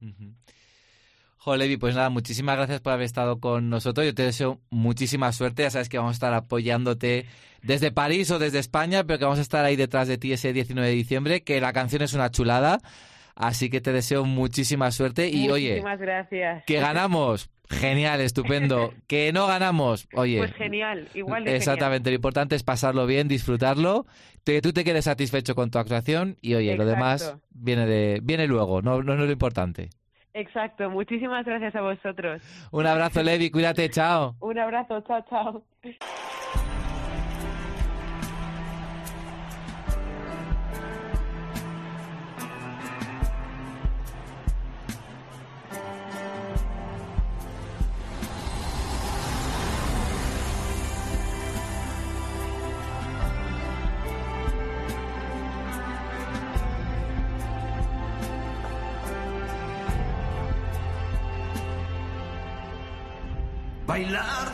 [1.46, 4.06] Levi, pues nada, muchísimas gracias por haber estado con nosotros.
[4.06, 5.62] Yo te deseo muchísima suerte.
[5.62, 7.26] Ya sabes que vamos a estar apoyándote
[7.62, 10.52] desde París o desde España, pero que vamos a estar ahí detrás de ti ese
[10.52, 12.78] 19 de diciembre, que la canción es una chulada.
[13.34, 15.28] Así que te deseo muchísima suerte.
[15.28, 16.64] Y oye, Muchísimas gracias.
[16.66, 17.50] que ganamos.
[17.70, 18.92] Genial, estupendo.
[19.06, 20.08] Que no ganamos.
[20.14, 20.38] Oye.
[20.38, 24.06] Pues genial, igual de Exactamente, lo importante es pasarlo bien, disfrutarlo,
[24.44, 28.46] que tú te quedes satisfecho con tu actuación y oye, lo demás viene de viene
[28.46, 29.90] luego, no, no, no es lo importante.
[30.32, 32.42] Exacto, muchísimas gracias a vosotros.
[32.70, 34.36] Un abrazo, Levi, cuídate, chao.
[34.40, 35.64] Un abrazo, chao, chao.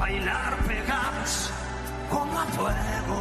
[0.00, 1.50] Bailar pegados
[2.08, 3.20] como a fuego.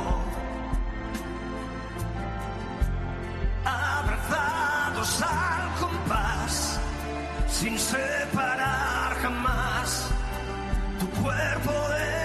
[3.65, 6.79] Abrazados al compás,
[7.49, 10.09] sin separar jamás
[11.01, 12.18] tu cuerpo de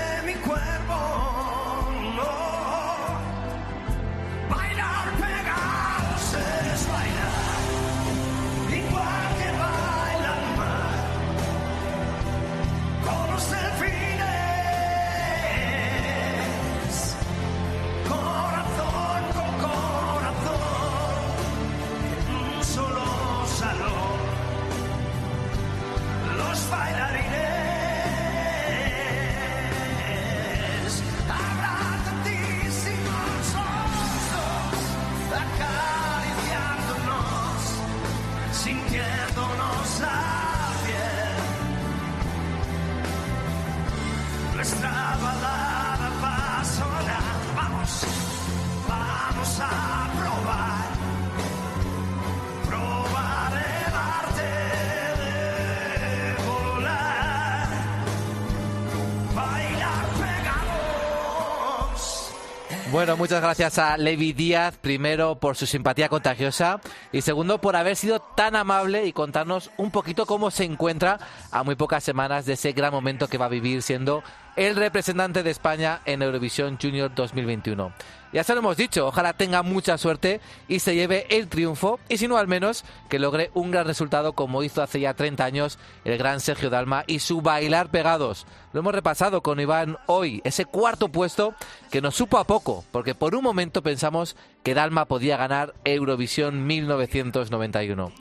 [62.94, 66.80] Bueno, muchas gracias a Levi Díaz, primero por su simpatía contagiosa
[67.14, 71.20] y segundo por haber sido tan amable y contarnos un poquito cómo se encuentra
[71.52, 74.24] a muy pocas semanas de ese gran momento que va a vivir siendo
[74.56, 77.92] el representante de España en Eurovisión Junior 2021.
[78.32, 82.18] Ya se lo hemos dicho, ojalá tenga mucha suerte y se lleve el triunfo y
[82.18, 85.78] si no al menos que logre un gran resultado como hizo hace ya 30 años
[86.04, 88.44] el gran Sergio Dalma y su bailar pegados.
[88.72, 91.54] Lo hemos repasado con Iván hoy, ese cuarto puesto
[91.92, 94.34] que nos supo a poco, porque por un momento pensamos
[94.64, 98.12] que Dalma podía ganar Eurovisión 1991.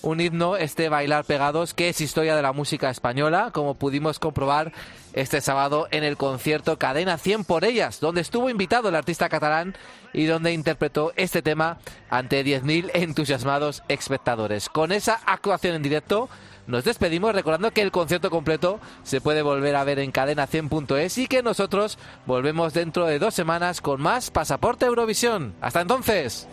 [0.00, 4.72] Un himno, este bailar pegados, que es historia de la música española, como pudimos comprobar
[5.12, 9.74] este sábado en el concierto Cadena 100 por ellas, donde estuvo invitado el artista catalán
[10.12, 11.78] y donde interpretó este tema
[12.10, 14.68] ante 10.000 entusiasmados espectadores.
[14.68, 16.28] Con esa actuación en directo
[16.68, 21.26] nos despedimos recordando que el concierto completo se puede volver a ver en cadena100.es y
[21.26, 25.54] que nosotros volvemos dentro de dos semanas con más Pasaporte Eurovisión.
[25.62, 26.46] Hasta entonces.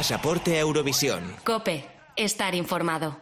[0.00, 1.36] Pasaporte Eurovisión.
[1.44, 1.84] Cope,
[2.16, 3.18] estar informado.